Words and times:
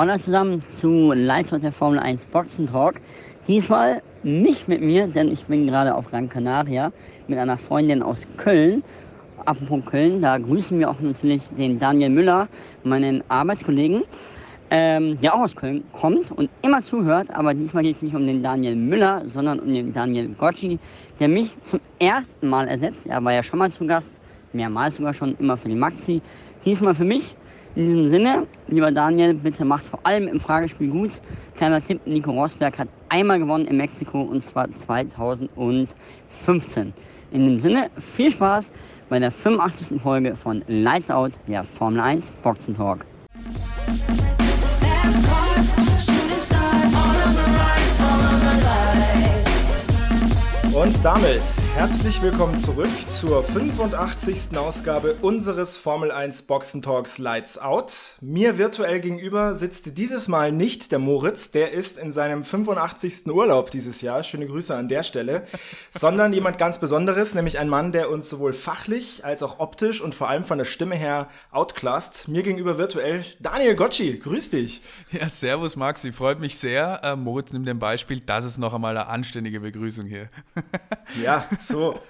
Hallo 0.00 0.16
zusammen 0.16 0.62
zu 0.72 1.12
Lights 1.12 1.50
der 1.50 1.72
Formel 1.72 1.98
1 1.98 2.24
Boxen 2.32 2.66
Talk. 2.66 2.94
Diesmal 3.46 4.00
nicht 4.22 4.66
mit 4.66 4.80
mir, 4.80 5.06
denn 5.06 5.30
ich 5.30 5.44
bin 5.44 5.66
gerade 5.66 5.94
auf 5.94 6.10
Gran 6.10 6.26
Canaria 6.26 6.90
mit 7.28 7.38
einer 7.38 7.58
Freundin 7.58 8.02
aus 8.02 8.16
Köln. 8.38 8.82
Apropos 9.44 9.84
Köln, 9.84 10.22
da 10.22 10.38
grüßen 10.38 10.78
wir 10.78 10.88
auch 10.88 10.98
natürlich 11.00 11.42
den 11.58 11.78
Daniel 11.78 12.08
Müller, 12.08 12.48
meinen 12.82 13.22
Arbeitskollegen, 13.28 14.04
ähm, 14.70 15.20
der 15.20 15.34
auch 15.34 15.40
aus 15.40 15.54
Köln 15.54 15.84
kommt 15.92 16.32
und 16.32 16.48
immer 16.62 16.82
zuhört. 16.82 17.28
Aber 17.34 17.52
diesmal 17.52 17.82
geht 17.82 17.96
es 17.96 18.02
nicht 18.02 18.16
um 18.16 18.26
den 18.26 18.42
Daniel 18.42 18.76
Müller, 18.76 19.24
sondern 19.26 19.60
um 19.60 19.70
den 19.70 19.92
Daniel 19.92 20.28
Gocci, 20.28 20.78
der 21.18 21.28
mich 21.28 21.54
zum 21.64 21.78
ersten 21.98 22.48
Mal 22.48 22.68
ersetzt. 22.68 23.06
Er 23.06 23.22
war 23.22 23.34
ja 23.34 23.42
schon 23.42 23.58
mal 23.58 23.70
zu 23.70 23.86
Gast, 23.86 24.14
mehrmals 24.54 24.96
sogar 24.96 25.12
schon, 25.12 25.36
immer 25.38 25.58
für 25.58 25.68
die 25.68 25.74
Maxi. 25.74 26.22
Diesmal 26.64 26.94
für 26.94 27.04
mich 27.04 27.36
in 27.76 27.86
diesem 27.86 28.08
Sinne, 28.08 28.46
lieber 28.68 28.90
Daniel, 28.90 29.34
bitte 29.34 29.64
mach's 29.64 29.88
vor 29.88 30.00
allem 30.02 30.28
im 30.28 30.40
Fragespiel 30.40 30.88
gut. 30.88 31.12
Kleiner 31.56 31.84
Tipp, 31.84 32.00
Nico 32.06 32.32
Rosberg 32.32 32.78
hat 32.78 32.88
einmal 33.08 33.38
gewonnen 33.38 33.66
in 33.66 33.76
Mexiko 33.76 34.22
und 34.22 34.44
zwar 34.44 34.68
2015. 34.74 36.92
In 37.32 37.46
dem 37.46 37.60
Sinne, 37.60 37.90
viel 38.16 38.30
Spaß 38.30 38.70
bei 39.08 39.18
der 39.18 39.30
85. 39.30 40.00
Folge 40.00 40.34
von 40.34 40.64
Lights 40.66 41.10
Out, 41.10 41.32
der 41.46 41.64
Formel 41.64 42.00
1 42.00 42.30
Boxen 42.42 42.76
Talk. 42.76 43.04
Und 50.74 51.04
damit 51.04 51.42
herzlich 51.74 52.22
willkommen 52.22 52.56
zurück 52.56 52.90
zur 53.08 53.42
85. 53.42 54.56
Ausgabe 54.56 55.16
unseres 55.20 55.76
Formel 55.76 56.12
1 56.12 56.42
Boxen 56.42 56.80
Talks 56.80 57.18
Lights 57.18 57.58
Out. 57.58 57.92
Mir 58.20 58.56
virtuell 58.56 59.00
gegenüber 59.00 59.56
sitzt 59.56 59.98
dieses 59.98 60.28
Mal 60.28 60.52
nicht 60.52 60.92
der 60.92 61.00
Moritz, 61.00 61.50
der 61.50 61.72
ist 61.72 61.98
in 61.98 62.12
seinem 62.12 62.44
85. 62.44 63.26
Urlaub 63.26 63.72
dieses 63.72 64.00
Jahr, 64.00 64.22
schöne 64.22 64.46
Grüße 64.46 64.74
an 64.74 64.88
der 64.88 65.02
Stelle, 65.02 65.44
sondern 65.90 66.32
jemand 66.32 66.56
ganz 66.56 66.78
Besonderes, 66.78 67.34
nämlich 67.34 67.58
ein 67.58 67.68
Mann, 67.68 67.90
der 67.90 68.08
uns 68.08 68.30
sowohl 68.30 68.52
fachlich 68.52 69.24
als 69.24 69.42
auch 69.42 69.58
optisch 69.58 70.00
und 70.00 70.14
vor 70.14 70.28
allem 70.28 70.44
von 70.44 70.58
der 70.58 70.66
Stimme 70.66 70.94
her 70.94 71.28
outclassed. 71.50 72.28
Mir 72.28 72.44
gegenüber 72.44 72.78
virtuell 72.78 73.24
Daniel 73.40 73.74
Gocci, 73.74 74.20
grüß 74.20 74.50
dich. 74.50 74.82
Ja, 75.10 75.28
servus 75.28 75.74
Maxi, 75.74 76.12
freut 76.12 76.38
mich 76.38 76.56
sehr. 76.56 77.00
Äh, 77.02 77.16
Moritz 77.16 77.52
nimmt 77.52 77.66
dem 77.66 77.80
Beispiel, 77.80 78.20
das 78.20 78.44
ist 78.44 78.58
noch 78.58 78.72
einmal 78.72 78.96
eine 78.96 79.08
anständige 79.08 79.58
Begrüßung 79.58 80.06
hier. 80.06 80.28
Ja, 81.22 81.48
so. 81.60 82.00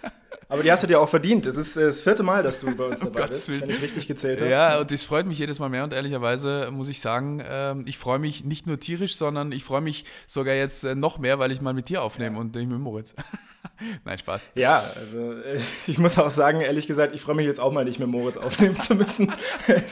Aber 0.50 0.64
die 0.64 0.72
hast 0.72 0.82
du 0.82 0.88
dir 0.88 1.00
auch 1.00 1.08
verdient. 1.08 1.46
Es 1.46 1.56
ist 1.56 1.76
das 1.76 2.02
vierte 2.02 2.22
Mal, 2.24 2.42
dass 2.42 2.60
du 2.60 2.74
bei 2.74 2.84
uns 2.84 3.00
dabei 3.00 3.28
bist, 3.28 3.48
wenn 3.60 3.70
ich 3.70 3.80
richtig 3.80 4.08
gezählt 4.08 4.40
habe. 4.40 4.50
Ja, 4.50 4.80
und 4.80 4.90
das 4.90 5.02
freut 5.02 5.26
mich 5.26 5.38
jedes 5.38 5.60
Mal 5.60 5.68
mehr 5.68 5.84
und 5.84 5.92
ehrlicherweise 5.92 6.70
muss 6.72 6.88
ich 6.88 7.00
sagen, 7.00 7.42
ähm, 7.48 7.84
ich 7.86 7.96
freue 7.96 8.18
mich 8.18 8.44
nicht 8.44 8.66
nur 8.66 8.80
tierisch, 8.80 9.14
sondern 9.14 9.52
ich 9.52 9.62
freue 9.62 9.80
mich 9.80 10.04
sogar 10.26 10.54
jetzt 10.54 10.84
äh, 10.84 10.96
noch 10.96 11.18
mehr, 11.18 11.38
weil 11.38 11.52
ich 11.52 11.60
mal 11.60 11.72
mit 11.72 11.88
dir 11.88 12.02
aufnehme 12.02 12.34
ja. 12.34 12.40
und 12.40 12.54
nicht 12.54 12.68
mit 12.68 12.80
Moritz. 12.80 13.14
Nein, 14.04 14.18
Spaß. 14.18 14.50
Ja, 14.54 14.82
also 14.96 15.32
äh, 15.32 15.58
ich 15.86 15.98
muss 15.98 16.18
auch 16.18 16.30
sagen, 16.30 16.60
ehrlich 16.60 16.86
gesagt, 16.86 17.14
ich 17.14 17.20
freue 17.20 17.34
mich 17.34 17.46
jetzt 17.46 17.60
auch 17.60 17.72
mal 17.72 17.84
nicht 17.84 17.98
mit 17.98 18.08
Moritz 18.08 18.36
aufnehmen 18.36 18.80
zu 18.80 18.94
müssen. 18.94 19.32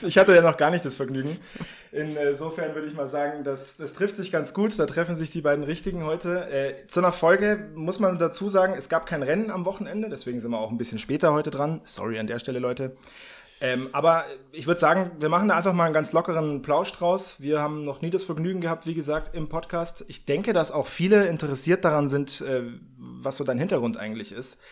Ich 0.03 0.19
hatte 0.19 0.35
ja 0.35 0.43
noch 0.43 0.57
gar 0.57 0.71
nicht 0.71 0.85
das 0.85 0.97
Vergnügen. 0.97 1.39
Insofern 1.93 2.75
würde 2.75 2.87
ich 2.87 2.95
mal 2.95 3.09
sagen, 3.09 3.45
das, 3.45 3.77
das 3.77 3.93
trifft 3.93 4.17
sich 4.17 4.31
ganz 4.31 4.55
gut. 4.55 4.79
Da 4.79 4.87
treffen 4.87 5.15
sich 5.15 5.31
die 5.31 5.41
beiden 5.41 5.65
Richtigen 5.65 6.05
heute. 6.05 6.51
Äh, 6.51 6.87
zu 6.87 7.01
einer 7.01 7.13
Folge 7.13 7.71
muss 7.75 8.01
man 8.01 8.19
dazu 8.19 8.49
sagen, 8.49 8.75
es 8.77 8.89
gab 8.89 9.07
kein 9.07 9.23
Rennen 9.23 9.51
am 9.51 9.65
Wochenende, 9.65 10.09
deswegen 10.09 10.41
sind 10.41 10.51
wir 10.51 10.59
auch 10.59 10.71
ein 10.71 10.79
bisschen 10.79 10.99
später 10.99 11.33
heute 11.33 11.51
dran. 11.51 11.81
Sorry 11.85 12.19
an 12.19 12.27
der 12.27 12.39
Stelle, 12.39 12.59
Leute. 12.59 12.97
Ähm, 13.61 13.89
aber 13.93 14.25
ich 14.53 14.67
würde 14.67 14.79
sagen, 14.79 15.11
wir 15.19 15.29
machen 15.29 15.49
da 15.49 15.57
einfach 15.57 15.73
mal 15.73 15.85
einen 15.85 15.95
ganz 15.95 16.13
lockeren 16.13 16.63
Plausch 16.63 16.93
draus. 16.93 17.41
Wir 17.41 17.61
haben 17.61 17.85
noch 17.85 18.03
nie 18.03 18.11
das 18.11 18.25
Vergnügen 18.25 18.61
gehabt, 18.61 18.87
wie 18.87 18.95
gesagt, 18.95 19.35
im 19.35 19.49
Podcast. 19.49 20.05
Ich 20.09 20.27
denke, 20.27 20.53
dass 20.53 20.71
auch 20.71 20.87
viele 20.87 21.27
interessiert 21.27 21.85
daran 21.85 22.07
sind, 22.07 22.41
äh, 22.41 22.63
was 23.25 23.37
so 23.37 23.45
dein 23.45 23.59
Hintergrund 23.59 23.97
eigentlich 23.97 24.33
ist. 24.33 24.63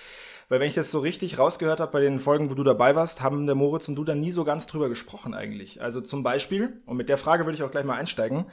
Weil 0.48 0.60
wenn 0.60 0.68
ich 0.68 0.74
das 0.74 0.90
so 0.90 1.00
richtig 1.00 1.38
rausgehört 1.38 1.80
habe 1.80 1.92
bei 1.92 2.00
den 2.00 2.20
Folgen, 2.20 2.50
wo 2.50 2.54
du 2.54 2.62
dabei 2.62 2.94
warst, 2.94 3.20
haben 3.20 3.46
der 3.46 3.56
Moritz 3.56 3.88
und 3.88 3.96
du 3.96 4.04
da 4.04 4.14
nie 4.14 4.30
so 4.30 4.44
ganz 4.44 4.66
drüber 4.66 4.88
gesprochen 4.88 5.34
eigentlich. 5.34 5.82
Also 5.82 6.00
zum 6.00 6.22
Beispiel, 6.22 6.80
und 6.86 6.96
mit 6.96 7.08
der 7.08 7.18
Frage 7.18 7.44
würde 7.44 7.56
ich 7.56 7.64
auch 7.64 7.70
gleich 7.70 7.84
mal 7.84 7.96
einsteigen, 7.96 8.46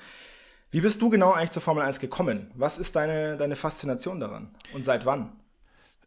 wie 0.72 0.82
bist 0.82 1.02
du 1.04 1.12
genau 1.12 1.34
eigentlich 1.34 1.52
zur 1.52 1.62
Formel 1.62 1.84
1 1.84 2.00
gekommen? 2.00 2.50
Was 2.56 2.80
ist 2.80 2.96
deine, 2.96 3.38
deine 3.38 3.56
Faszination 3.56 4.20
daran? 4.20 4.50
Und 4.74 4.84
seit 4.84 5.06
wann? 5.06 5.34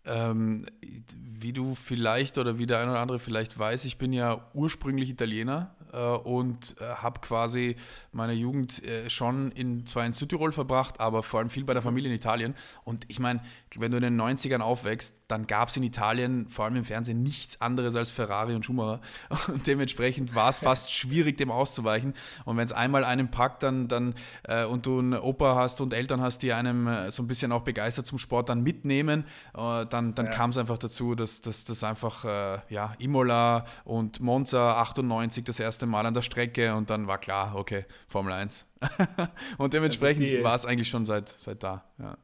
Ähm, 0.05 0.67
wie 1.15 1.53
du 1.53 1.77
vielleicht 1.77 2.37
oder 2.39 2.59
wie 2.59 2.67
der 2.67 2.81
eine 2.81 2.91
oder 2.91 3.01
andere 3.01 3.21
vielleicht 3.21 3.57
weiß, 3.57 3.85
ich 3.85 3.97
bin 3.97 4.13
ja 4.13 4.51
ursprünglich 4.55 5.09
Italiener 5.09 5.77
und 6.01 6.77
äh, 6.81 6.85
habe 6.85 7.21
quasi 7.21 7.77
meine 8.13 8.33
Jugend 8.33 8.83
äh, 8.85 9.09
schon 9.11 9.53
in, 9.53 9.87
zwar 9.87 10.05
in 10.07 10.13
Südtirol 10.13 10.53
verbracht, 10.53 11.01
aber 11.01 11.23
vor 11.23 11.41
allem 11.41 11.51
viel 11.51 11.65
bei 11.65 11.75
der 11.75 11.83
Familie 11.83 12.11
in 12.11 12.17
Italien. 12.17 12.55
Und 12.85 13.05
ich 13.09 13.19
meine, 13.19 13.43
wenn 13.77 13.91
du 13.91 13.97
in 13.97 14.03
den 14.03 14.21
90ern 14.21 14.61
aufwächst, 14.61 15.26
dann 15.29 15.47
gab 15.47 15.69
es 15.69 15.77
in 15.77 15.83
Italien, 15.83 16.49
vor 16.49 16.65
allem 16.65 16.77
im 16.77 16.85
Fernsehen, 16.85 17.23
nichts 17.23 17.61
anderes 17.61 17.95
als 17.95 18.11
Ferrari 18.11 18.55
und 18.55 18.65
Schumacher. 18.65 19.01
Und 19.49 19.67
dementsprechend 19.67 20.35
war 20.35 20.51
es 20.51 20.59
fast 20.59 20.93
schwierig, 20.93 21.37
dem 21.37 21.51
auszuweichen. 21.51 22.15
Und 22.45 22.57
wenn 22.57 22.65
es 22.65 22.73
einmal 22.73 23.05
einen 23.05 23.31
packt, 23.31 23.63
dann, 23.63 23.89
dann 23.89 24.15
äh, 24.45 24.65
und 24.65 24.87
du 24.87 24.99
einen 24.99 25.15
Opa 25.15 25.55
hast 25.55 25.81
und 25.81 25.93
Eltern 25.93 26.21
hast, 26.21 26.43
die 26.43 26.53
einem 26.53 26.87
äh, 26.87 27.11
so 27.11 27.23
ein 27.23 27.27
bisschen 27.27 27.53
auch 27.53 27.63
begeistert 27.63 28.07
zum 28.07 28.19
Sport 28.19 28.49
dann 28.49 28.63
mitnehmen, 28.63 29.25
äh, 29.55 29.87
dann, 29.87 30.15
dann 30.15 30.27
ja. 30.27 30.33
kam 30.33 30.51
es 30.51 30.59
einfach 30.59 30.79
dazu, 30.79 31.15
dass 31.15 31.41
das 31.41 31.85
einfach 31.85 32.25
ja, 32.69 32.95
Imola 32.99 33.67
und 33.85 34.21
Monza 34.21 34.81
98 34.81 35.45
das 35.45 35.61
erste 35.61 35.77
erste 35.77 35.87
Mal 35.87 36.07
an 36.07 36.15
der 36.15 36.23
Strecke 36.23 36.75
und 36.75 36.89
dann 36.89 37.07
war 37.07 37.19
klar, 37.19 37.55
okay, 37.55 37.85
Formel 38.09 38.33
1. 38.33 38.67
und 39.59 39.75
dementsprechend 39.75 40.43
war 40.43 40.55
es 40.55 40.65
eigentlich 40.65 40.89
schon 40.89 41.05
seit, 41.05 41.29
seit 41.29 41.63
da. 41.63 41.85
Ja. 41.99 42.17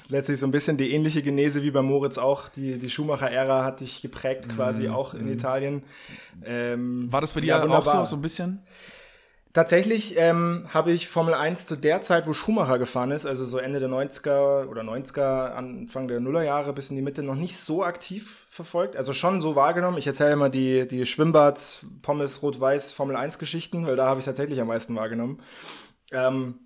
Das 0.00 0.06
ist 0.06 0.10
letztlich 0.12 0.38
so 0.40 0.46
ein 0.46 0.50
bisschen 0.50 0.78
die 0.78 0.92
ähnliche 0.92 1.22
Genese 1.22 1.62
wie 1.62 1.70
bei 1.70 1.82
Moritz 1.82 2.16
auch. 2.16 2.48
Die, 2.48 2.78
die 2.78 2.88
Schumacher-Ära 2.88 3.64
hat 3.64 3.80
dich 3.80 4.00
geprägt, 4.00 4.48
quasi 4.48 4.88
mm, 4.88 4.94
auch 4.94 5.12
in 5.12 5.26
mm. 5.26 5.32
Italien. 5.32 5.82
Ähm, 6.42 7.12
war 7.12 7.20
das 7.20 7.34
bei 7.34 7.40
dir 7.40 7.48
ja, 7.48 7.62
auch 7.62 7.84
so, 7.84 8.04
so 8.06 8.16
ein 8.16 8.22
bisschen? 8.22 8.62
Tatsächlich 9.52 10.16
ähm, 10.16 10.66
habe 10.72 10.92
ich 10.92 11.08
Formel 11.08 11.34
1 11.34 11.66
zu 11.66 11.76
der 11.76 12.00
Zeit, 12.00 12.26
wo 12.26 12.32
Schumacher 12.32 12.78
gefahren 12.78 13.10
ist, 13.10 13.26
also 13.26 13.44
so 13.44 13.58
Ende 13.58 13.78
der 13.78 13.90
90er 13.90 14.68
oder 14.68 14.82
90er, 14.82 15.50
Anfang 15.52 16.08
der 16.08 16.20
Nullerjahre 16.20 16.72
bis 16.72 16.90
in 16.90 16.96
die 16.96 17.02
Mitte, 17.02 17.22
noch 17.22 17.34
nicht 17.34 17.58
so 17.58 17.84
aktiv 17.84 18.46
verfolgt. 18.48 18.96
Also 18.96 19.12
schon 19.12 19.40
so 19.42 19.54
wahrgenommen. 19.54 19.98
Ich 19.98 20.06
erzähle 20.06 20.32
immer 20.32 20.48
die, 20.48 20.88
die 20.88 21.04
Schwimmbad, 21.04 21.84
Pommes, 22.00 22.42
Rot-Weiß, 22.42 22.92
Formel 22.92 23.16
1 23.16 23.38
Geschichten, 23.38 23.86
weil 23.86 23.96
da 23.96 24.06
habe 24.06 24.20
ich 24.20 24.26
tatsächlich 24.26 24.60
am 24.60 24.68
meisten 24.68 24.96
wahrgenommen. 24.96 25.40
Ähm, 26.10 26.60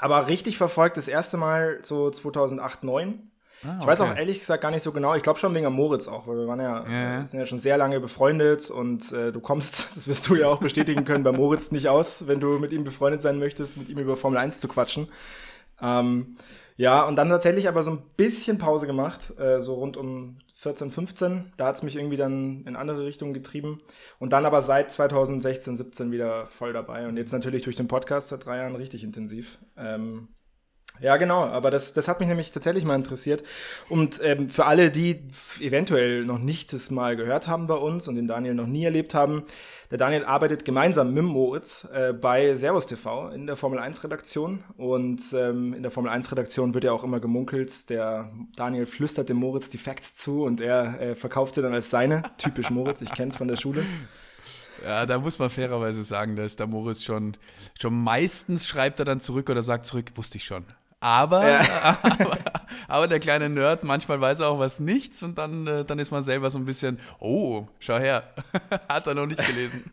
aber 0.00 0.26
richtig 0.26 0.58
verfolgt 0.58 0.96
das 0.96 1.08
erste 1.08 1.36
Mal 1.36 1.78
so 1.82 2.10
2008, 2.10 2.80
2009 2.80 3.30
Ah, 3.62 3.68
okay. 3.68 3.78
Ich 3.80 3.86
weiß 3.88 4.00
auch 4.00 4.16
ehrlich 4.16 4.38
gesagt 4.38 4.62
gar 4.62 4.70
nicht 4.70 4.82
so 4.82 4.90
genau. 4.92 5.14
Ich 5.14 5.22
glaube 5.22 5.38
schon 5.38 5.54
wegen 5.54 5.70
Moritz 5.70 6.08
auch, 6.08 6.26
weil 6.26 6.36
wir 6.36 6.46
waren 6.46 6.60
ja, 6.60 6.84
ja, 6.88 7.26
sind 7.26 7.40
ja 7.40 7.46
schon 7.46 7.58
sehr 7.58 7.76
lange 7.76 8.00
befreundet 8.00 8.70
und 8.70 9.12
äh, 9.12 9.32
du 9.32 9.40
kommst, 9.40 9.88
das 9.96 10.08
wirst 10.08 10.28
du 10.28 10.34
ja 10.34 10.48
auch 10.48 10.60
bestätigen 10.60 11.04
können, 11.04 11.24
bei 11.24 11.32
Moritz 11.32 11.70
nicht 11.70 11.88
aus, 11.88 12.26
wenn 12.26 12.40
du 12.40 12.58
mit 12.58 12.72
ihm 12.72 12.84
befreundet 12.84 13.20
sein 13.20 13.38
möchtest, 13.38 13.76
mit 13.76 13.90
ihm 13.90 13.98
über 13.98 14.16
Formel 14.16 14.38
1 14.38 14.60
zu 14.60 14.68
quatschen. 14.68 15.08
Ähm, 15.82 16.36
ja, 16.78 17.02
und 17.02 17.16
dann 17.16 17.28
tatsächlich 17.28 17.68
aber 17.68 17.82
so 17.82 17.90
ein 17.90 18.02
bisschen 18.16 18.56
Pause 18.56 18.86
gemacht, 18.86 19.38
äh, 19.38 19.60
so 19.60 19.74
rund 19.74 19.98
um 19.98 20.38
14, 20.60 20.90
15. 20.90 21.52
Da 21.56 21.68
hat's 21.68 21.82
mich 21.82 21.96
irgendwie 21.96 22.18
dann 22.18 22.64
in 22.66 22.76
andere 22.76 23.06
Richtungen 23.06 23.32
getrieben. 23.32 23.80
Und 24.18 24.34
dann 24.34 24.44
aber 24.44 24.60
seit 24.60 24.92
2016, 24.92 25.78
17 25.78 26.12
wieder 26.12 26.46
voll 26.46 26.74
dabei. 26.74 27.08
Und 27.08 27.16
jetzt 27.16 27.32
natürlich 27.32 27.62
durch 27.62 27.76
den 27.76 27.88
Podcast 27.88 28.28
seit 28.28 28.44
drei 28.44 28.58
Jahren 28.58 28.76
richtig 28.76 29.02
intensiv. 29.02 29.58
Ähm, 29.78 30.28
ja, 31.00 31.16
genau, 31.16 31.44
aber 31.44 31.70
das, 31.70 31.92
das 31.92 32.08
hat 32.08 32.20
mich 32.20 32.28
nämlich 32.28 32.50
tatsächlich 32.50 32.84
mal 32.84 32.94
interessiert. 32.94 33.42
Und 33.88 34.20
ähm, 34.22 34.48
für 34.48 34.66
alle, 34.66 34.90
die 34.90 35.22
eventuell 35.60 36.24
noch 36.24 36.38
nicht 36.38 36.72
das 36.72 36.90
mal 36.90 37.16
gehört 37.16 37.48
haben 37.48 37.66
bei 37.66 37.74
uns 37.74 38.08
und 38.08 38.16
den 38.16 38.26
Daniel 38.28 38.54
noch 38.54 38.66
nie 38.66 38.84
erlebt 38.84 39.14
haben, 39.14 39.44
der 39.90 39.98
Daniel 39.98 40.24
arbeitet 40.24 40.64
gemeinsam 40.64 41.12
mit 41.12 41.24
Moritz 41.24 41.88
äh, 41.92 42.12
bei 42.12 42.54
Servus 42.54 42.86
TV 42.86 43.30
in 43.30 43.46
der 43.46 43.56
Formel 43.56 43.80
1 43.80 44.04
Redaktion. 44.04 44.62
Und 44.76 45.32
ähm, 45.32 45.74
in 45.74 45.82
der 45.82 45.90
Formel 45.90 46.12
1 46.12 46.30
Redaktion 46.30 46.74
wird 46.74 46.84
ja 46.84 46.92
auch 46.92 47.02
immer 47.02 47.18
gemunkelt, 47.18 47.90
der 47.90 48.30
Daniel 48.54 48.86
flüstert 48.86 49.28
dem 49.28 49.38
Moritz 49.38 49.68
die 49.68 49.78
Facts 49.78 50.14
zu 50.14 50.44
und 50.44 50.60
er 50.60 51.00
äh, 51.00 51.14
verkauft 51.16 51.56
sie 51.56 51.62
dann 51.62 51.74
als 51.74 51.90
seine. 51.90 52.22
Typisch 52.38 52.70
Moritz, 52.70 53.00
ich 53.00 53.12
kenn's 53.12 53.36
von 53.36 53.48
der 53.48 53.56
Schule. 53.56 53.84
Ja, 54.84 55.04
da 55.06 55.18
muss 55.18 55.38
man 55.38 55.50
fairerweise 55.50 56.02
sagen, 56.04 56.36
da 56.36 56.44
ist 56.44 56.60
der 56.60 56.66
Moritz 56.66 57.02
schon, 57.02 57.36
schon 57.78 57.94
meistens 57.94 58.66
schreibt 58.66 58.98
er 58.98 59.04
dann 59.04 59.20
zurück 59.20 59.50
oder 59.50 59.62
sagt 59.62 59.86
zurück, 59.86 60.12
wusste 60.14 60.38
ich 60.38 60.44
schon. 60.44 60.64
Aber, 61.00 61.48
ja. 61.48 61.98
aber, 62.02 62.38
aber, 62.86 63.08
der 63.08 63.20
kleine 63.20 63.48
Nerd, 63.48 63.84
manchmal 63.84 64.20
weiß 64.20 64.40
er 64.40 64.48
auch 64.48 64.58
was 64.58 64.80
nichts 64.80 65.22
und 65.22 65.38
dann, 65.38 65.66
äh, 65.66 65.84
dann 65.84 65.98
ist 65.98 66.10
man 66.10 66.22
selber 66.22 66.50
so 66.50 66.58
ein 66.58 66.66
bisschen, 66.66 67.00
oh, 67.18 67.66
schau 67.78 67.98
her, 67.98 68.34
hat 68.88 69.06
er 69.06 69.14
noch 69.14 69.26
nicht 69.26 69.44
gelesen. 69.46 69.90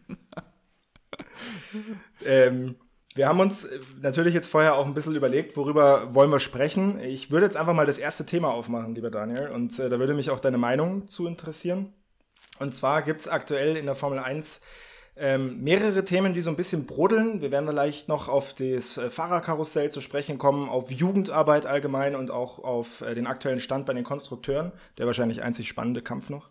ähm, 2.25 2.75
wir 3.15 3.27
haben 3.27 3.39
uns 3.39 3.63
äh, 3.63 3.80
natürlich 4.01 4.33
jetzt 4.33 4.51
vorher 4.51 4.75
auch 4.75 4.86
ein 4.86 4.94
bisschen 4.94 5.15
überlegt, 5.15 5.56
worüber 5.56 6.13
wollen 6.13 6.30
wir 6.30 6.39
sprechen. 6.39 7.00
Ich 7.00 7.31
würde 7.31 7.45
jetzt 7.45 7.57
einfach 7.57 7.74
mal 7.74 7.86
das 7.86 8.00
erste 8.00 8.25
Thema 8.25 8.51
aufmachen, 8.51 8.94
lieber 8.94 9.09
Daniel, 9.09 9.48
und 9.48 9.80
äh, 9.80 9.89
da 9.89 10.00
würde 10.00 10.13
mich 10.13 10.30
auch 10.30 10.42
deine 10.42 10.57
Meinung 10.57 11.07
zu 11.07 11.25
interessieren. 11.25 11.94
Und 12.59 12.75
zwar 12.75 13.01
gibt 13.01 13.21
es 13.21 13.27
aktuell 13.27 13.77
in 13.77 13.86
der 13.86 13.95
Formel 13.95 14.19
1 14.19 14.62
Ähm, 15.19 15.64
mehrere 15.64 16.06
Themen, 16.06 16.34
die 16.34 16.42
so 16.42 16.50
ein 16.52 16.56
bisschen 16.56 16.86
brodeln. 16.86 17.42
Wir 17.42 17.50
werden 17.52 17.68
vielleicht 17.68 18.08
noch 18.08 18.30
auf 18.30 18.54
das 18.54 18.98
äh, 18.98 19.10
Fahrerkarussell 19.10 19.90
zu 19.90 20.00
sprechen 20.00 20.38
kommen, 20.38 20.69
auf 20.69 20.92
Jugendarbeit 20.92 21.66
allgemein 21.66 22.16
und 22.16 22.30
auch 22.30 22.60
auf 22.60 23.02
äh, 23.02 23.16
den 23.16 23.25
aktuellen 23.25 23.60
Stand 23.60 23.88
bei 23.88 23.94
den 23.94 24.04
Konstrukteuren. 24.04 24.72
Der 24.98 25.08
wahrscheinlich 25.08 25.42
einzig 25.42 25.68
spannende 25.68 26.04
Kampf 26.04 26.30
noch. 26.30 26.50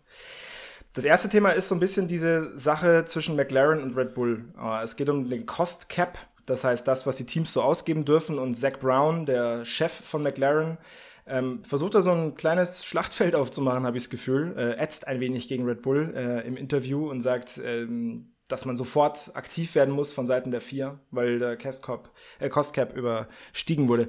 Das 0.93 1.05
erste 1.05 1.29
Thema 1.29 1.51
ist 1.51 1.69
so 1.69 1.75
ein 1.75 1.79
bisschen 1.79 2.07
diese 2.07 2.57
Sache 2.57 3.05
zwischen 3.05 3.35
McLaren 3.35 3.81
und 3.81 3.95
Red 3.95 4.13
Bull. 4.13 4.45
Äh, 4.61 4.83
es 4.83 4.95
geht 4.95 5.09
um 5.09 5.29
den 5.29 5.45
Cost 5.45 5.87
Cap, 5.87 6.17
das 6.45 6.63
heißt 6.63 6.87
das, 6.87 7.05
was 7.05 7.17
die 7.17 7.25
Teams 7.25 7.53
so 7.53 7.61
ausgeben 7.61 8.03
dürfen. 8.03 8.37
Und 8.39 8.55
Zach 8.55 8.79
Brown, 8.79 9.25
der 9.25 9.63
Chef 9.63 9.91
von 9.91 10.23
McLaren, 10.23 10.77
ähm, 11.25 11.63
versucht 11.63 11.95
da 11.95 12.01
so 12.01 12.11
ein 12.11 12.35
kleines 12.35 12.83
Schlachtfeld 12.85 13.35
aufzumachen, 13.35 13.85
habe 13.85 13.95
ich 13.95 14.03
das 14.03 14.09
Gefühl. 14.09 14.55
Äh, 14.57 14.81
ätzt 14.81 15.07
ein 15.07 15.19
wenig 15.19 15.47
gegen 15.47 15.65
Red 15.65 15.83
Bull 15.83 16.13
äh, 16.15 16.47
im 16.47 16.57
Interview 16.57 17.09
und 17.09 17.21
sagt, 17.21 17.61
ähm, 17.63 18.33
dass 18.47 18.65
man 18.65 18.77
sofort 18.77 19.31
aktiv 19.35 19.75
werden 19.75 19.93
muss 19.93 20.13
von 20.13 20.27
Seiten 20.27 20.51
der 20.51 20.61
vier, 20.61 20.99
weil 21.11 21.39
der 21.39 21.57
Cost 21.57 21.85
Cap, 21.85 22.11
äh, 22.39 22.49
Cost 22.49 22.73
Cap 22.73 22.95
überstiegen 22.95 23.87
wurde. 23.87 24.07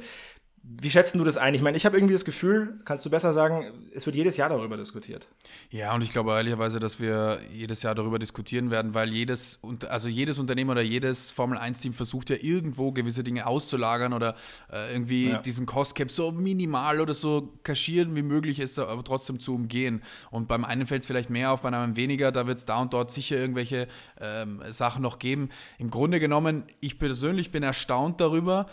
Wie 0.71 0.91
schätzen 0.91 1.17
du 1.17 1.25
das 1.25 1.39
ein? 1.39 1.55
Ich 1.55 1.63
meine, 1.63 1.79
ich 1.79 1.87
habe 1.87 1.97
irgendwie 1.97 2.13
das 2.13 2.27
Gefühl, 2.27 2.79
kannst 2.85 3.05
du 3.07 3.09
besser 3.09 3.33
sagen, 3.33 3.89
es 3.95 4.05
wird 4.05 4.17
jedes 4.17 4.37
Jahr 4.37 4.51
darüber 4.51 4.77
diskutiert. 4.77 5.27
Ja, 5.71 5.95
und 5.95 6.03
ich 6.03 6.13
glaube 6.13 6.33
ehrlicherweise, 6.33 6.79
dass 6.79 7.01
wir 7.01 7.39
jedes 7.51 7.83
Jahr 7.83 7.95
darüber 7.95 8.19
diskutieren 8.19 8.71
werden, 8.71 8.93
weil 8.93 9.09
jedes, 9.11 9.61
also 9.89 10.09
jedes 10.09 10.39
Unternehmen 10.39 10.69
oder 10.69 10.83
jedes 10.83 11.31
Formel-1-Team 11.31 11.95
versucht 11.95 12.29
ja 12.29 12.37
irgendwo 12.39 12.93
gewisse 12.93 13.25
Dinge 13.25 13.47
auszulagern 13.47 14.13
oder 14.13 14.37
äh, 14.71 14.93
irgendwie 14.93 15.31
ja. 15.31 15.39
diesen 15.39 15.65
Cost-Cap 15.65 16.11
so 16.11 16.33
minimal 16.33 17.01
oder 17.01 17.15
so 17.15 17.55
kaschieren 17.63 18.15
wie 18.15 18.23
möglich 18.23 18.61
ist, 18.61 18.79
aber 18.79 19.03
trotzdem 19.03 19.41
zu 19.41 19.55
umgehen. 19.55 20.03
Und 20.31 20.49
beim 20.49 20.67
einen 20.67 20.87
fällt 20.87 21.01
es 21.01 21.07
vielleicht 21.07 21.31
mehr 21.31 21.51
auf, 21.51 21.63
beim 21.63 21.73
anderen 21.73 21.97
weniger. 21.97 22.31
Da 22.31 22.47
wird 22.47 22.59
es 22.59 22.67
da 22.67 22.83
und 22.83 22.93
dort 22.93 23.11
sicher 23.11 23.37
irgendwelche 23.37 23.89
ähm, 24.21 24.61
Sachen 24.71 25.01
noch 25.01 25.19
geben. 25.19 25.49
Im 25.79 25.91
Grunde 25.91 26.21
genommen, 26.21 26.65
ich 26.81 26.99
persönlich 26.99 27.53
bin 27.53 27.63
erstaunt 27.63 28.21
darüber. 28.21 28.67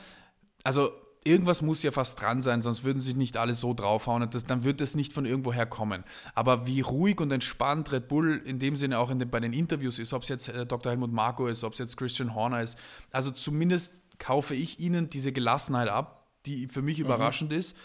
Also 0.66 0.92
irgendwas 1.25 1.62
muss 1.62 1.83
ja 1.83 1.92
fast 1.92 2.22
dran 2.22 2.42
sein, 2.42 2.62
sonst 2.62 2.83
würden 2.83 3.00
sich 3.00 3.16
nicht 3.16 3.36
alle 3.36 3.56
so 3.56 3.74
draufhauen 3.74 4.22
und 4.22 4.33
das, 4.36 4.45
dann 4.45 4.63
wird 4.63 4.80
das 4.80 4.95
nicht 4.95 5.12
von 5.12 5.25
irgendwoher 5.25 5.66
kommen. 5.66 6.04
Aber 6.36 6.68
wie 6.68 6.81
ruhig 6.81 7.19
und 7.19 7.31
entspannt 7.31 7.92
Red 7.92 8.07
Bull 8.07 8.42
in 8.45 8.60
dem 8.60 8.77
Sinne 8.77 9.00
auch 9.00 9.10
in 9.10 9.19
den, 9.19 9.30
bei 9.30 9.39
den 9.39 9.51
Interviews 9.51 10.00
ist, 10.00 10.13
ob 10.13 10.24
es 10.24 10.30
jetzt 10.30 10.48
äh, 10.48 10.66
Dr. 10.66 10.92
Helmut 10.92 11.12
Marko 11.12 11.48
ist, 11.48 11.63
ob 11.63 11.74
es 11.74 11.80
jetzt 11.80 11.98
Christian 11.98 12.36
Horner 12.36 12.62
ist, 12.62 12.77
also 13.12 13.31
zumindest 13.31 13.94
kaufe 14.19 14.56
ich 14.56 14.80
ihnen 14.80 15.10
diese 15.10 15.33
Gelassenheit 15.33 15.89
ab, 15.89 16.27
die 16.45 16.68
für 16.68 16.83
mich 16.83 17.00
mhm. 17.00 17.06
überraschend 17.06 17.51
ist 17.51 17.75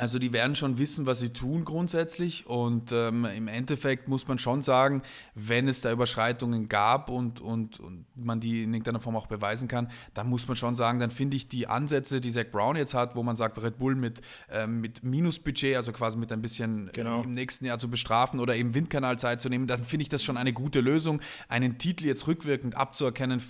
also 0.00 0.18
die 0.18 0.32
werden 0.32 0.56
schon 0.56 0.78
wissen, 0.78 1.04
was 1.04 1.18
sie 1.18 1.30
tun 1.30 1.66
grundsätzlich 1.66 2.46
und 2.46 2.90
ähm, 2.90 3.26
im 3.26 3.48
Endeffekt 3.48 4.08
muss 4.08 4.26
man 4.26 4.38
schon 4.38 4.62
sagen, 4.62 5.02
wenn 5.34 5.68
es 5.68 5.82
da 5.82 5.92
Überschreitungen 5.92 6.70
gab 6.70 7.10
und, 7.10 7.42
und, 7.42 7.78
und 7.80 8.06
man 8.16 8.40
die 8.40 8.62
in 8.62 8.72
irgendeiner 8.72 9.00
Form 9.00 9.14
auch 9.14 9.26
beweisen 9.26 9.68
kann, 9.68 9.90
dann 10.14 10.28
muss 10.28 10.48
man 10.48 10.56
schon 10.56 10.74
sagen, 10.74 11.00
dann 11.00 11.10
finde 11.10 11.36
ich 11.36 11.48
die 11.48 11.66
Ansätze, 11.66 12.22
die 12.22 12.30
Zach 12.30 12.46
Brown 12.50 12.76
jetzt 12.76 12.94
hat, 12.94 13.14
wo 13.14 13.22
man 13.22 13.36
sagt, 13.36 13.60
Red 13.60 13.76
Bull 13.76 13.94
mit, 13.94 14.22
ähm, 14.50 14.80
mit 14.80 15.04
Minusbudget, 15.04 15.76
also 15.76 15.92
quasi 15.92 16.16
mit 16.16 16.32
ein 16.32 16.40
bisschen 16.40 16.90
genau. 16.94 17.22
im 17.22 17.32
nächsten 17.32 17.66
Jahr 17.66 17.78
zu 17.78 17.90
bestrafen 17.90 18.40
oder 18.40 18.56
eben 18.56 18.74
Windkanalzeit 18.74 19.42
zu 19.42 19.50
nehmen, 19.50 19.66
dann 19.66 19.84
finde 19.84 20.04
ich 20.04 20.08
das 20.08 20.24
schon 20.24 20.38
eine 20.38 20.54
gute 20.54 20.80
Lösung. 20.80 21.20
Einen 21.48 21.76
Titel 21.76 22.06
jetzt 22.06 22.26
rückwirkend 22.26 22.74
abzuerkennen, 22.74 23.42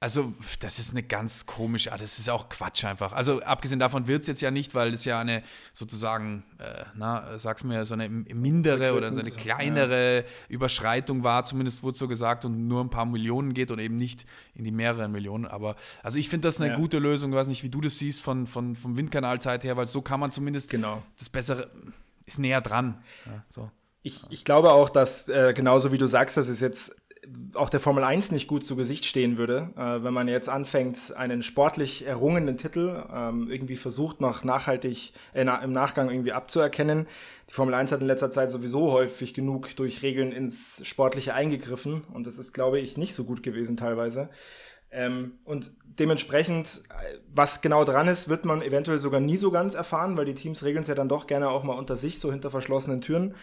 also, 0.00 0.32
das 0.60 0.78
ist 0.78 0.92
eine 0.92 1.02
ganz 1.02 1.46
komische, 1.46 1.92
ah, 1.92 1.96
das 1.96 2.20
ist 2.20 2.30
auch 2.30 2.48
Quatsch 2.48 2.84
einfach. 2.84 3.12
Also, 3.12 3.42
abgesehen 3.42 3.80
davon 3.80 4.06
wird 4.06 4.20
es 4.20 4.28
jetzt 4.28 4.40
ja 4.40 4.52
nicht, 4.52 4.76
weil 4.76 4.92
es 4.92 5.04
ja 5.04 5.18
eine 5.18 5.42
sozusagen, 5.74 6.44
äh, 6.58 6.84
na, 6.94 7.36
sag's 7.36 7.64
mir, 7.64 7.84
so 7.84 7.94
eine 7.94 8.08
mindere 8.08 8.94
oder 8.94 9.12
so 9.12 9.18
eine 9.18 9.32
kleinere. 9.32 10.24
Überschreitung 10.48 11.24
war, 11.24 11.44
zumindest 11.44 11.82
wurde 11.82 11.98
so 11.98 12.06
gesagt, 12.06 12.44
und 12.44 12.68
nur 12.68 12.84
ein 12.84 12.90
paar 12.90 13.06
Millionen 13.06 13.54
geht 13.54 13.72
und 13.72 13.80
eben 13.80 13.96
nicht 13.96 14.24
in 14.54 14.62
die 14.62 14.70
mehreren 14.70 15.10
Millionen. 15.10 15.46
Aber, 15.46 15.74
also, 16.04 16.16
ich 16.16 16.28
finde 16.28 16.46
das 16.46 16.60
eine 16.60 16.70
ja. 16.70 16.76
gute 16.76 17.00
Lösung. 17.00 17.32
Ich 17.32 17.36
weiß 17.36 17.48
nicht, 17.48 17.64
wie 17.64 17.70
du 17.70 17.80
das 17.80 17.98
siehst 17.98 18.20
von, 18.20 18.46
von, 18.46 18.76
vom 18.76 18.96
Windkanalzeit 18.96 19.64
her, 19.64 19.76
weil 19.76 19.86
so 19.86 20.00
kann 20.00 20.20
man 20.20 20.30
zumindest 20.30 20.70
genau. 20.70 21.02
das 21.18 21.28
Bessere, 21.28 21.72
ist 22.24 22.38
näher 22.38 22.60
dran. 22.60 23.02
Ja, 23.26 23.44
so. 23.48 23.70
Ich, 24.02 24.22
ich 24.30 24.44
glaube 24.44 24.72
auch, 24.72 24.90
dass 24.90 25.28
äh, 25.28 25.52
genauso 25.54 25.90
wie 25.90 25.98
du 25.98 26.06
sagst, 26.06 26.36
das 26.36 26.46
ist 26.46 26.60
jetzt 26.60 26.94
auch 27.54 27.70
der 27.70 27.80
Formel 27.80 28.04
1 28.04 28.30
nicht 28.30 28.48
gut 28.48 28.64
zu 28.64 28.76
Gesicht 28.76 29.04
stehen 29.04 29.38
würde, 29.38 29.70
äh, 29.76 30.02
wenn 30.04 30.14
man 30.14 30.28
jetzt 30.28 30.48
anfängt, 30.48 31.14
einen 31.16 31.42
sportlich 31.42 32.06
errungenen 32.06 32.56
Titel 32.56 33.04
ähm, 33.12 33.50
irgendwie 33.50 33.76
versucht, 33.76 34.20
noch 34.20 34.44
nachhaltig 34.44 35.12
äh, 35.34 35.46
im 35.62 35.72
Nachgang 35.72 36.10
irgendwie 36.10 36.32
abzuerkennen. 36.32 37.06
Die 37.48 37.54
Formel 37.54 37.74
1 37.74 37.92
hat 37.92 38.00
in 38.00 38.06
letzter 38.06 38.30
Zeit 38.30 38.50
sowieso 38.50 38.92
häufig 38.92 39.34
genug 39.34 39.74
durch 39.76 40.02
Regeln 40.02 40.32
ins 40.32 40.86
Sportliche 40.86 41.34
eingegriffen 41.34 42.04
und 42.12 42.26
das 42.26 42.38
ist, 42.38 42.52
glaube 42.52 42.80
ich, 42.80 42.96
nicht 42.96 43.14
so 43.14 43.24
gut 43.24 43.42
gewesen 43.42 43.76
teilweise. 43.76 44.30
Ähm, 44.90 45.32
und 45.44 45.70
dementsprechend, 45.84 46.80
was 47.34 47.60
genau 47.60 47.84
dran 47.84 48.08
ist, 48.08 48.28
wird 48.28 48.44
man 48.44 48.62
eventuell 48.62 48.98
sogar 48.98 49.20
nie 49.20 49.36
so 49.36 49.50
ganz 49.50 49.74
erfahren, 49.74 50.16
weil 50.16 50.24
die 50.24 50.34
Teams 50.34 50.64
regeln 50.64 50.82
es 50.82 50.88
ja 50.88 50.94
dann 50.94 51.08
doch 51.08 51.26
gerne 51.26 51.50
auch 51.50 51.62
mal 51.62 51.76
unter 51.78 51.96
sich, 51.96 52.20
so 52.20 52.32
hinter 52.32 52.50
verschlossenen 52.50 53.00
Türen. 53.00 53.34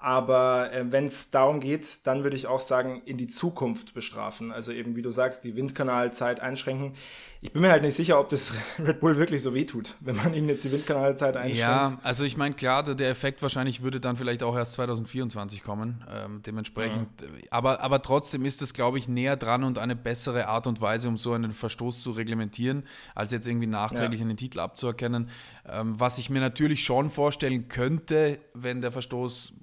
Aber 0.00 0.72
äh, 0.72 0.84
wenn 0.92 1.06
es 1.06 1.32
darum 1.32 1.58
geht, 1.58 2.06
dann 2.06 2.22
würde 2.22 2.36
ich 2.36 2.46
auch 2.46 2.60
sagen, 2.60 3.02
in 3.04 3.16
die 3.16 3.26
Zukunft 3.26 3.94
bestrafen. 3.94 4.52
Also 4.52 4.70
eben, 4.70 4.94
wie 4.94 5.02
du 5.02 5.10
sagst, 5.10 5.42
die 5.42 5.56
Windkanalzeit 5.56 6.38
einschränken. 6.38 6.94
Ich 7.40 7.52
bin 7.52 7.62
mir 7.62 7.70
halt 7.70 7.82
nicht 7.82 7.96
sicher, 7.96 8.20
ob 8.20 8.28
das 8.28 8.54
Red 8.78 9.00
Bull 9.00 9.16
wirklich 9.16 9.42
so 9.42 9.54
wehtut, 9.54 9.94
wenn 9.98 10.14
man 10.14 10.34
ihnen 10.34 10.48
jetzt 10.48 10.62
die 10.62 10.70
Windkanalzeit 10.70 11.36
einschränkt. 11.36 11.58
Ja, 11.58 11.98
also 12.04 12.22
ich 12.22 12.36
meine, 12.36 12.54
klar, 12.54 12.84
der 12.94 13.10
Effekt 13.10 13.42
wahrscheinlich 13.42 13.82
würde 13.82 13.98
dann 13.98 14.16
vielleicht 14.16 14.44
auch 14.44 14.56
erst 14.56 14.72
2024 14.72 15.64
kommen. 15.64 16.04
Ähm, 16.08 16.42
dementsprechend, 16.46 17.08
ja. 17.20 17.28
aber, 17.50 17.80
aber 17.80 18.00
trotzdem 18.00 18.44
ist 18.44 18.62
das, 18.62 18.74
glaube 18.74 18.98
ich, 18.98 19.08
näher 19.08 19.36
dran 19.36 19.64
und 19.64 19.78
eine 19.78 19.96
bessere 19.96 20.46
Art 20.46 20.68
und 20.68 20.80
Weise, 20.80 21.08
um 21.08 21.18
so 21.18 21.32
einen 21.32 21.50
Verstoß 21.50 22.02
zu 22.02 22.12
reglementieren, 22.12 22.84
als 23.16 23.32
jetzt 23.32 23.48
irgendwie 23.48 23.66
nachträglich 23.66 24.20
ja. 24.20 24.26
einen 24.26 24.36
Titel 24.36 24.60
abzuerkennen. 24.60 25.28
Ähm, 25.68 25.98
was 25.98 26.18
ich 26.18 26.30
mir 26.30 26.40
natürlich 26.40 26.84
schon 26.84 27.10
vorstellen 27.10 27.66
könnte, 27.66 28.38
wenn 28.54 28.80
der 28.80 28.92
Verstoß 28.92 29.54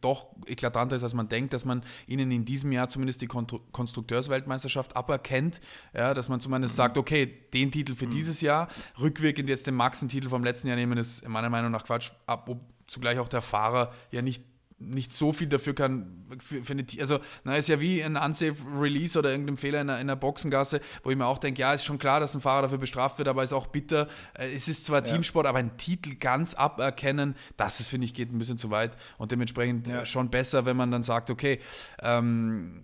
doch 0.00 0.26
eklatanter 0.46 0.96
ist, 0.96 1.02
als 1.02 1.14
man 1.14 1.28
denkt, 1.28 1.52
dass 1.52 1.64
man 1.64 1.82
ihnen 2.06 2.30
in 2.30 2.44
diesem 2.44 2.72
Jahr 2.72 2.88
zumindest 2.88 3.22
die 3.22 3.26
Konstrukteursweltmeisterschaft 3.26 4.96
aberkennt, 4.96 5.60
ja, 5.94 6.14
dass 6.14 6.28
man 6.28 6.40
zumindest 6.40 6.76
sagt, 6.76 6.98
okay, 6.98 7.26
den 7.52 7.70
Titel 7.70 7.94
für 7.94 8.06
mhm. 8.06 8.10
dieses 8.10 8.40
Jahr, 8.40 8.68
rückwirkend 9.00 9.48
jetzt 9.48 9.66
den 9.66 9.74
Maxen-Titel 9.74 10.28
vom 10.28 10.44
letzten 10.44 10.68
Jahr 10.68 10.76
nehmen, 10.76 10.98
ist 10.98 11.26
meiner 11.28 11.50
Meinung 11.50 11.70
nach 11.70 11.84
Quatsch, 11.84 12.10
ab, 12.26 12.48
ob 12.48 12.60
zugleich 12.86 13.18
auch 13.18 13.28
der 13.28 13.42
Fahrer 13.42 13.92
ja 14.10 14.22
nicht 14.22 14.44
nicht 14.90 15.14
so 15.14 15.32
viel 15.32 15.48
dafür 15.48 15.74
kann, 15.74 16.26
für, 16.44 16.62
für 16.62 16.72
eine, 16.72 16.84
also 17.00 17.18
na, 17.44 17.56
ist 17.56 17.68
ja 17.68 17.80
wie 17.80 18.02
ein 18.02 18.16
unsafe 18.16 18.56
Release 18.78 19.18
oder 19.18 19.30
irgendein 19.30 19.56
Fehler 19.56 19.80
in 19.80 19.90
einer, 19.90 20.00
in 20.00 20.08
einer 20.08 20.16
Boxengasse, 20.16 20.80
wo 21.02 21.10
ich 21.10 21.16
mir 21.16 21.26
auch 21.26 21.38
denke, 21.38 21.60
ja, 21.60 21.72
ist 21.72 21.84
schon 21.84 21.98
klar, 21.98 22.20
dass 22.20 22.34
ein 22.34 22.40
Fahrer 22.40 22.62
dafür 22.62 22.78
bestraft 22.78 23.18
wird, 23.18 23.28
aber 23.28 23.42
ist 23.42 23.52
auch 23.52 23.66
bitter. 23.66 24.08
Äh, 24.34 24.54
es 24.54 24.68
ist 24.68 24.84
zwar 24.84 25.04
ja. 25.04 25.12
Teamsport, 25.12 25.46
aber 25.46 25.58
ein 25.58 25.76
Titel 25.76 26.14
ganz 26.16 26.54
aberkennen, 26.54 27.36
das 27.56 27.82
finde 27.82 28.06
ich 28.06 28.14
geht 28.14 28.32
ein 28.32 28.38
bisschen 28.38 28.58
zu 28.58 28.70
weit 28.70 28.96
und 29.18 29.32
dementsprechend 29.32 29.88
ja. 29.88 30.04
schon 30.04 30.30
besser, 30.30 30.66
wenn 30.66 30.76
man 30.76 30.90
dann 30.90 31.02
sagt, 31.02 31.30
okay, 31.30 31.60
ähm, 32.00 32.80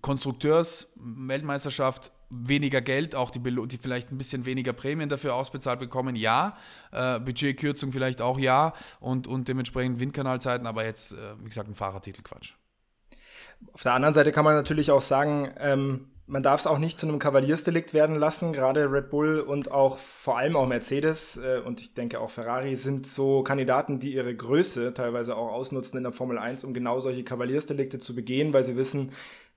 Konstrukteurs-Weltmeisterschaft 0.00 2.12
weniger 2.32 2.80
Geld, 2.80 3.14
auch 3.14 3.30
die, 3.30 3.40
die, 3.40 3.78
vielleicht 3.78 4.10
ein 4.10 4.18
bisschen 4.18 4.44
weniger 4.46 4.72
Prämien 4.72 5.08
dafür 5.08 5.34
ausbezahlt 5.34 5.78
bekommen, 5.78 6.16
ja. 6.16 6.56
Äh, 6.90 7.20
Budgetkürzung 7.20 7.92
vielleicht 7.92 8.22
auch 8.22 8.38
ja 8.38 8.72
und, 9.00 9.26
und 9.26 9.48
dementsprechend 9.48 10.00
Windkanalzeiten, 10.00 10.66
aber 10.66 10.84
jetzt, 10.84 11.12
äh, 11.12 11.16
wie 11.40 11.48
gesagt, 11.48 11.68
ein 11.68 11.74
Fahrertitel 11.74 12.22
Quatsch. 12.22 12.54
Auf 13.72 13.82
der 13.82 13.94
anderen 13.94 14.14
Seite 14.14 14.32
kann 14.32 14.44
man 14.44 14.54
natürlich 14.54 14.90
auch 14.90 15.00
sagen, 15.00 15.50
ähm, 15.58 16.08
man 16.26 16.42
darf 16.42 16.60
es 16.60 16.66
auch 16.66 16.78
nicht 16.78 16.98
zu 16.98 17.06
einem 17.06 17.18
Kavaliersdelikt 17.18 17.94
werden 17.94 18.16
lassen. 18.16 18.52
Gerade 18.52 18.90
Red 18.90 19.10
Bull 19.10 19.40
und 19.40 19.70
auch 19.70 19.98
vor 19.98 20.38
allem 20.38 20.56
auch 20.56 20.66
Mercedes 20.66 21.36
äh, 21.36 21.60
und 21.64 21.80
ich 21.80 21.94
denke 21.94 22.20
auch 22.20 22.30
Ferrari 22.30 22.74
sind 22.74 23.06
so 23.06 23.42
Kandidaten, 23.42 23.98
die 23.98 24.14
ihre 24.14 24.34
Größe 24.34 24.94
teilweise 24.94 25.36
auch 25.36 25.52
ausnutzen 25.52 25.98
in 25.98 26.04
der 26.04 26.12
Formel 26.12 26.38
1, 26.38 26.64
um 26.64 26.74
genau 26.74 27.00
solche 27.00 27.24
Kavaliersdelikte 27.24 27.98
zu 27.98 28.14
begehen, 28.14 28.52
weil 28.52 28.64
sie 28.64 28.76
wissen, 28.76 29.12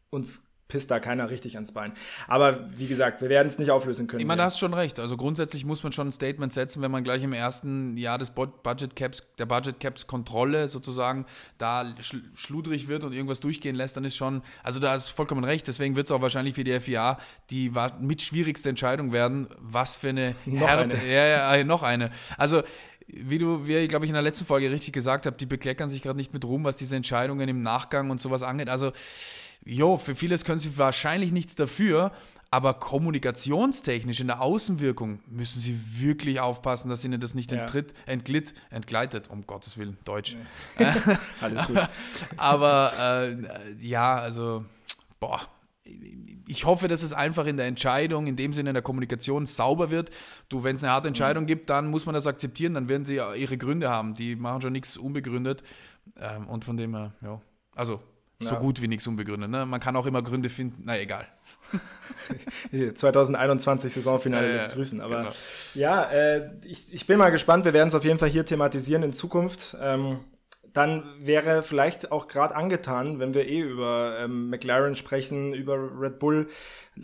uns 0.10 0.55
pisst 0.68 0.90
da 0.90 1.00
keiner 1.00 1.30
richtig 1.30 1.56
ans 1.56 1.74
Bein. 1.74 1.94
Aber 2.28 2.60
wie 2.78 2.88
gesagt, 2.88 3.22
wir 3.22 3.30
werden 3.30 3.48
es 3.48 3.60
nicht 3.60 3.70
auflösen 3.70 4.08
können. 4.08 4.20
Ich 4.22 4.26
meine, 4.26 4.40
da 4.40 4.46
hast 4.46 4.58
schon 4.58 4.74
recht. 4.74 5.00
Also 5.00 5.16
grundsätzlich 5.16 5.64
muss 5.64 5.84
man 5.84 5.92
schon 5.92 6.08
ein 6.08 6.12
Statement 6.12 6.54
setzen, 6.54 6.82
wenn 6.82 6.92
man 6.92 7.04
gleich 7.04 7.22
im 7.22 7.34
ersten 7.34 7.98
Jahr 7.98 8.18
des 8.18 8.32
Budget 8.32 8.96
Caps, 8.96 9.24
der 9.38 9.46
Budget 9.46 9.80
Caps 9.80 10.08
Kontrolle 10.08 10.68
sozusagen 10.68 11.26
da 11.60 11.86
schludrig 12.34 12.88
wird 12.88 13.04
und 13.04 13.14
irgendwas 13.14 13.40
durchgehen 13.40 13.76
lässt, 13.76 13.96
dann 13.96 14.06
ist 14.06 14.16
schon, 14.16 14.42
also 14.64 14.80
da 14.80 14.96
ist 14.96 15.10
vollkommen 15.10 15.44
recht. 15.44 15.68
Deswegen 15.68 15.96
wird 15.96 16.08
es 16.08 16.12
auch 16.12 16.22
wahrscheinlich 16.22 16.56
für 16.56 16.64
die 16.64 16.80
FIA 16.80 17.20
die 17.52 17.72
mit 18.00 18.22
schwierigste 18.22 18.70
Entscheidung 18.70 19.12
werden, 19.12 19.48
was 19.60 19.96
für 19.96 20.10
eine 20.10 20.36
noch 20.46 20.68
Härte. 20.68 20.98
Eine. 20.98 21.12
Ja, 21.12 21.56
ja, 21.56 21.64
noch 21.64 21.84
eine. 21.84 22.12
Also 22.38 22.64
wie 23.08 23.38
du, 23.38 23.68
wie 23.68 23.78
ich 23.78 23.90
glaube 23.90 24.06
ich 24.06 24.10
in 24.10 24.16
der 24.16 24.24
letzten 24.24 24.46
Folge 24.46 24.72
richtig 24.72 24.94
gesagt 24.94 25.26
habt, 25.28 25.40
die 25.40 25.46
bekleckern 25.46 25.90
sich 25.90 26.02
gerade 26.02 26.18
nicht 26.18 26.34
mit 26.34 26.44
Ruhm, 26.44 26.64
was 26.64 26.76
diese 26.76 26.96
Entscheidungen 26.96 27.48
im 27.48 27.62
Nachgang 27.62 28.10
und 28.10 28.20
sowas 28.20 28.42
angeht. 28.42 28.70
Also 28.70 28.94
jo, 29.66 29.98
für 29.98 30.16
vieles 30.16 30.46
können 30.46 30.60
sie 30.60 30.78
wahrscheinlich 30.78 31.32
nichts 31.32 31.56
dafür, 31.56 32.12
aber 32.52 32.76
kommunikationstechnisch 32.76 34.22
in 34.22 34.28
der 34.28 34.42
Außenwirkung 34.42 35.20
müssen 35.28 35.60
sie 35.60 35.78
wirklich 36.00 36.40
aufpassen, 36.40 36.90
dass 36.90 37.04
ihnen 37.04 37.20
das 37.20 37.34
nicht 37.34 37.52
ja. 37.52 37.60
enttritt, 37.60 37.94
entglitt, 38.06 38.54
entgleitet, 38.70 39.30
um 39.30 39.46
Gottes 39.46 39.78
Willen, 39.78 39.98
Deutsch. 40.06 40.38
Ja. 40.80 40.96
Alles 41.42 41.68
gut. 41.68 41.78
aber 42.38 42.94
äh, 43.00 43.86
ja, 43.86 44.16
also 44.16 44.64
boah, 45.20 45.42
ich 46.48 46.66
hoffe, 46.66 46.88
dass 46.88 47.04
es 47.04 47.14
einfach 47.14 47.46
in 47.46 47.58
der 47.58 47.66
Entscheidung, 47.66 48.28
in 48.28 48.36
dem 48.36 48.54
Sinne 48.54 48.70
in 48.70 48.74
der 48.76 48.84
Kommunikation 48.84 49.46
sauber 49.46 49.92
wird. 49.92 50.12
Du, 50.50 50.64
wenn 50.64 50.76
es 50.76 50.84
eine 50.84 50.94
harte 50.94 51.08
Entscheidung 51.08 51.44
mhm. 51.44 51.48
gibt, 51.48 51.70
dann 51.70 51.90
muss 51.90 52.06
man 52.06 52.16
das 52.16 52.28
akzeptieren, 52.28 52.74
dann 52.74 52.88
werden 52.88 53.06
sie 53.06 53.16
ihre 53.16 53.58
Gründe 53.58 53.90
haben. 53.90 54.16
Die 54.16 54.36
machen 54.36 54.62
schon 54.62 54.74
nichts 54.74 54.98
unbegründet. 54.98 55.64
Ähm, 56.20 56.48
und 56.48 56.66
von 56.66 56.78
dem 56.78 56.96
her, 56.96 57.14
ja, 57.22 57.42
also 57.76 58.02
so 58.40 58.56
ja. 58.56 58.60
gut 58.60 58.82
wie 58.82 58.88
nichts 58.88 59.08
unbegründet. 59.08 59.50
Ne? 59.50 59.66
Man 59.66 59.80
kann 59.80 59.96
auch 59.96 60.06
immer 60.06 60.22
Gründe 60.22 60.50
finden, 60.50 60.84
na 60.86 61.00
egal. 61.00 61.28
2021 62.96 63.94
Saisonfinale 63.94 64.50
ja, 64.50 64.56
ja, 64.58 64.68
grüßen. 64.68 65.02
Aber 65.02 65.18
genau. 65.18 65.30
ja, 65.74 66.04
äh, 66.12 66.52
ich, 66.66 66.94
ich 66.94 67.08
bin 67.08 67.18
mal 67.18 67.32
gespannt. 67.32 67.66
Wir 67.66 67.74
werden 67.74 67.90
es 67.90 67.96
auf 67.96 68.04
jeden 68.04 68.20
Fall 68.20 68.30
hier 68.30 68.46
thematisieren 68.46 69.04
in 69.04 69.14
Zukunft. 69.14 69.76
Ähm, 69.82 70.20
dann 70.76 71.06
wäre 71.18 71.64
vielleicht 71.64 72.12
auch 72.12 72.28
gerade 72.28 72.54
angetan, 72.54 73.20
wenn 73.20 73.34
wir 73.34 73.48
eh 73.48 73.62
über 73.62 74.18
ähm, 74.20 74.50
McLaren 74.50 74.96
sprechen, 74.96 75.54
über 75.54 75.78
Red 75.78 76.20
Bull. 76.20 76.50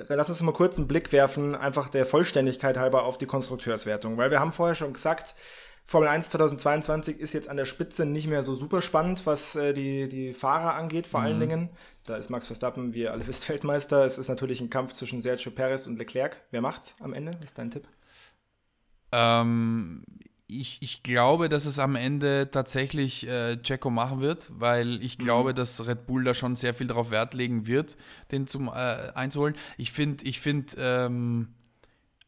Lass 0.09 0.27
uns 0.27 0.41
mal 0.41 0.51
kurz 0.51 0.77
einen 0.77 0.89
Blick 0.89 1.13
werfen, 1.13 1.55
einfach 1.55 1.88
der 1.88 2.05
Vollständigkeit 2.05 2.77
halber 2.77 3.03
auf 3.03 3.17
die 3.17 3.25
Konstrukteurswertung, 3.25 4.17
weil 4.17 4.29
wir 4.29 4.41
haben 4.41 4.51
vorher 4.51 4.75
schon 4.75 4.91
gesagt, 4.91 5.35
Formel 5.83 6.07
1 6.07 6.29
2022 6.29 7.19
ist 7.19 7.33
jetzt 7.33 7.50
an 7.50 7.57
der 7.57 7.65
Spitze 7.65 8.05
nicht 8.05 8.27
mehr 8.27 8.43
so 8.43 8.55
super 8.55 8.81
spannend, 8.81 9.25
was 9.25 9.55
äh, 9.55 9.73
die, 9.73 10.07
die 10.07 10.33
Fahrer 10.33 10.75
angeht, 10.75 11.07
vor 11.07 11.21
mhm. 11.21 11.25
allen 11.25 11.39
Dingen. 11.39 11.69
Da 12.05 12.17
ist 12.17 12.29
Max 12.29 12.47
Verstappen, 12.47 12.93
wie 12.93 13.01
ihr 13.01 13.11
alle 13.11 13.27
wisst, 13.27 13.50
Weltmeister. 13.50 14.05
Es 14.05 14.17
ist 14.17 14.29
natürlich 14.29 14.61
ein 14.61 14.69
Kampf 14.69 14.93
zwischen 14.93 15.21
Sergio 15.21 15.51
Perez 15.51 15.88
und 15.88 15.97
Leclerc. 15.97 16.41
Wer 16.51 16.61
macht's 16.61 16.95
am 17.00 17.13
Ende? 17.13 17.33
Was 17.35 17.51
ist 17.51 17.57
dein 17.57 17.71
Tipp? 17.71 17.88
Ähm, 19.11 20.03
ich, 20.47 20.81
ich 20.81 21.03
glaube, 21.03 21.50
dass 21.50 21.65
es 21.65 21.79
am 21.79 21.95
Ende 21.95 22.50
tatsächlich 22.51 23.27
äh, 23.27 23.57
Checo 23.57 23.89
machen 23.89 24.21
wird, 24.21 24.51
weil 24.53 25.01
ich 25.03 25.17
mhm. 25.17 25.23
glaube, 25.23 25.53
dass 25.53 25.85
Red 25.85 26.07
Bull 26.07 26.23
da 26.23 26.33
schon 26.33 26.55
sehr 26.55 26.73
viel 26.73 26.88
darauf 26.88 27.11
Wert 27.11 27.33
legen 27.33 27.67
wird, 27.67 27.97
den 28.31 28.47
zum 28.47 28.67
äh, 28.67 28.71
einzuholen. 28.71 29.55
Ich 29.77 29.91
finde, 29.91 30.25
ich 30.25 30.39
finde, 30.39 30.75
ähm, 30.77 31.50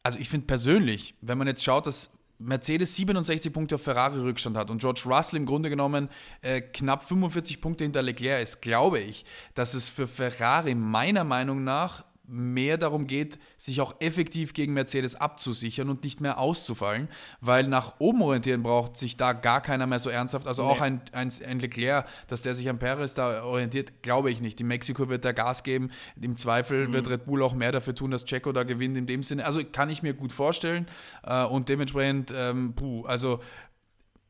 also 0.02 0.18
ich 0.18 0.28
finde 0.28 0.46
persönlich, 0.46 1.14
wenn 1.20 1.38
man 1.38 1.46
jetzt 1.46 1.64
schaut, 1.64 1.86
dass 1.86 2.18
Mercedes 2.38 2.96
67 2.96 3.52
Punkte 3.52 3.76
auf 3.76 3.82
Ferrari 3.82 4.18
Rückstand 4.18 4.56
hat 4.56 4.70
und 4.70 4.80
George 4.80 5.02
Russell 5.06 5.38
im 5.38 5.46
Grunde 5.46 5.70
genommen 5.70 6.08
äh, 6.42 6.60
knapp 6.60 7.02
45 7.02 7.60
Punkte 7.60 7.84
hinter 7.84 8.02
Leclerc 8.02 8.42
ist, 8.42 8.60
glaube 8.60 8.98
ich, 8.98 9.24
dass 9.54 9.74
es 9.74 9.88
für 9.88 10.06
Ferrari 10.06 10.74
meiner 10.74 11.24
Meinung 11.24 11.64
nach 11.64 12.04
mehr 12.26 12.78
darum 12.78 13.06
geht, 13.06 13.38
sich 13.58 13.80
auch 13.80 13.96
effektiv 14.00 14.54
gegen 14.54 14.72
Mercedes 14.72 15.14
abzusichern 15.14 15.90
und 15.90 16.04
nicht 16.04 16.20
mehr 16.20 16.38
auszufallen, 16.38 17.08
weil 17.40 17.68
nach 17.68 17.96
oben 17.98 18.22
orientieren 18.22 18.62
braucht 18.62 18.96
sich 18.96 19.16
da 19.16 19.32
gar 19.34 19.60
keiner 19.60 19.86
mehr 19.86 20.00
so 20.00 20.08
ernsthaft. 20.10 20.46
Also 20.46 20.62
nee. 20.62 20.70
auch 20.70 20.80
ein, 20.80 21.02
ein, 21.12 21.30
ein, 21.46 21.60
Leclerc, 21.60 22.06
dass 22.28 22.42
der 22.42 22.54
sich 22.54 22.68
an 22.68 22.78
Perez 22.78 23.14
da 23.14 23.44
orientiert, 23.44 24.02
glaube 24.02 24.30
ich 24.30 24.40
nicht. 24.40 24.60
In 24.60 24.68
Mexiko 24.68 25.08
wird 25.08 25.24
der 25.24 25.34
Gas 25.34 25.62
geben. 25.62 25.90
Im 26.20 26.36
Zweifel 26.36 26.88
mhm. 26.88 26.92
wird 26.94 27.08
Red 27.08 27.26
Bull 27.26 27.42
auch 27.42 27.54
mehr 27.54 27.72
dafür 27.72 27.94
tun, 27.94 28.10
dass 28.10 28.24
Checo 28.24 28.52
da 28.52 28.62
gewinnt 28.62 28.96
in 28.96 29.06
dem 29.06 29.22
Sinne. 29.22 29.44
Also 29.44 29.62
kann 29.64 29.90
ich 29.90 30.02
mir 30.02 30.14
gut 30.14 30.32
vorstellen 30.32 30.86
äh, 31.24 31.44
und 31.44 31.68
dementsprechend, 31.68 32.32
ähm, 32.34 32.74
puh, 32.74 33.04
also 33.04 33.40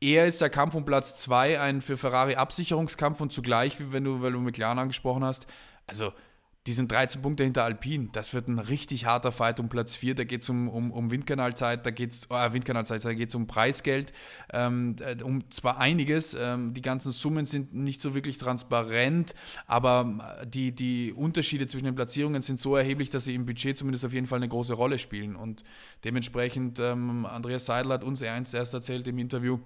eher 0.01 0.25
ist 0.25 0.41
der 0.41 0.49
Kampf 0.49 0.75
um 0.75 0.83
Platz 0.83 1.15
2 1.21 1.61
ein 1.61 1.81
für 1.81 1.95
Ferrari 1.95 2.35
Absicherungskampf 2.35 3.21
und 3.21 3.31
zugleich, 3.31 3.79
wie 3.79 3.93
wenn 3.93 4.03
du, 4.03 4.21
weil 4.21 4.33
du 4.33 4.39
McLaren 4.39 4.79
angesprochen 4.79 5.23
hast, 5.23 5.47
also 5.87 6.11
die 6.67 6.73
sind 6.73 6.91
13 6.91 7.21
Punkte 7.21 7.43
hinter 7.43 7.63
Alpin. 7.63 8.09
Das 8.11 8.33
wird 8.33 8.47
ein 8.47 8.57
richtig 8.57 9.05
harter 9.05 9.31
Fight 9.31 9.59
um 9.59 9.69
Platz 9.69 9.95
4. 9.95 10.15
Da 10.15 10.23
geht 10.23 10.41
es 10.41 10.49
um, 10.49 10.67
um, 10.67 10.91
um 10.91 11.11
Windkanalzeit, 11.11 11.85
da 11.85 11.91
geht 11.91 12.11
es 12.11 12.25
äh, 12.31 12.53
Windkanalzeit, 12.53 13.05
da 13.05 13.13
geht 13.13 13.29
es 13.29 13.35
um 13.35 13.45
Preisgeld, 13.45 14.13
ähm, 14.51 14.95
äh, 14.99 15.21
um 15.21 15.49
zwar 15.51 15.79
einiges. 15.79 16.33
Ähm, 16.33 16.73
die 16.73 16.81
ganzen 16.81 17.11
Summen 17.11 17.45
sind 17.45 17.75
nicht 17.75 18.01
so 18.01 18.15
wirklich 18.15 18.39
transparent, 18.39 19.35
aber 19.67 20.37
äh, 20.41 20.47
die, 20.47 20.71
die 20.73 21.13
Unterschiede 21.13 21.67
zwischen 21.67 21.85
den 21.85 21.95
Platzierungen 21.95 22.41
sind 22.41 22.59
so 22.59 22.75
erheblich, 22.75 23.11
dass 23.11 23.25
sie 23.25 23.35
im 23.35 23.45
Budget 23.45 23.77
zumindest 23.77 24.03
auf 24.03 24.13
jeden 24.13 24.25
Fall 24.25 24.37
eine 24.37 24.49
große 24.49 24.73
Rolle 24.73 24.97
spielen. 24.97 25.35
Und 25.35 25.63
dementsprechend, 26.03 26.79
ähm, 26.79 27.27
Andreas 27.27 27.65
Seidel 27.65 27.91
hat 27.93 28.03
uns 28.03 28.23
erst 28.23 28.73
erzählt 28.73 29.07
im 29.07 29.19
Interview, 29.19 29.59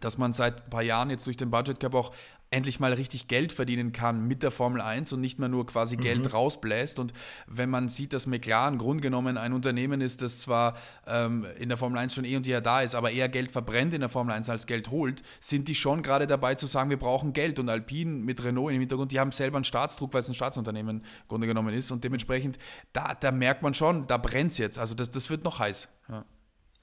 dass 0.00 0.18
man 0.18 0.32
seit 0.32 0.64
ein 0.64 0.70
paar 0.70 0.82
Jahren 0.82 1.10
jetzt 1.10 1.26
durch 1.26 1.36
den 1.36 1.50
Budget 1.50 1.80
Cap 1.80 1.94
auch 1.94 2.12
endlich 2.50 2.80
mal 2.80 2.92
richtig 2.92 3.28
Geld 3.28 3.52
verdienen 3.52 3.92
kann 3.92 4.26
mit 4.26 4.42
der 4.42 4.50
Formel 4.50 4.80
1 4.80 5.12
und 5.12 5.20
nicht 5.20 5.38
mehr 5.38 5.48
nur 5.48 5.66
quasi 5.66 5.96
mhm. 5.96 6.00
Geld 6.00 6.32
rausbläst. 6.32 6.98
Und 6.98 7.12
wenn 7.46 7.68
man 7.68 7.88
sieht, 7.88 8.12
dass 8.12 8.26
McLaren 8.26 8.78
grundgenommen 8.78 9.36
ein 9.36 9.52
Unternehmen 9.52 10.00
ist, 10.00 10.22
das 10.22 10.38
zwar 10.38 10.76
ähm, 11.06 11.46
in 11.58 11.68
der 11.68 11.76
Formel 11.76 11.98
1 11.98 12.14
schon 12.14 12.24
eh 12.24 12.36
und 12.36 12.46
je 12.46 12.60
da 12.60 12.80
ist, 12.80 12.94
aber 12.94 13.10
eher 13.10 13.28
Geld 13.28 13.50
verbrennt 13.50 13.92
in 13.92 14.00
der 14.00 14.08
Formel 14.08 14.34
1 14.34 14.48
als 14.48 14.66
Geld 14.66 14.90
holt, 14.90 15.22
sind 15.40 15.68
die 15.68 15.74
schon 15.74 16.02
gerade 16.02 16.26
dabei 16.26 16.54
zu 16.54 16.66
sagen, 16.66 16.90
wir 16.90 16.98
brauchen 16.98 17.32
Geld. 17.32 17.58
Und 17.58 17.68
Alpine 17.68 18.12
mit 18.12 18.42
Renault 18.42 18.72
im 18.72 18.80
Hintergrund, 18.80 19.12
die 19.12 19.20
haben 19.20 19.32
selber 19.32 19.58
einen 19.58 19.64
Staatsdruck, 19.64 20.14
weil 20.14 20.22
es 20.22 20.28
ein 20.28 20.34
Staatsunternehmen 20.34 20.98
im 20.98 21.02
Grunde 21.28 21.46
genommen 21.46 21.74
ist. 21.74 21.90
Und 21.90 22.02
dementsprechend, 22.04 22.58
da, 22.92 23.14
da 23.14 23.30
merkt 23.30 23.62
man 23.62 23.74
schon, 23.74 24.06
da 24.06 24.16
brennt 24.16 24.52
es 24.52 24.58
jetzt. 24.58 24.78
Also 24.78 24.94
das, 24.94 25.10
das 25.10 25.28
wird 25.28 25.44
noch 25.44 25.58
heiß. 25.58 25.88
Ja. 26.08 26.24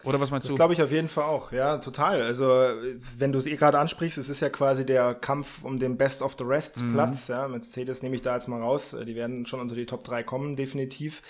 Oder 0.06 0.20
was 0.20 0.32
meinst 0.32 0.46
das 0.46 0.50
du? 0.50 0.54
Das 0.54 0.58
glaube 0.58 0.74
ich 0.74 0.82
auf 0.82 0.92
jeden 0.92 1.08
Fall 1.08 1.26
auch, 1.26 1.52
ja, 1.52 1.78
total. 1.78 2.22
Also, 2.22 2.46
wenn 3.18 3.32
du 3.32 3.40
es 3.40 3.48
eh 3.48 3.56
gerade 3.56 3.80
ansprichst, 3.80 4.18
es 4.18 4.30
ist 4.30 4.40
ja 4.40 4.50
quasi 4.50 4.86
der 4.86 5.16
Kampf 5.16 5.64
um 5.64 5.80
den 5.80 5.98
Best 5.98 6.22
of 6.22 6.36
the 6.38 6.44
Rest 6.44 6.82
mhm. 6.82 6.94
Platz, 6.94 7.28
ja. 7.28 7.48
Mercedes 7.48 8.04
nehme 8.04 8.16
ich 8.16 8.22
da 8.22 8.36
jetzt 8.36 8.48
mal 8.48 8.62
raus. 8.62 8.96
Die 9.06 9.16
werden 9.16 9.46
schon 9.46 9.60
unter 9.60 9.76
die 9.76 9.86
Top 9.86 10.04
3 10.04 10.24
kommen, 10.24 10.56
definitiv. 10.56 11.22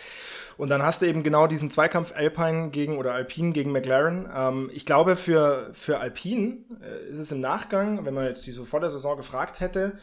Und 0.57 0.69
dann 0.69 0.83
hast 0.83 1.01
du 1.01 1.05
eben 1.05 1.23
genau 1.23 1.47
diesen 1.47 1.71
Zweikampf 1.71 2.13
Alpine 2.15 2.69
gegen 2.69 2.97
oder 2.97 3.13
Alpine 3.13 3.51
gegen 3.51 3.71
McLaren. 3.71 4.29
Ähm, 4.33 4.69
ich 4.73 4.85
glaube, 4.85 5.15
für, 5.15 5.69
für 5.73 5.99
Alpine 5.99 6.57
äh, 6.81 7.09
ist 7.09 7.19
es 7.19 7.31
im 7.31 7.41
Nachgang, 7.41 8.05
wenn 8.05 8.13
man 8.13 8.25
jetzt 8.25 8.45
die 8.45 8.51
so 8.51 8.65
vor 8.65 8.79
der 8.79 8.89
Saison 8.89 9.17
gefragt 9.17 9.59
hätte, 9.59 9.97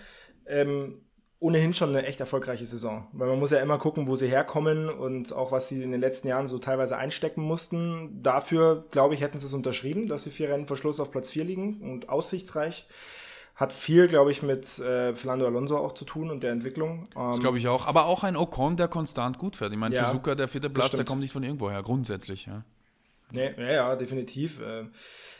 ähm, 0.47 1.01
ohnehin 1.43 1.75
schon 1.75 1.89
eine 1.89 2.07
echt 2.07 2.21
erfolgreiche 2.21 2.65
Saison. 2.65 3.09
Weil 3.13 3.29
man 3.29 3.39
muss 3.39 3.51
ja 3.51 3.61
immer 3.61 3.77
gucken, 3.77 4.07
wo 4.07 4.15
sie 4.15 4.29
herkommen 4.29 4.89
und 4.89 5.33
auch 5.33 5.51
was 5.51 5.69
sie 5.69 5.83
in 5.83 5.91
den 5.91 6.01
letzten 6.01 6.29
Jahren 6.29 6.47
so 6.47 6.59
teilweise 6.59 6.97
einstecken 6.97 7.43
mussten. 7.43 8.23
Dafür, 8.23 8.87
glaube 8.93 9.15
ich, 9.15 9.21
hätten 9.21 9.41
sie 9.41 9.47
es 9.47 9.53
unterschrieben, 9.53 10.07
dass 10.07 10.23
sie 10.23 10.31
vier 10.31 10.51
Rennen 10.51 10.67
vor 10.67 10.77
Schluss 10.77 11.01
auf 11.01 11.11
Platz 11.11 11.31
vier 11.31 11.45
liegen 11.45 11.81
und 11.81 12.09
aussichtsreich. 12.09 12.87
Hat 13.57 13.73
viel, 13.73 14.07
glaube 14.07 14.31
ich, 14.31 14.43
mit 14.43 14.79
äh, 14.79 15.15
Fernando 15.15 15.45
Alonso 15.45 15.77
auch 15.77 15.93
zu 15.93 16.05
tun 16.05 16.31
und 16.31 16.43
der 16.43 16.53
Entwicklung. 16.53 17.09
Ähm, 17.17 17.33
das 17.33 17.41
glaube 17.41 17.59
ich 17.59 17.67
auch. 17.67 17.87
Aber 17.87 18.07
auch 18.07 18.23
ein 18.23 18.37
Ocon, 18.37 18.77
der 18.77 18.89
konstant 18.89 19.37
gut 19.39 19.57
fährt. 19.57 19.73
Ich 19.73 19.79
meine, 19.79 19.95
ja, 19.95 20.07
Suzuka, 20.07 20.37
der 20.37 20.49
vierte 20.49 20.71
Platz, 20.71 20.93
der 20.93 21.05
kommt 21.05 21.21
nicht 21.21 21.33
von 21.33 21.43
irgendwoher, 21.43 21.83
grundsätzlich. 21.83 22.47
Ja. 22.47 22.65
Nee, 23.33 23.53
ja, 23.59 23.73
ja, 23.73 23.97
definitiv. 23.97 24.61
Äh, 24.61 24.85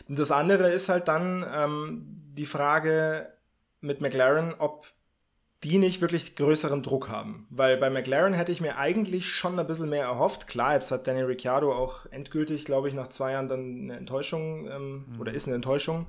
das 0.09 0.33
andere 0.33 0.73
ist 0.73 0.89
halt 0.89 1.07
dann 1.07 1.47
ähm, 1.49 2.17
die 2.19 2.47
Frage 2.47 3.33
mit 3.81 4.01
McLaren, 4.01 4.55
ob 4.59 4.87
die 5.65 5.79
nicht 5.79 6.01
wirklich 6.01 6.35
größeren 6.35 6.83
Druck 6.83 7.09
haben. 7.09 7.47
Weil 7.51 7.77
bei 7.77 7.89
McLaren 7.89 8.35
hätte 8.35 8.51
ich 8.51 8.61
mir 8.61 8.79
eigentlich 8.79 9.29
schon 9.29 9.59
ein 9.59 9.67
bisschen 9.67 9.89
mehr 9.89 10.05
erhofft. 10.05 10.49
Klar, 10.49 10.75
jetzt 10.75 10.91
hat 10.91 11.07
Daniel 11.07 11.27
Ricciardo 11.27 11.73
auch 11.73 12.07
endgültig, 12.11 12.65
glaube 12.65 12.89
ich, 12.89 12.95
nach 12.95 13.09
zwei 13.09 13.33
Jahren 13.33 13.49
dann 13.49 13.83
eine 13.83 13.97
Enttäuschung 13.97 14.69
ähm, 14.69 15.05
mhm. 15.09 15.21
oder 15.21 15.33
ist 15.33 15.47
eine 15.47 15.55
Enttäuschung, 15.55 16.07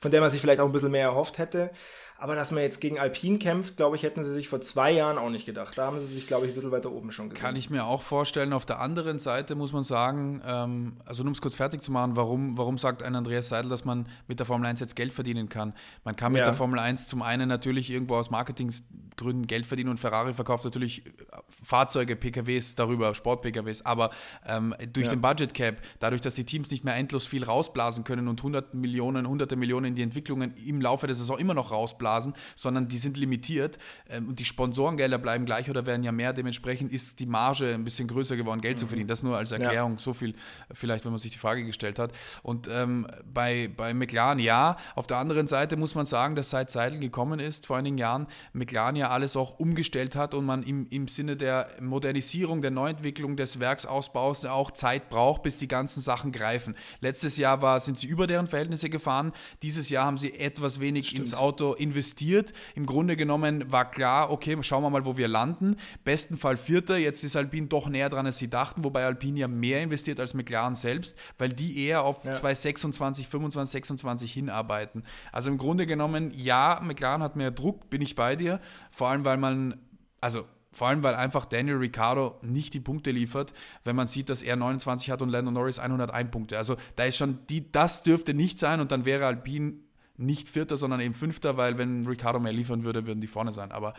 von 0.00 0.10
der 0.10 0.20
man 0.20 0.30
sich 0.30 0.40
vielleicht 0.40 0.60
auch 0.60 0.66
ein 0.66 0.72
bisschen 0.72 0.90
mehr 0.90 1.08
erhofft 1.08 1.38
hätte. 1.38 1.70
Aber 2.16 2.36
dass 2.36 2.52
man 2.52 2.62
jetzt 2.62 2.80
gegen 2.80 2.98
Alpine 2.98 3.38
kämpft, 3.38 3.76
glaube 3.76 3.96
ich, 3.96 4.02
hätten 4.04 4.22
sie 4.22 4.32
sich 4.32 4.48
vor 4.48 4.60
zwei 4.60 4.92
Jahren 4.92 5.18
auch 5.18 5.30
nicht 5.30 5.46
gedacht. 5.46 5.76
Da 5.76 5.86
haben 5.86 5.98
sie 5.98 6.06
sich, 6.06 6.26
glaube 6.26 6.46
ich, 6.46 6.52
ein 6.52 6.54
bisschen 6.54 6.70
weiter 6.70 6.92
oben 6.92 7.10
schon 7.10 7.28
gesehen. 7.28 7.42
Kann 7.42 7.56
ich 7.56 7.70
mir 7.70 7.84
auch 7.84 8.02
vorstellen. 8.02 8.52
Auf 8.52 8.64
der 8.64 8.80
anderen 8.80 9.18
Seite 9.18 9.56
muss 9.56 9.72
man 9.72 9.82
sagen, 9.82 10.40
ähm, 10.46 10.96
also 11.04 11.24
um 11.24 11.32
es 11.32 11.42
kurz 11.42 11.56
fertig 11.56 11.82
zu 11.82 11.90
machen, 11.90 12.14
warum, 12.14 12.56
warum 12.56 12.78
sagt 12.78 13.02
ein 13.02 13.16
Andreas 13.16 13.48
Seidel, 13.48 13.68
dass 13.68 13.84
man 13.84 14.08
mit 14.28 14.38
der 14.38 14.46
Formel 14.46 14.66
1 14.66 14.80
jetzt 14.80 14.94
Geld 14.94 15.12
verdienen 15.12 15.48
kann? 15.48 15.74
Man 16.04 16.14
kann 16.14 16.32
mit 16.32 16.38
ja. 16.38 16.44
der 16.44 16.54
Formel 16.54 16.78
1 16.78 17.08
zum 17.08 17.20
einen 17.20 17.48
natürlich 17.48 17.90
irgendwo 17.90 18.14
aus 18.14 18.30
Marketinggründen 18.30 19.46
Geld 19.46 19.66
verdienen 19.66 19.90
und 19.90 19.98
Ferrari 19.98 20.34
verkauft 20.34 20.64
natürlich 20.64 21.02
Fahrzeuge, 21.48 22.14
PKWs 22.14 22.74
darüber, 22.76 23.14
Sport-PKWs, 23.14 23.84
aber 23.84 24.10
ähm, 24.46 24.74
durch 24.92 25.06
ja. 25.06 25.12
den 25.12 25.20
Budget 25.20 25.52
Cap, 25.52 25.82
dadurch, 25.98 26.20
dass 26.20 26.36
die 26.36 26.44
Teams 26.44 26.70
nicht 26.70 26.84
mehr 26.84 26.94
endlos 26.94 27.26
viel 27.26 27.44
rausblasen 27.44 28.04
können 28.04 28.28
und 28.28 28.42
hunderte 28.42 28.76
Millionen, 28.76 29.28
hunderte 29.28 29.56
Millionen 29.56 29.86
in 29.86 29.94
die 29.94 30.02
Entwicklungen 30.02 30.54
im 30.56 30.80
Laufe 30.80 31.06
der 31.06 31.16
Saison 31.16 31.38
immer 31.38 31.54
noch 31.54 31.70
rausblasen, 31.70 32.03
rausblasen, 32.04 32.34
sondern 32.54 32.88
die 32.88 32.98
sind 32.98 33.16
limitiert 33.16 33.78
ähm, 34.08 34.28
und 34.28 34.38
die 34.38 34.44
Sponsorengelder 34.44 35.18
bleiben 35.18 35.46
gleich 35.46 35.70
oder 35.70 35.86
werden 35.86 36.02
ja 36.02 36.12
mehr. 36.12 36.32
Dementsprechend 36.32 36.92
ist 36.92 37.20
die 37.20 37.26
Marge 37.26 37.74
ein 37.74 37.84
bisschen 37.84 38.08
größer 38.08 38.36
geworden, 38.36 38.60
Geld 38.60 38.76
mhm. 38.76 38.80
zu 38.80 38.86
verdienen. 38.86 39.08
Das 39.08 39.22
nur 39.22 39.36
als 39.36 39.52
Erklärung, 39.52 39.92
ja. 39.92 39.98
so 39.98 40.12
viel 40.12 40.34
vielleicht, 40.72 41.04
wenn 41.04 41.12
man 41.12 41.18
sich 41.18 41.32
die 41.32 41.38
Frage 41.38 41.64
gestellt 41.64 41.98
hat. 41.98 42.12
Und 42.42 42.68
ähm, 42.70 43.06
bei, 43.32 43.70
bei 43.74 43.94
McLaren 43.94 44.38
ja. 44.38 44.76
Auf 44.94 45.06
der 45.06 45.18
anderen 45.18 45.46
Seite 45.46 45.76
muss 45.76 45.94
man 45.94 46.06
sagen, 46.06 46.34
dass 46.34 46.50
seit 46.50 46.70
Seidel 46.70 47.00
gekommen 47.00 47.40
ist, 47.40 47.66
vor 47.66 47.76
einigen 47.76 47.98
Jahren, 47.98 48.26
McLaren 48.52 48.96
ja 48.96 49.10
alles 49.10 49.36
auch 49.36 49.58
umgestellt 49.58 50.16
hat 50.16 50.34
und 50.34 50.44
man 50.44 50.62
im, 50.62 50.86
im 50.90 51.08
Sinne 51.08 51.36
der 51.36 51.68
Modernisierung, 51.80 52.62
der 52.62 52.70
Neuentwicklung 52.70 53.36
des 53.36 53.60
Werksausbaus 53.60 54.44
auch 54.44 54.70
Zeit 54.70 55.08
braucht, 55.08 55.42
bis 55.42 55.56
die 55.56 55.68
ganzen 55.68 56.00
Sachen 56.00 56.32
greifen. 56.32 56.74
Letztes 57.00 57.36
Jahr 57.36 57.62
war, 57.62 57.80
sind 57.80 57.98
sie 57.98 58.06
über 58.06 58.26
deren 58.26 58.46
Verhältnisse 58.46 58.90
gefahren. 58.90 59.32
Dieses 59.62 59.88
Jahr 59.88 60.06
haben 60.06 60.18
sie 60.18 60.34
etwas 60.34 60.80
wenig 60.80 61.08
Stimmt. 61.08 61.26
ins 61.26 61.34
Auto 61.34 61.72
investiert 61.74 61.93
investiert. 61.94 62.52
Im 62.74 62.86
Grunde 62.86 63.16
genommen 63.16 63.70
war 63.70 63.90
klar, 63.90 64.30
okay, 64.30 64.56
schauen 64.62 64.82
wir 64.82 64.90
mal, 64.90 65.04
wo 65.04 65.16
wir 65.16 65.28
landen. 65.28 65.76
Besten 66.04 66.36
Fall 66.36 66.56
Vierter, 66.56 66.96
jetzt 66.96 67.22
ist 67.22 67.36
Alpine 67.36 67.68
doch 67.68 67.88
näher 67.88 68.08
dran, 68.08 68.26
als 68.26 68.38
sie 68.38 68.50
dachten, 68.50 68.84
wobei 68.84 69.04
Alpine 69.04 69.38
ja 69.40 69.48
mehr 69.48 69.80
investiert 69.82 70.18
als 70.18 70.34
McLaren 70.34 70.74
selbst, 70.74 71.16
weil 71.38 71.50
die 71.50 71.86
eher 71.86 72.02
auf 72.02 72.24
ja. 72.24 72.32
2026, 72.32 73.28
25, 73.28 73.72
26 73.72 74.32
hinarbeiten. 74.32 75.04
Also 75.30 75.48
im 75.50 75.58
Grunde 75.58 75.86
genommen, 75.86 76.32
ja, 76.34 76.80
McLaren 76.82 77.22
hat 77.22 77.36
mehr 77.36 77.52
Druck, 77.52 77.88
bin 77.90 78.02
ich 78.02 78.16
bei 78.16 78.34
dir. 78.34 78.60
Vor 78.90 79.08
allem, 79.08 79.24
weil 79.24 79.36
man, 79.36 79.80
also 80.20 80.44
Vor 80.72 80.88
allem, 80.88 81.04
weil 81.04 81.14
einfach 81.14 81.44
Daniel 81.44 81.76
Ricciardo 81.76 82.40
nicht 82.42 82.74
die 82.74 82.80
Punkte 82.80 83.12
liefert, 83.12 83.54
wenn 83.84 83.94
man 83.94 84.08
sieht, 84.08 84.28
dass 84.28 84.42
er 84.42 84.56
29 84.56 85.08
hat 85.08 85.22
und 85.22 85.28
Lando 85.28 85.52
Norris 85.52 85.78
101 85.78 86.32
Punkte. 86.32 86.58
Also 86.58 86.76
da 86.96 87.04
ist 87.04 87.16
schon, 87.16 87.38
die, 87.48 87.70
das 87.70 88.02
dürfte 88.02 88.34
nicht 88.34 88.58
sein 88.58 88.80
und 88.80 88.90
dann 88.90 89.04
wäre 89.04 89.24
Alpine 89.26 89.83
nicht 90.16 90.48
Vierter, 90.48 90.76
sondern 90.76 91.00
eben 91.00 91.14
Fünfter, 91.14 91.56
weil 91.56 91.78
wenn 91.78 92.06
Ricciardo 92.06 92.40
mehr 92.40 92.52
liefern 92.52 92.84
würde, 92.84 93.06
würden 93.06 93.20
die 93.20 93.26
vorne 93.26 93.52
sein. 93.52 93.72
Aber 93.72 93.94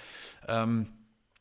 ähm, 0.47 0.87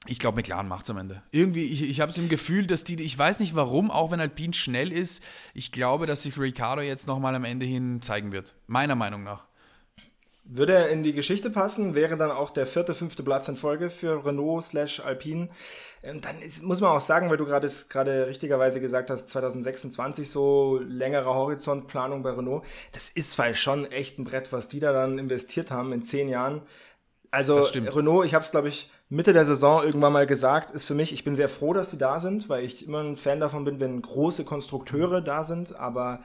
ich 0.06 0.18
glaube, 0.18 0.36
McLaren 0.36 0.68
macht 0.68 0.84
es 0.84 0.90
am 0.90 0.98
Ende. 0.98 1.22
Irgendwie, 1.30 1.64
ich, 1.64 1.82
ich 1.82 2.00
habe 2.00 2.10
es 2.10 2.18
im 2.18 2.28
Gefühl, 2.28 2.66
dass 2.66 2.84
die, 2.84 3.00
ich 3.00 3.16
weiß 3.16 3.40
nicht 3.40 3.54
warum, 3.54 3.90
auch 3.90 4.10
wenn 4.10 4.20
Alpine 4.20 4.52
schnell 4.52 4.92
ist, 4.92 5.22
ich 5.54 5.72
glaube, 5.72 6.06
dass 6.06 6.22
sich 6.22 6.38
Ricciardo 6.38 6.82
jetzt 6.82 7.06
nochmal 7.06 7.34
am 7.34 7.44
Ende 7.44 7.64
hin 7.66 8.02
zeigen 8.02 8.32
wird. 8.32 8.54
Meiner 8.66 8.96
Meinung 8.96 9.24
nach. 9.24 9.46
Würde 10.46 10.74
er 10.74 10.88
in 10.90 11.02
die 11.02 11.14
Geschichte 11.14 11.48
passen, 11.48 11.94
wäre 11.94 12.18
dann 12.18 12.30
auch 12.30 12.50
der 12.50 12.66
vierte, 12.66 12.92
fünfte 12.92 13.22
Platz 13.22 13.48
in 13.48 13.56
Folge 13.56 13.88
für 13.88 14.26
Renault 14.26 14.64
slash 14.64 15.00
Alpine. 15.00 15.48
Ähm, 16.02 16.20
dann 16.20 16.42
ist, 16.42 16.62
muss 16.62 16.82
man 16.82 16.90
auch 16.90 17.00
sagen, 17.00 17.30
weil 17.30 17.38
du 17.38 17.46
gerade 17.46 17.70
gerade 17.88 18.26
richtigerweise 18.26 18.80
gesagt 18.80 19.10
hast, 19.10 19.30
2026 19.30 20.28
so 20.28 20.80
längere 20.86 21.34
Horizontplanung 21.34 22.22
bei 22.22 22.30
Renault. 22.30 22.64
Das 22.92 23.08
ist 23.08 23.32
zwar 23.32 23.54
schon 23.54 23.90
echt 23.90 24.18
ein 24.18 24.24
Brett, 24.24 24.52
was 24.52 24.68
die 24.68 24.80
da 24.80 24.92
dann 24.92 25.18
investiert 25.18 25.70
haben 25.70 25.92
in 25.92 26.02
zehn 26.02 26.28
Jahren. 26.28 26.62
Also 27.30 27.62
Renault, 27.62 28.26
ich 28.26 28.34
habe 28.34 28.44
es 28.44 28.50
glaube 28.50 28.68
ich 28.68 28.90
Mitte 29.08 29.32
der 29.32 29.44
Saison 29.44 29.82
irgendwann 29.82 30.12
mal 30.12 30.26
gesagt, 30.26 30.70
ist 30.70 30.86
für 30.86 30.94
mich, 30.94 31.12
ich 31.12 31.24
bin 31.24 31.34
sehr 31.34 31.48
froh, 31.48 31.72
dass 31.72 31.90
sie 31.90 31.98
da 31.98 32.20
sind, 32.20 32.48
weil 32.48 32.64
ich 32.64 32.86
immer 32.86 33.00
ein 33.00 33.16
Fan 33.16 33.40
davon 33.40 33.64
bin, 33.64 33.80
wenn 33.80 34.02
große 34.02 34.44
Konstrukteure 34.44 35.20
da 35.20 35.44
sind, 35.44 35.78
aber 35.78 36.24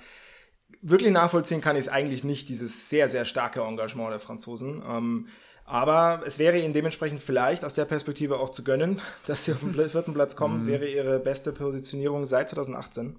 wirklich 0.82 1.12
nachvollziehen 1.12 1.62
kann 1.62 1.76
ich 1.76 1.82
es 1.82 1.90
eigentlich 1.90 2.24
nicht, 2.24 2.50
dieses 2.50 2.90
sehr, 2.90 3.08
sehr 3.08 3.26
starke 3.26 3.62
Engagement 3.62 4.12
der 4.12 4.20
Franzosen. 4.20 4.84
Ähm, 4.88 5.28
aber 5.66 6.24
es 6.26 6.40
wäre 6.40 6.58
ihnen 6.58 6.74
dementsprechend 6.74 7.20
vielleicht 7.20 7.64
aus 7.64 7.76
der 7.76 7.86
Perspektive 7.86 8.40
auch 8.40 8.50
zu 8.50 8.64
gönnen, 8.64 9.02
dass 9.26 9.46
sie 9.46 9.54
auf 9.54 9.60
den 9.60 9.74
vierten 9.74 10.14
Platz 10.14 10.36
kommen, 10.36 10.64
mhm. 10.64 10.68
wäre 10.68 10.88
ihre 10.88 11.20
beste 11.20 11.52
Positionierung 11.52 12.26
seit 12.26 12.50
2018. 12.50 13.16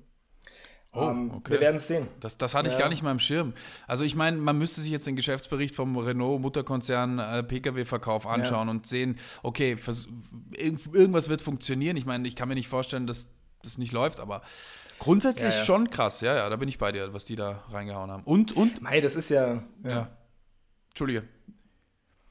Oh, 0.93 1.09
ähm, 1.09 1.31
okay. 1.37 1.53
Wir 1.53 1.61
werden 1.61 1.77
es 1.77 1.87
sehen. 1.87 2.09
Das, 2.19 2.37
das 2.37 2.53
hatte 2.53 2.69
ja. 2.69 2.75
ich 2.75 2.81
gar 2.81 2.89
nicht 2.89 3.05
mal 3.05 3.13
im 3.13 3.21
Schirm. 3.21 3.53
Also 3.87 4.03
ich 4.03 4.17
meine, 4.17 4.39
man 4.39 4.59
müsste 4.59 4.81
sich 4.81 4.91
jetzt 4.91 5.07
den 5.07 5.15
Geschäftsbericht 5.15 5.77
vom 5.77 5.97
Renault-Mutterkonzern 5.97 7.21
äh, 7.21 7.43
Pkw-Verkauf 7.45 8.27
anschauen 8.27 8.67
ja. 8.67 8.73
und 8.73 8.89
sehen, 8.89 9.21
okay, 9.45 9.77
irgendwas 10.57 11.29
wird 11.29 11.43
funktionieren. 11.43 11.97
Ich 11.97 12.07
meine, 12.07 12.27
ich 12.27 12.35
kann 12.35 12.49
mir 12.49 12.57
nicht 12.57 12.67
vorstellen, 12.67 13.07
dass 13.07 13.29
das 13.63 13.79
nicht 13.79 13.93
läuft, 13.93 14.19
aber 14.19 14.43
Grundsätzlich 15.01 15.55
ja, 15.55 15.59
ja. 15.59 15.65
schon 15.65 15.89
krass, 15.89 16.21
ja, 16.21 16.37
ja, 16.37 16.49
da 16.49 16.57
bin 16.57 16.69
ich 16.69 16.79
bei 16.79 16.93
dir, 16.93 17.13
was 17.15 17.25
die 17.25 17.35
da 17.35 17.65
reingehauen 17.71 18.11
haben. 18.11 18.23
Und, 18.25 18.55
und. 18.55 18.83
Mei, 18.83 19.01
das 19.01 19.17
ist 19.17 19.31
ja. 19.31 19.63
Ja. 19.83 19.91
ja. 19.91 20.09
Entschuldige. 20.91 21.25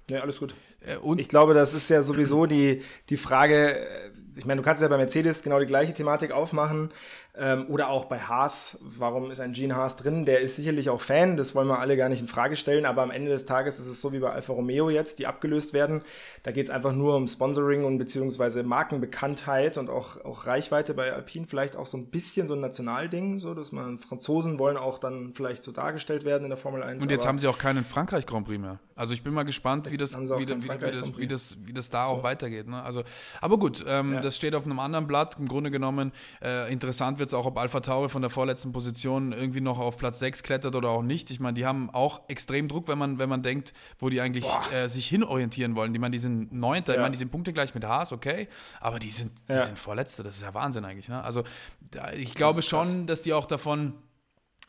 Ja, 0.09 0.21
alles 0.21 0.39
gut. 0.39 0.53
Äh, 0.79 0.97
und 0.97 1.19
ich 1.19 1.27
glaube, 1.27 1.53
das 1.55 1.73
ist 1.73 1.89
ja 1.89 2.03
sowieso 2.03 2.45
die, 2.45 2.83
die 3.09 3.17
Frage, 3.17 3.79
äh, 3.79 4.11
ich 4.35 4.45
meine, 4.45 4.61
du 4.61 4.65
kannst 4.65 4.81
ja 4.81 4.87
bei 4.87 4.97
Mercedes 4.97 5.41
genau 5.41 5.59
die 5.59 5.65
gleiche 5.65 5.93
Thematik 5.93 6.31
aufmachen. 6.31 6.93
Ähm, 7.39 7.67
oder 7.69 7.89
auch 7.89 8.05
bei 8.05 8.19
Haas. 8.19 8.77
Warum 8.81 9.31
ist 9.31 9.39
ein 9.39 9.53
Gene 9.53 9.75
Haas 9.75 9.95
drin? 9.95 10.25
Der 10.25 10.41
ist 10.41 10.57
sicherlich 10.57 10.89
auch 10.89 10.99
Fan, 10.99 11.37
das 11.37 11.55
wollen 11.55 11.69
wir 11.69 11.79
alle 11.79 11.95
gar 11.95 12.09
nicht 12.09 12.19
in 12.19 12.27
Frage 12.27 12.57
stellen, 12.57 12.85
aber 12.85 13.01
am 13.01 13.11
Ende 13.11 13.31
des 13.31 13.45
Tages 13.45 13.79
ist 13.79 13.87
es 13.87 14.01
so 14.01 14.11
wie 14.11 14.19
bei 14.19 14.29
Alfa 14.29 14.51
Romeo 14.51 14.89
jetzt, 14.89 15.19
die 15.19 15.27
abgelöst 15.27 15.73
werden. 15.73 16.01
Da 16.43 16.51
geht 16.51 16.65
es 16.65 16.69
einfach 16.69 16.91
nur 16.91 17.15
um 17.15 17.27
Sponsoring 17.27 17.85
und 17.85 17.97
beziehungsweise 17.97 18.63
Markenbekanntheit 18.63 19.77
und 19.77 19.89
auch, 19.89 20.23
auch 20.25 20.47
Reichweite 20.47 20.93
bei 20.93 21.13
Alpine, 21.13 21.47
vielleicht 21.47 21.77
auch 21.77 21.85
so 21.85 21.97
ein 21.97 22.07
bisschen 22.07 22.47
so 22.47 22.55
ein 22.55 22.59
Nationalding, 22.59 23.39
so 23.39 23.53
dass 23.53 23.71
man 23.71 23.99
Franzosen 23.99 24.59
wollen 24.59 24.75
auch 24.75 24.99
dann 24.99 25.33
vielleicht 25.33 25.63
so 25.63 25.71
dargestellt 25.71 26.25
werden 26.25 26.43
in 26.43 26.49
der 26.49 26.57
Formel 26.57 26.83
1. 26.83 27.01
Und 27.01 27.09
jetzt 27.09 27.25
haben 27.25 27.39
sie 27.39 27.47
auch 27.47 27.57
keinen 27.57 27.85
Frankreich 27.85 28.25
Grand 28.25 28.47
Prix 28.47 28.59
mehr. 28.59 28.79
Also 28.99 29.13
ich 29.13 29.23
bin 29.23 29.33
mal 29.33 29.43
gespannt, 29.43 29.89
wie 29.89 29.95
das, 29.95 30.19
wie, 30.19 30.39
wie, 30.39 30.45
das, 30.45 31.17
wie, 31.17 31.27
das, 31.27 31.57
wie 31.63 31.71
das 31.71 31.89
da 31.89 32.07
so. 32.07 32.11
auch 32.11 32.23
weitergeht. 32.23 32.67
Ne? 32.67 32.83
Also, 32.83 33.03
aber 33.39 33.57
gut, 33.57 33.85
ähm, 33.87 34.15
ja. 34.15 34.19
das 34.19 34.35
steht 34.35 34.53
auf 34.55 34.65
einem 34.65 34.79
anderen 34.79 35.07
Blatt. 35.07 35.37
Im 35.39 35.47
Grunde 35.47 35.71
genommen 35.71 36.11
äh, 36.43 36.69
interessant 36.71 37.17
wird 37.17 37.28
es 37.29 37.33
auch, 37.33 37.45
ob 37.45 37.57
Alpha 37.57 37.79
Tauri 37.79 38.09
von 38.09 38.21
der 38.21 38.29
vorletzten 38.29 38.71
Position 38.71 39.31
irgendwie 39.31 39.61
noch 39.61 39.79
auf 39.79 39.97
Platz 39.97 40.19
6 40.19 40.43
klettert 40.43 40.75
oder 40.75 40.89
auch 40.89 41.01
nicht. 41.01 41.31
Ich 41.31 41.39
meine, 41.39 41.53
die 41.53 41.65
haben 41.65 41.89
auch 41.91 42.21
extrem 42.27 42.67
Druck, 42.67 42.87
wenn 42.87 42.97
man, 42.97 43.19
wenn 43.19 43.29
man 43.29 43.43
denkt, 43.43 43.73
wo 43.97 44.09
die 44.09 44.21
eigentlich 44.21 44.45
äh, 44.73 44.87
sich 44.87 45.07
hinorientieren 45.07 45.75
wollen. 45.75 45.93
Ich 45.93 46.01
meine, 46.01 46.11
die 46.11 46.19
sind 46.19 46.51
Neunter, 46.51 46.93
ja. 46.93 46.99
ich 46.99 47.01
meine, 47.01 47.11
die 47.11 47.17
sind 47.17 47.31
punktegleich 47.31 47.73
mit 47.73 47.85
Haas, 47.85 48.11
okay, 48.11 48.47
aber 48.79 48.99
die 48.99 49.09
sind, 49.09 49.31
die 49.47 49.53
ja. 49.53 49.65
sind 49.65 49.79
Vorletzte. 49.79 50.23
Das 50.23 50.35
ist 50.35 50.41
ja 50.41 50.53
Wahnsinn 50.53 50.85
eigentlich. 50.85 51.09
Ne? 51.09 51.23
Also 51.23 51.43
ich 52.17 52.35
glaube 52.35 52.61
schon, 52.61 53.07
dass 53.07 53.21
die 53.21 53.33
auch 53.33 53.45
davon 53.45 53.93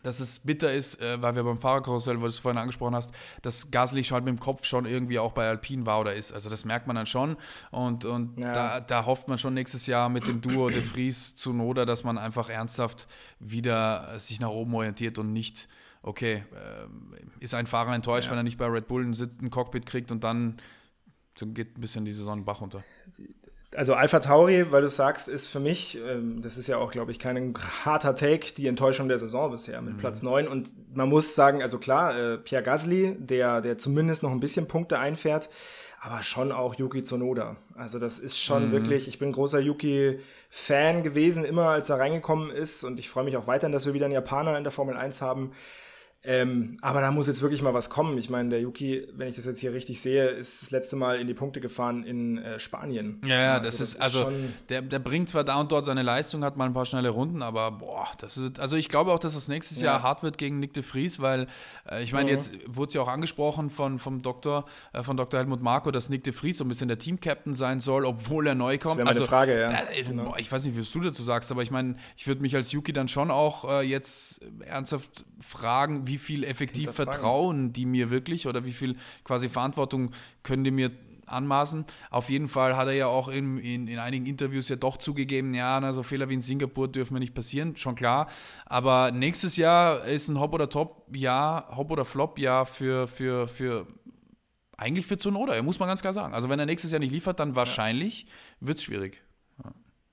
dass 0.03 0.21
es 0.21 0.39
bitter 0.41 0.73
ist, 0.73 1.01
äh, 1.01 1.21
weil 1.21 1.35
wir 1.35 1.45
beim 1.45 1.59
Fahrerkarussell, 1.59 2.17
wo 2.19 2.23
du 2.23 2.29
es 2.29 2.39
vorhin 2.39 2.59
angesprochen 2.59 2.95
hast, 2.95 3.13
dass 3.43 3.71
Gasly 3.71 4.05
schon 4.05 4.25
mit 4.25 4.29
dem 4.29 4.41
Kopf 4.41 4.65
schon 4.65 4.87
irgendwie 4.87 5.19
auch 5.19 5.33
bei 5.33 5.49
Alpine 5.49 5.87
war 5.87 6.01
oder 6.01 6.15
ist. 6.15 6.33
Also 6.33 6.49
das 6.49 6.65
merkt 6.65 6.87
man 6.87 6.97
dann 6.97 7.07
schon. 7.07 7.37
Und, 7.71 8.05
und 8.05 8.43
ja. 8.43 8.53
da, 8.53 8.81
da, 8.81 9.07
hofft 9.07 9.29
man 9.29 9.39
schon 9.39 9.55
nächstes 9.55 9.87
Jahr 9.87 10.09
mit 10.09 10.27
dem 10.27 10.41
Duo 10.41 10.71
De 10.71 10.83
Vries 10.83 11.37
zu 11.37 11.53
Noda, 11.53 11.85
dass 11.85 12.05
man 12.05 12.19
einfach 12.19 12.49
ernsthaft 12.49 13.09
wieder 13.39 14.19
sich 14.19 14.41
nach 14.41 14.51
oben 14.51 14.75
orientiert 14.75 15.19
und 15.19 15.33
nicht, 15.33 15.69
okay, 16.03 16.45
äh, 16.55 17.43
ist 17.45 17.55
ein 17.55 17.67
Fahrer 17.67 17.95
enttäuscht, 17.95 18.27
ja. 18.27 18.33
wenn 18.33 18.39
er 18.39 18.45
nicht 18.45 18.59
bei 18.59 18.67
Red 18.67 18.89
Bull 18.89 19.05
einen, 19.05 19.51
Cockpit 19.51 19.87
kriegt 19.87 20.11
und 20.11 20.25
dann 20.25 20.61
geht 21.43 21.79
ein 21.79 21.81
bisschen 21.81 22.05
die 22.05 22.13
Saison 22.13 22.45
Bach 22.45 22.61
runter 22.61 22.85
also 23.77 23.95
Alpha 23.95 24.19
Tauri, 24.19 24.73
weil 24.73 24.83
du 24.83 24.89
sagst, 24.89 25.29
ist 25.29 25.49
für 25.49 25.61
mich, 25.61 25.99
ähm, 26.05 26.43
das 26.43 26.57
ist 26.57 26.67
ja 26.67 26.79
auch, 26.79 26.91
glaube 26.91 27.13
ich, 27.13 27.19
kein 27.19 27.55
harter 27.85 28.15
Take, 28.15 28.53
die 28.57 28.67
Enttäuschung 28.67 29.09
der 29.09 29.19
Saison 29.19 29.51
bisher 29.51 29.81
mit 29.81 29.95
mhm. 29.95 29.99
Platz 29.99 30.23
9. 30.23 30.49
Und 30.49 30.73
man 30.95 31.09
muss 31.09 31.35
sagen, 31.35 31.63
also 31.63 31.79
klar, 31.79 32.17
äh, 32.19 32.39
Pierre 32.39 32.65
Gasly, 32.65 33.17
der, 33.19 33.61
der 33.61 33.79
zumindest 33.79 34.23
noch 34.23 34.33
ein 34.33 34.41
bisschen 34.41 34.67
Punkte 34.67 34.99
einfährt, 34.99 35.49
aber 36.01 36.23
schon 36.23 36.51
auch 36.51 36.75
Yuki 36.75 37.03
Tsunoda. 37.03 37.57
Also 37.77 37.99
das 37.99 38.19
ist 38.19 38.39
schon 38.39 38.69
mhm. 38.69 38.73
wirklich, 38.73 39.07
ich 39.07 39.19
bin 39.19 39.33
großer 39.33 39.61
Yuki-Fan 39.61 41.03
gewesen, 41.03 41.45
immer 41.45 41.67
als 41.67 41.91
er 41.91 42.01
reingekommen 42.01 42.51
ist. 42.51 42.83
Und 42.83 42.99
ich 42.99 43.09
freue 43.09 43.25
mich 43.25 43.37
auch 43.37 43.47
weiterhin, 43.47 43.73
dass 43.73 43.87
wir 43.87 43.95
wieder 43.95 44.07
einen 44.07 44.15
Japaner 44.15 44.57
in 44.59 44.65
der 44.65 44.73
Formel 44.73 44.97
1 44.97 45.23
haben. 45.23 45.53
Ähm, 46.23 46.77
aber 46.83 47.01
da 47.01 47.11
muss 47.13 47.29
jetzt 47.29 47.41
wirklich 47.41 47.63
mal 47.63 47.73
was 47.73 47.89
kommen. 47.89 48.19
Ich 48.19 48.29
meine, 48.29 48.51
der 48.51 48.61
Yuki, 48.61 49.09
wenn 49.15 49.29
ich 49.29 49.37
das 49.37 49.47
jetzt 49.47 49.59
hier 49.61 49.73
richtig 49.73 50.03
sehe, 50.03 50.29
ist 50.29 50.63
das 50.63 50.71
letzte 50.71 50.97
Mal 50.97 51.19
in 51.19 51.27
die 51.27 51.33
Punkte 51.33 51.63
gefahren 51.63 52.05
in 52.05 52.37
äh, 52.37 52.61
Spanien. 52.61 53.23
Ja, 53.25 53.41
ja, 53.41 53.53
also 53.55 53.65
das, 53.65 53.79
das, 53.79 53.89
ist, 53.91 54.01
also, 54.03 54.31
der, 54.69 54.83
der 54.83 54.99
bringt 54.99 55.31
zwar 55.31 55.45
da 55.45 55.59
und 55.59 55.73
dort 55.73 55.87
seine 55.87 56.03
Leistung, 56.03 56.45
hat 56.45 56.59
mal 56.59 56.67
ein 56.67 56.75
paar 56.75 56.85
schnelle 56.85 57.09
Runden, 57.09 57.41
aber 57.41 57.71
boah, 57.71 58.07
das 58.19 58.37
ist, 58.37 58.61
also 58.61 58.77
ich 58.77 58.91
glaube 58.91 59.13
auch, 59.13 59.19
dass 59.19 59.35
es 59.35 59.49
nächstes 59.49 59.81
ja. 59.81 59.93
Jahr 59.93 60.03
hart 60.03 60.23
wird 60.23 60.37
gegen 60.37 60.61
Nick 60.61 60.75
de 60.75 60.83
Vries, 60.83 61.21
weil 61.21 61.47
äh, 61.91 62.03
ich 62.03 62.13
meine, 62.13 62.31
mhm. 62.31 62.37
jetzt 62.37 62.53
wurde 62.67 62.89
es 62.89 62.95
ja 62.95 63.01
auch 63.01 63.09
angesprochen 63.09 63.71
von, 63.71 63.99
vom 63.99 64.21
Doktor, 64.21 64.67
äh, 64.93 65.03
von 65.03 65.17
Dr. 65.17 65.41
Helmut 65.41 65.63
Marko, 65.63 65.91
dass 65.91 66.11
Nick 66.11 66.25
de 66.25 66.35
Vries 66.35 66.59
so 66.59 66.65
ein 66.65 66.69
bisschen 66.69 66.89
der 66.89 66.99
Team-Captain 66.99 67.55
sein 67.55 67.81
soll, 67.81 68.05
obwohl 68.05 68.47
er 68.47 68.55
neu 68.55 68.77
kommt. 68.77 68.93
Das 68.93 68.99
wäre 68.99 69.07
meine 69.07 69.19
also, 69.21 69.29
Frage, 69.29 69.59
ja. 69.59 69.69
Da, 69.71 69.79
genau. 70.07 70.25
boah, 70.25 70.39
ich 70.39 70.53
weiß 70.53 70.67
nicht, 70.67 70.79
was 70.79 70.91
du 70.91 71.01
dazu 71.01 71.23
sagst, 71.23 71.51
aber 71.51 71.63
ich 71.63 71.71
meine, 71.71 71.97
ich 72.19 72.27
würde 72.27 72.43
mich 72.43 72.55
als 72.55 72.73
Yuki 72.73 72.93
dann 72.93 73.09
schon 73.09 73.31
auch 73.31 73.65
äh, 73.71 73.81
jetzt 73.81 74.43
ernsthaft 74.67 75.25
fragen, 75.41 76.07
wie 76.07 76.10
viel 76.19 76.45
effektiv 76.45 76.91
vertrauen 76.93 77.73
die 77.73 77.87
mir 77.87 78.11
wirklich 78.11 78.47
oder 78.47 78.65
wie 78.65 78.73
viel 78.73 78.97
quasi 79.25 79.49
Verantwortung 79.49 80.13
können 80.43 80.65
die 80.65 80.71
mir 80.71 80.91
anmaßen. 81.31 81.85
Auf 82.11 82.29
jeden 82.29 82.49
Fall 82.49 82.77
hat 82.77 82.89
er 82.89 82.95
ja 82.95 83.07
auch 83.07 83.29
in, 83.29 83.59
in, 83.59 83.87
in 83.89 83.99
einigen 83.99 84.27
Interviews 84.27 84.69
ja 84.69 84.77
doch 84.77 84.97
zugegeben, 84.97 85.55
ja, 85.55 85.81
na, 85.81 85.93
so 85.93 86.03
Fehler 86.03 86.29
wie 86.29 86.35
in 86.35 86.43
Singapur 86.43 86.89
dürfen 86.89 87.15
mir 87.15 87.21
nicht 87.21 87.35
passieren, 87.35 87.77
schon 87.77 87.95
klar. 87.95 88.29
Aber 88.67 89.13
nächstes 89.13 89.57
Jahr 89.57 90.05
ist 90.05 90.29
ein 90.29 90.41
Hop- 90.41 90.55
oder 90.55 90.69
Top-Jahr, 90.69 91.77
Hop- 91.77 91.91
oder 91.91 92.05
Flop-Jahr 92.05 92.67
für, 92.67 93.09
für, 93.09 93.47
für 93.49 93.87
eigentlich 94.77 95.07
für 95.07 95.19
Zunoda, 95.19 95.61
muss 95.63 95.79
man 95.79 95.89
ganz 95.89 96.01
klar 96.01 96.13
sagen. 96.13 96.35
Also 96.35 96.49
wenn 96.49 96.59
er 96.59 96.67
nächstes 96.67 96.91
Jahr 96.91 97.01
nicht 97.01 97.13
liefert, 97.13 97.39
dann 97.39 97.55
wahrscheinlich 97.55 98.23
ja. 98.23 98.29
wird 98.61 98.79
es 98.79 98.85
schwierig. 98.85 99.23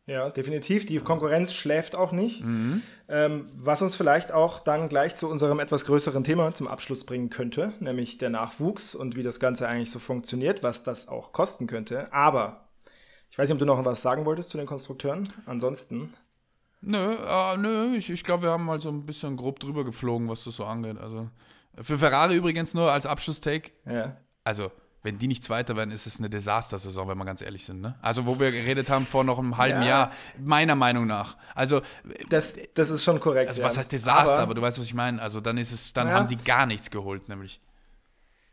Ja, 0.08 0.30
definitiv. 0.30 0.86
Die 0.86 0.98
Konkurrenz 1.00 1.54
schläft 1.54 1.96
auch 1.96 2.14
nicht. 2.14 2.44
Mhm. 2.44 2.82
Ähm, 3.10 3.48
was 3.56 3.82
uns 3.82 3.96
vielleicht 3.96 4.32
auch 4.32 4.60
dann 4.60 4.88
gleich 4.88 5.18
zu 5.18 5.30
unserem 5.30 5.60
etwas 5.60 5.86
größeren 5.86 6.24
Thema 6.24 6.54
zum 6.54 6.70
Abschluss 6.70 7.06
bringen 7.06 7.30
könnte, 7.30 7.74
nämlich 7.82 8.18
der 8.18 8.30
Nachwuchs 8.30 8.96
und 8.96 9.18
wie 9.18 9.24
das 9.24 9.42
Ganze 9.42 9.68
eigentlich 9.68 9.92
so 9.92 10.00
funktioniert, 10.00 10.64
was 10.64 10.84
das 10.84 11.10
auch 11.10 11.34
kosten 11.34 11.68
könnte. 11.68 12.12
Aber 12.14 12.70
ich 13.30 13.38
weiß 13.38 13.50
nicht, 13.50 13.56
ob 13.56 13.60
du 13.60 13.66
noch 13.66 13.84
was 13.84 14.02
sagen 14.02 14.26
wolltest 14.26 14.50
zu 14.50 14.58
den 14.58 14.66
Konstrukteuren. 14.66 15.28
Ansonsten. 15.46 16.14
Nö, 16.80 17.14
äh, 17.14 17.58
nö, 17.58 17.96
ich, 17.98 18.10
ich 18.10 18.24
glaube, 18.24 18.44
wir 18.44 18.52
haben 18.52 18.64
mal 18.64 18.80
so 18.80 18.90
ein 18.90 19.06
bisschen 19.06 19.36
grob 19.36 19.60
drüber 19.60 19.84
geflogen, 19.84 20.30
was 20.30 20.46
das 20.46 20.56
so 20.56 20.64
angeht. 20.64 20.98
Also 20.98 21.30
für 21.82 21.98
Ferrari 21.98 22.38
übrigens 22.38 22.74
nur 22.74 22.92
als 22.92 23.06
Abschlusstake. 23.06 23.72
Ja. 23.86 24.16
Also 24.46 24.72
wenn 25.08 25.18
die 25.18 25.30
nicht 25.30 25.42
Zweiter 25.42 25.78
werden, 25.78 25.92
ist 25.92 26.06
es 26.06 26.20
eine 26.20 26.30
Desastersaison, 26.30 27.08
wenn 27.08 27.18
wir 27.18 27.24
ganz 27.24 27.42
ehrlich 27.42 27.64
sind. 27.64 27.80
Ne? 27.80 27.96
Also, 28.02 28.26
wo 28.26 28.42
wir 28.42 28.52
geredet 28.52 28.90
haben 28.90 29.06
vor 29.06 29.24
noch 29.24 29.40
einem 29.40 29.56
halben 29.56 29.82
ja. 29.84 29.88
Jahr, 29.88 30.12
meiner 30.38 30.76
Meinung 30.76 31.08
nach. 31.08 31.38
Also, 31.56 31.82
das, 32.28 32.58
das 32.74 32.90
ist 32.90 33.06
schon 33.06 33.22
korrekt. 33.22 33.48
Also, 33.48 33.64
was 33.64 33.76
ja. 33.76 33.80
heißt 33.80 33.92
Desaster? 33.94 34.34
Aber, 34.34 34.42
aber, 34.44 34.56
du 34.56 34.62
weißt, 34.62 34.80
was 34.80 34.86
ich 34.86 34.94
meine. 34.94 35.22
Also, 35.22 35.40
dann 35.40 35.58
ist 35.58 35.72
es, 35.72 35.94
dann 35.94 36.10
ja. 36.10 36.14
haben 36.14 36.28
die 36.28 36.36
gar 36.36 36.66
nichts 36.66 36.92
geholt, 36.92 37.30
nämlich. 37.30 37.62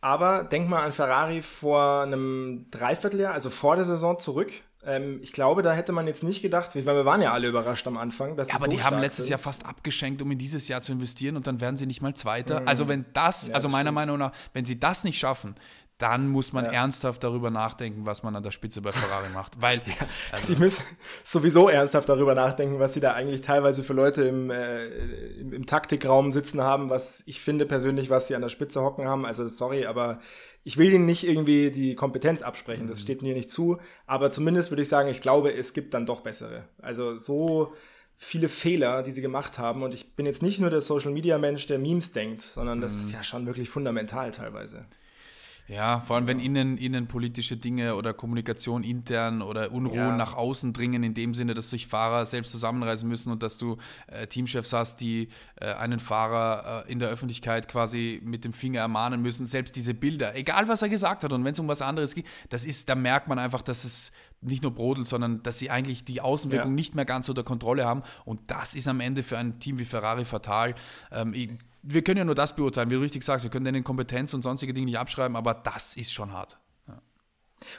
Aber 0.00 0.44
denk 0.44 0.68
mal 0.68 0.84
an 0.84 0.92
Ferrari 0.92 1.42
vor 1.42 2.02
einem 2.02 2.66
Dreivierteljahr, 2.70 3.32
also 3.32 3.50
vor 3.50 3.74
der 3.74 3.84
Saison 3.84 4.20
zurück. 4.20 4.52
Ähm, 4.86 5.20
ich 5.22 5.32
glaube, 5.32 5.62
da 5.62 5.72
hätte 5.72 5.92
man 5.92 6.06
jetzt 6.06 6.22
nicht 6.22 6.42
gedacht, 6.42 6.76
weil 6.76 6.84
wir 6.84 7.04
waren 7.04 7.22
ja 7.22 7.32
alle 7.32 7.48
überrascht 7.48 7.86
am 7.86 7.96
Anfang. 7.96 8.36
Dass 8.36 8.48
ja, 8.48 8.56
aber 8.56 8.66
so 8.66 8.70
die 8.70 8.82
haben 8.82 9.00
letztes 9.00 9.24
sind. 9.24 9.30
Jahr 9.30 9.38
fast 9.38 9.64
abgeschenkt, 9.66 10.20
um 10.20 10.30
in 10.30 10.38
dieses 10.38 10.68
Jahr 10.68 10.82
zu 10.82 10.92
investieren 10.92 11.36
und 11.36 11.46
dann 11.46 11.60
werden 11.60 11.76
sie 11.76 11.86
nicht 11.86 12.02
mal 12.02 12.14
Zweiter. 12.14 12.60
Mhm. 12.60 12.68
Also 12.68 12.86
wenn 12.86 13.06
das, 13.12 13.48
ja, 13.48 13.54
also 13.54 13.68
meiner 13.68 13.84
stimmt. 13.84 13.94
Meinung 13.94 14.18
nach, 14.18 14.32
wenn 14.52 14.66
sie 14.66 14.78
das 14.78 15.04
nicht 15.04 15.18
schaffen, 15.18 15.54
dann 15.98 16.28
muss 16.28 16.52
man 16.52 16.64
ja. 16.64 16.72
ernsthaft 16.72 17.22
darüber 17.22 17.50
nachdenken, 17.50 18.04
was 18.04 18.24
man 18.24 18.34
an 18.34 18.42
der 18.42 18.50
Spitze 18.50 18.82
bei 18.82 18.90
Ferrari 18.90 19.28
macht. 19.32 19.52
Weil 19.60 19.78
ja, 19.78 20.06
also 20.32 20.48
sie 20.48 20.58
müssen 20.58 20.84
sowieso 21.22 21.68
ernsthaft 21.68 22.08
darüber 22.08 22.34
nachdenken, 22.34 22.80
was 22.80 22.94
sie 22.94 23.00
da 23.00 23.12
eigentlich 23.12 23.42
teilweise 23.42 23.84
für 23.84 23.92
Leute 23.92 24.24
im, 24.24 24.50
äh, 24.50 24.86
im, 24.86 25.52
im, 25.52 25.66
Taktikraum 25.66 26.32
sitzen 26.32 26.62
haben, 26.62 26.90
was 26.90 27.22
ich 27.26 27.40
finde 27.40 27.64
persönlich, 27.64 28.10
was 28.10 28.26
sie 28.26 28.34
an 28.34 28.42
der 28.42 28.48
Spitze 28.48 28.82
hocken 28.82 29.06
haben. 29.06 29.24
Also 29.24 29.46
sorry, 29.46 29.86
aber 29.86 30.20
ich 30.64 30.78
will 30.78 30.92
ihnen 30.92 31.04
nicht 31.04 31.26
irgendwie 31.26 31.70
die 31.70 31.94
Kompetenz 31.94 32.42
absprechen, 32.42 32.88
das 32.88 32.98
mhm. 33.00 33.02
steht 33.02 33.22
mir 33.22 33.34
nicht 33.34 33.50
zu. 33.50 33.78
Aber 34.06 34.30
zumindest 34.30 34.72
würde 34.72 34.82
ich 34.82 34.88
sagen, 34.88 35.08
ich 35.08 35.20
glaube, 35.20 35.52
es 35.52 35.74
gibt 35.74 35.94
dann 35.94 36.06
doch 36.06 36.22
bessere. 36.22 36.64
Also 36.82 37.16
so 37.16 37.72
viele 38.16 38.48
Fehler, 38.48 39.02
die 39.02 39.12
sie 39.12 39.22
gemacht 39.22 39.58
haben. 39.58 39.82
Und 39.82 39.94
ich 39.94 40.16
bin 40.16 40.26
jetzt 40.26 40.42
nicht 40.42 40.58
nur 40.58 40.70
der 40.70 40.80
Social 40.80 41.12
Media 41.12 41.38
Mensch, 41.38 41.66
der 41.66 41.78
Memes 41.78 42.12
denkt, 42.12 42.42
sondern 42.42 42.80
das 42.80 42.94
ist 42.94 43.08
mhm. 43.08 43.14
ja 43.14 43.24
schon 43.24 43.46
wirklich 43.46 43.70
fundamental 43.70 44.30
teilweise. 44.30 44.86
Ja, 45.66 46.00
vor 46.00 46.16
allem 46.16 46.26
wenn 46.26 46.40
ihnen, 46.40 46.76
ihnen 46.76 47.06
politische 47.06 47.56
Dinge 47.56 47.96
oder 47.96 48.12
Kommunikation 48.12 48.84
intern 48.84 49.40
oder 49.40 49.72
Unruhen 49.72 49.96
ja. 49.96 50.16
nach 50.16 50.34
außen 50.34 50.74
dringen, 50.74 51.02
in 51.02 51.14
dem 51.14 51.32
Sinne, 51.32 51.54
dass 51.54 51.70
sich 51.70 51.86
Fahrer 51.86 52.26
selbst 52.26 52.52
zusammenreisen 52.52 53.08
müssen 53.08 53.32
und 53.32 53.42
dass 53.42 53.56
du 53.56 53.78
äh, 54.08 54.26
Teamchefs 54.26 54.74
hast, 54.74 55.00
die 55.00 55.28
äh, 55.56 55.72
einen 55.72 56.00
Fahrer 56.00 56.84
äh, 56.86 56.92
in 56.92 56.98
der 56.98 57.08
Öffentlichkeit 57.08 57.68
quasi 57.68 58.20
mit 58.22 58.44
dem 58.44 58.52
Finger 58.52 58.80
ermahnen 58.80 59.22
müssen. 59.22 59.46
Selbst 59.46 59.74
diese 59.76 59.94
Bilder, 59.94 60.36
egal 60.36 60.68
was 60.68 60.82
er 60.82 60.90
gesagt 60.90 61.24
hat 61.24 61.32
und 61.32 61.44
wenn 61.44 61.52
es 61.52 61.58
um 61.58 61.68
was 61.68 61.80
anderes 61.80 62.14
geht, 62.14 62.26
das 62.50 62.66
ist, 62.66 62.90
da 62.90 62.94
merkt 62.94 63.28
man 63.28 63.38
einfach, 63.38 63.62
dass 63.62 63.84
es 63.84 64.12
nicht 64.42 64.62
nur 64.62 64.74
brodelt, 64.74 65.08
sondern 65.08 65.42
dass 65.42 65.58
sie 65.58 65.70
eigentlich 65.70 66.04
die 66.04 66.20
Außenwirkung 66.20 66.72
ja. 66.72 66.74
nicht 66.74 66.94
mehr 66.94 67.06
ganz 67.06 67.28
unter 67.30 67.42
Kontrolle 67.42 67.86
haben. 67.86 68.02
Und 68.26 68.50
das 68.50 68.74
ist 68.74 68.88
am 68.88 69.00
Ende 69.00 69.22
für 69.22 69.38
ein 69.38 69.58
Team 69.58 69.78
wie 69.78 69.86
Ferrari 69.86 70.26
fatal. 70.26 70.74
Ähm, 71.10 71.32
wir 71.86 72.02
können 72.02 72.18
ja 72.18 72.24
nur 72.24 72.34
das 72.34 72.56
beurteilen, 72.56 72.90
wie 72.90 72.94
du 72.94 73.00
richtig 73.00 73.22
sagst, 73.22 73.44
wir 73.44 73.50
können 73.50 73.66
denen 73.66 73.84
Kompetenz 73.84 74.32
und 74.32 74.42
sonstige 74.42 74.72
Dinge 74.72 74.86
nicht 74.86 74.98
abschreiben, 74.98 75.36
aber 75.36 75.54
das 75.54 75.96
ist 75.96 76.12
schon 76.12 76.32
hart. 76.32 76.58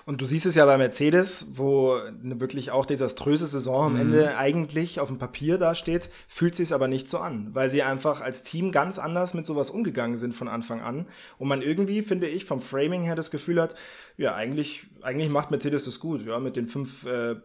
Und 0.05 0.21
du 0.21 0.25
siehst 0.25 0.45
es 0.45 0.55
ja 0.55 0.65
bei 0.65 0.77
Mercedes, 0.77 1.53
wo 1.55 1.93
eine 1.93 2.39
wirklich 2.39 2.71
auch 2.71 2.85
desaströse 2.85 3.45
Saison 3.45 3.85
am 3.85 3.93
mhm. 3.93 3.99
Ende 3.99 4.37
eigentlich 4.37 4.99
auf 4.99 5.07
dem 5.07 5.17
Papier 5.17 5.57
dasteht, 5.57 6.09
fühlt 6.27 6.55
sich 6.55 6.65
es 6.65 6.71
aber 6.71 6.87
nicht 6.87 7.09
so 7.09 7.19
an, 7.19 7.49
weil 7.53 7.69
sie 7.69 7.83
einfach 7.83 8.21
als 8.21 8.41
Team 8.41 8.71
ganz 8.71 8.99
anders 8.99 9.33
mit 9.33 9.45
sowas 9.45 9.69
umgegangen 9.69 10.17
sind 10.17 10.33
von 10.33 10.47
Anfang 10.47 10.81
an. 10.81 11.05
Und 11.37 11.47
man 11.47 11.61
irgendwie, 11.61 12.01
finde 12.01 12.27
ich, 12.27 12.45
vom 12.45 12.61
Framing 12.61 13.03
her 13.03 13.15
das 13.15 13.31
Gefühl 13.31 13.61
hat, 13.61 13.75
ja, 14.17 14.33
eigentlich, 14.33 14.87
eigentlich 15.01 15.29
macht 15.29 15.51
Mercedes 15.51 15.85
das 15.85 15.99
gut, 15.99 16.25
ja, 16.25 16.39
mit 16.39 16.55
den 16.55 16.67
fünf 16.67 17.05
äh, 17.05 17.35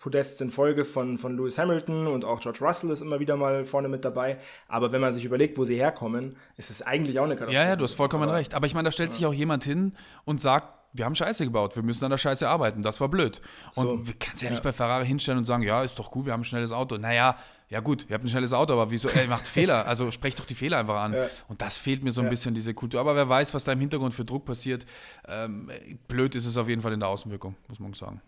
Podests 0.00 0.40
in 0.40 0.50
Folge 0.50 0.84
von, 0.84 1.18
von 1.18 1.36
Lewis 1.36 1.58
Hamilton 1.58 2.06
und 2.06 2.24
auch 2.24 2.40
George 2.40 2.58
Russell 2.60 2.90
ist 2.90 3.00
immer 3.00 3.20
wieder 3.20 3.36
mal 3.36 3.64
vorne 3.64 3.88
mit 3.88 4.04
dabei. 4.04 4.38
Aber 4.68 4.92
wenn 4.92 5.00
man 5.00 5.12
sich 5.12 5.24
überlegt, 5.24 5.58
wo 5.58 5.64
sie 5.64 5.76
herkommen, 5.76 6.36
ist 6.56 6.70
es 6.70 6.82
eigentlich 6.82 7.18
auch 7.18 7.24
eine 7.24 7.34
Katastrophe. 7.34 7.62
Ja, 7.62 7.68
ja, 7.68 7.76
du 7.76 7.84
hast 7.84 7.94
vollkommen 7.94 8.24
aber, 8.24 8.34
recht. 8.34 8.54
Aber 8.54 8.66
ich 8.66 8.74
meine, 8.74 8.88
da 8.88 8.92
stellt 8.92 9.12
sich 9.12 9.24
auch 9.26 9.34
jemand 9.34 9.64
hin 9.64 9.92
und 10.24 10.40
sagt, 10.40 10.79
wir 10.92 11.04
haben 11.04 11.14
Scheiße 11.14 11.44
gebaut, 11.44 11.76
wir 11.76 11.82
müssen 11.82 12.04
an 12.04 12.10
der 12.10 12.18
Scheiße 12.18 12.48
arbeiten, 12.48 12.82
das 12.82 13.00
war 13.00 13.08
blöd. 13.08 13.40
Und 13.76 13.88
so, 13.88 14.06
wir 14.06 14.14
können 14.14 14.34
es 14.34 14.42
ja, 14.42 14.46
ja 14.46 14.50
nicht 14.50 14.62
bei 14.62 14.72
Ferrari 14.72 15.06
hinstellen 15.06 15.38
und 15.38 15.44
sagen, 15.44 15.62
ja, 15.62 15.82
ist 15.82 15.98
doch 15.98 16.10
gut, 16.10 16.26
wir 16.26 16.32
haben 16.32 16.40
ein 16.40 16.44
schnelles 16.44 16.72
Auto. 16.72 16.96
Naja, 16.98 17.36
ja 17.68 17.78
gut, 17.78 18.06
ihr 18.08 18.14
habt 18.14 18.24
ein 18.24 18.28
schnelles 18.28 18.52
Auto, 18.52 18.72
aber 18.72 18.90
wieso, 18.90 19.08
er 19.08 19.28
macht 19.28 19.46
Fehler, 19.48 19.86
also 19.86 20.10
sprecht 20.10 20.40
doch 20.40 20.44
die 20.44 20.56
Fehler 20.56 20.78
einfach 20.78 21.00
an. 21.00 21.14
Ja. 21.14 21.26
Und 21.48 21.62
das 21.62 21.78
fehlt 21.78 22.02
mir 22.02 22.12
so 22.12 22.20
ein 22.20 22.24
ja. 22.24 22.30
bisschen, 22.30 22.54
diese 22.54 22.74
Kultur. 22.74 23.00
Aber 23.00 23.14
wer 23.14 23.28
weiß, 23.28 23.54
was 23.54 23.62
da 23.62 23.72
im 23.72 23.80
Hintergrund 23.80 24.12
für 24.12 24.24
Druck 24.24 24.44
passiert. 24.44 24.84
Ähm, 25.28 25.70
blöd 26.08 26.34
ist 26.34 26.46
es 26.46 26.56
auf 26.56 26.68
jeden 26.68 26.82
Fall 26.82 26.92
in 26.92 27.00
der 27.00 27.08
Außenwirkung, 27.08 27.54
muss 27.68 27.78
man 27.78 27.94
sagen. 27.94 28.20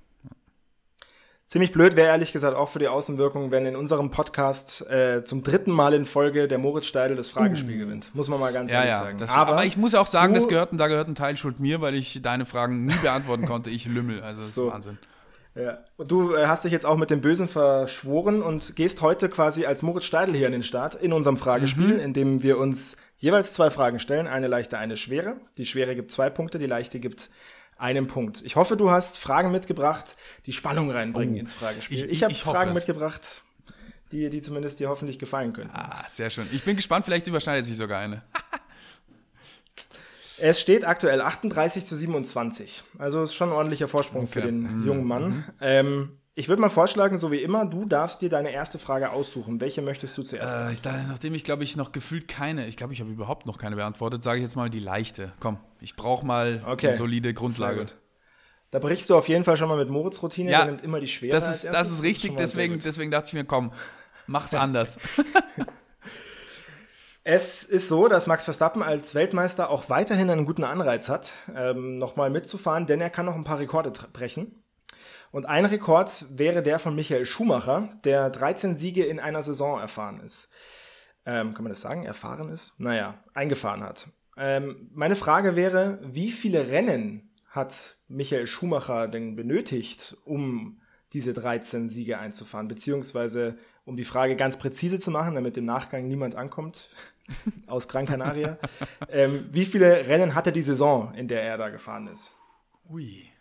Ziemlich 1.53 1.73
blöd 1.73 1.97
wäre 1.97 2.09
ehrlich 2.09 2.33
gesagt 2.33 2.57
auch 2.57 2.71
für 2.71 2.79
die 2.79 2.89
Außenwirkung, 2.89 3.51
wenn 3.51 3.67
in 3.67 3.77
unserem 3.77 4.11
Podcast 4.11 4.91
äh, 4.91 5.23
zum 5.23 5.43
dritten 5.43 5.71
Mal 5.71 5.93
in 5.93 6.07
Folge 6.07 6.49
der 6.49 6.57
Moritz 6.57 6.87
Steidel 6.87 7.15
das 7.15 7.29
Fragespiel 7.29 7.77
uh. 7.77 7.85
gewinnt. 7.85 8.15
Muss 8.15 8.31
man 8.31 8.41
mal 8.41 8.55
ganz 8.55 8.73
ja, 8.73 8.79
ehrlich 8.79 8.93
ja, 8.95 9.01
sagen. 9.01 9.23
Aber, 9.29 9.53
aber, 9.53 9.65
ich 9.67 9.77
muss 9.77 9.95
auch 9.95 10.07
sagen, 10.07 10.33
das 10.33 10.49
gehört, 10.49 10.71
da 10.73 10.89
gehört 10.89 11.09
ein 11.09 11.15
Teil 11.15 11.37
Schuld 11.37 11.61
mir, 11.61 11.83
weil 11.83 11.95
ich 11.95 12.23
deine 12.23 12.47
Fragen 12.47 12.87
nie 12.87 12.95
beantworten 13.03 13.45
konnte. 13.45 13.69
Ich 13.69 13.85
lümmel. 13.85 14.23
Also 14.23 14.41
das 14.41 14.55
so. 14.55 14.69
ist 14.69 14.73
Wahnsinn. 14.73 14.99
Ja. 15.55 15.81
Und 15.99 16.11
du 16.11 16.35
äh, 16.35 16.47
hast 16.47 16.65
dich 16.65 16.73
jetzt 16.73 16.87
auch 16.87 16.97
mit 16.97 17.11
dem 17.11 17.21
Bösen 17.21 17.49
verschworen 17.49 18.43
und 18.43 18.75
gehst 18.75 19.03
heute 19.03 19.29
quasi 19.29 19.67
als 19.67 19.83
Moritz 19.83 20.05
Steidel 20.05 20.35
hier 20.35 20.47
in 20.47 20.53
den 20.53 20.63
Start 20.63 20.95
in 20.95 21.13
unserem 21.13 21.37
Fragespiel, 21.37 21.97
mhm. 21.97 22.01
in 22.01 22.15
dem 22.15 22.43
wir 22.43 22.57
uns 22.57 22.97
jeweils 23.19 23.53
zwei 23.53 23.69
Fragen 23.69 24.01
stellen. 24.01 24.27
Eine 24.27 24.47
leichte, 24.47 24.79
eine 24.79 24.97
schwere. 24.97 25.37
Die 25.59 25.67
schwere 25.67 25.95
gibt 25.97 26.13
zwei 26.13 26.31
Punkte, 26.31 26.59
die 26.59 26.65
leichte 26.65 26.99
gibt 26.99 27.29
einen 27.79 28.07
Punkt. 28.07 28.43
Ich 28.43 28.57
hoffe, 28.57 28.77
du 28.77 28.91
hast 28.91 29.19
Fragen 29.19 29.51
mitgebracht, 29.51 30.17
die 30.47 30.53
Spannung 30.53 30.91
reinbringen 30.91 31.37
oh, 31.37 31.39
ins 31.39 31.55
Fragespiel. 31.55 32.05
Ich, 32.05 32.11
ich 32.11 32.23
habe 32.25 32.35
Fragen 32.35 32.73
mitgebracht, 32.73 33.43
die, 34.13 34.31
die 34.31 34.41
zumindest 34.41 34.81
dir 34.81 34.89
hoffentlich 34.89 35.19
gefallen 35.19 35.53
könnten. 35.53 35.75
Ah, 35.75 36.05
sehr 36.09 36.31
schön. 36.31 36.47
Ich 36.53 36.65
bin 36.65 36.77
gespannt, 36.77 37.05
vielleicht 37.05 37.27
überschneidet 37.27 37.65
sich 37.65 37.77
sogar 37.77 37.99
eine. 38.01 38.23
es 40.39 40.61
steht 40.61 40.85
aktuell 40.85 41.21
38 41.21 41.85
zu 41.87 41.97
27. 41.97 42.85
Also 42.99 43.23
ist 43.23 43.35
schon 43.35 43.51
ein 43.51 43.55
ordentlicher 43.55 43.89
Vorsprung 43.89 44.25
okay. 44.25 44.33
für 44.33 44.43
den 44.43 44.81
mhm. 44.81 44.87
jungen 44.87 45.05
Mann. 45.05 45.29
Mhm. 45.29 45.45
Ähm, 45.61 46.19
ich 46.35 46.49
würde 46.49 46.63
mal 46.63 46.71
vorschlagen, 46.71 47.19
so 47.19 47.31
wie 47.31 47.43
immer, 47.43 47.67
du 47.67 47.85
darfst 47.85 48.23
dir 48.23 48.31
deine 48.31 48.53
erste 48.53 48.79
Frage 48.79 49.11
aussuchen. 49.11 49.61
Welche 49.61 49.83
möchtest 49.83 50.17
du 50.17 50.23
zuerst? 50.23 50.55
Äh, 50.55 50.73
ich, 50.73 50.83
nachdem 51.09 51.35
ich, 51.35 51.45
glaube 51.45 51.63
ich, 51.63 51.77
noch 51.77 51.93
gefühlt 51.93 52.27
keine, 52.27 52.67
ich 52.69 52.77
glaube, 52.77 52.95
ich 52.95 53.01
habe 53.01 53.11
überhaupt 53.11 53.45
noch 53.45 53.59
keine 53.59 53.77
beantwortet, 53.77 54.23
sage 54.23 54.39
ich 54.39 54.43
jetzt 54.43 54.57
mal 54.57 54.71
die 54.71 54.81
leichte. 54.81 55.33
Komm, 55.41 55.59
ich 55.81 55.95
brauche 55.95 56.25
mal 56.25 56.63
okay. 56.67 56.89
eine 56.89 56.97
solide 56.97 57.35
Grundlage. 57.35 57.87
Da 58.71 58.79
brichst 58.79 59.11
du 59.11 59.17
auf 59.17 59.29
jeden 59.29 59.45
Fall 59.45 59.59
schon 59.59 59.69
mal 59.69 59.77
mit 59.77 59.91
Moritz 59.91 60.23
Routine, 60.23 60.51
ja, 60.51 60.59
der 60.59 60.67
nimmt 60.69 60.83
immer 60.83 61.01
die 61.01 61.09
schwere. 61.09 61.33
Das 61.33 61.51
ist, 61.51 61.65
das 61.65 61.91
ist 61.91 62.03
richtig, 62.03 62.35
deswegen, 62.39 62.79
deswegen 62.79 63.11
dachte 63.11 63.29
ich 63.29 63.35
mir, 63.35 63.45
komm, 63.45 63.73
mach's 64.27 64.55
anders. 64.55 64.99
Es 67.25 67.63
ist 67.63 67.89
so, 67.89 68.09
dass 68.09 68.27
Max 68.27 68.47
Verstappen 68.47 68.83
als 68.83 69.15
Weltmeister 69.15 69.71
auch 69.71 69.89
weiterhin 69.89 70.29
einen 70.29 70.45
guten 70.45 70.65
Anreiz 70.65 71.09
hat, 71.09 71.35
ähm, 71.55 71.99
nochmal 71.99 72.31
mitzufahren, 72.31 72.87
denn 72.87 73.01
er 73.01 73.11
kann 73.11 73.27
noch 73.27 73.37
ein 73.37 73.45
paar 73.45 73.61
Rekorde 73.61 73.93
brechen. 74.13 74.62
Und 75.33 75.47
ein 75.47 75.65
Rekord 75.65 76.27
wäre 76.39 76.63
der 76.63 76.79
von 76.79 76.95
Michael 76.95 77.27
Schumacher, 77.27 77.89
der 78.05 78.31
13 78.31 78.77
Siege 78.77 79.05
in 79.05 79.19
einer 79.19 79.43
Saison 79.43 79.81
erfahren 79.81 80.21
ist. 80.21 80.51
Ähm, 81.25 81.55
kann 81.55 81.65
man 81.65 81.73
das 81.73 81.81
sagen? 81.81 82.05
Erfahren 82.05 82.51
ist? 82.51 82.79
Naja, 82.79 83.15
eingefahren 83.35 83.83
hat. 83.83 84.09
Ähm, 84.37 84.91
meine 84.93 85.17
Frage 85.17 85.57
wäre, 85.57 85.99
wie 86.03 86.31
viele 86.31 86.71
Rennen 86.71 87.31
hat 87.49 87.97
Michael 88.09 88.47
Schumacher 88.47 89.09
denn 89.09 89.35
benötigt, 89.35 90.17
um 90.25 90.81
diese 91.15 91.33
13 91.33 91.89
Siege 91.89 92.19
einzufahren? 92.19 92.69
Beziehungsweise, 92.69 93.57
um 93.87 93.97
die 93.97 94.05
Frage 94.05 94.37
ganz 94.37 94.59
präzise 94.59 94.99
zu 94.99 95.11
machen, 95.11 95.35
damit 95.35 95.57
im 95.57 95.65
Nachgang 95.65 96.09
niemand 96.09 96.35
ankommt 96.35 96.91
aus 97.67 97.89
Gran 97.89 98.05
Canaria. 98.05 98.59
ähm, 99.09 99.49
wie 99.51 99.65
viele 99.65 100.09
Rennen 100.09 100.35
hatte 100.35 100.53
die 100.53 100.63
Saison, 100.63 101.15
in 101.15 101.29
der 101.29 101.43
er 101.43 101.57
da 101.57 101.71
gefahren 101.71 102.09
ist? 102.09 102.37
Ui. 102.91 103.32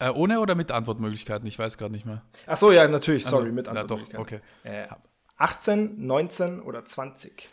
Äh, 0.00 0.08
ohne 0.10 0.40
oder 0.40 0.54
mit 0.54 0.72
Antwortmöglichkeiten? 0.72 1.46
Ich 1.46 1.58
weiß 1.58 1.76
gerade 1.76 1.92
nicht 1.92 2.06
mehr. 2.06 2.22
Ach 2.46 2.56
so, 2.56 2.72
ja, 2.72 2.88
natürlich, 2.88 3.26
sorry, 3.26 3.44
also, 3.44 3.54
mit 3.54 3.68
Antwortmöglichkeiten. 3.68 4.42
Ja, 4.64 4.78
doch, 4.78 4.86
okay. 4.86 4.94
Äh, 4.94 4.96
18, 5.36 6.06
19 6.06 6.60
oder 6.60 6.84
20? 6.84 7.48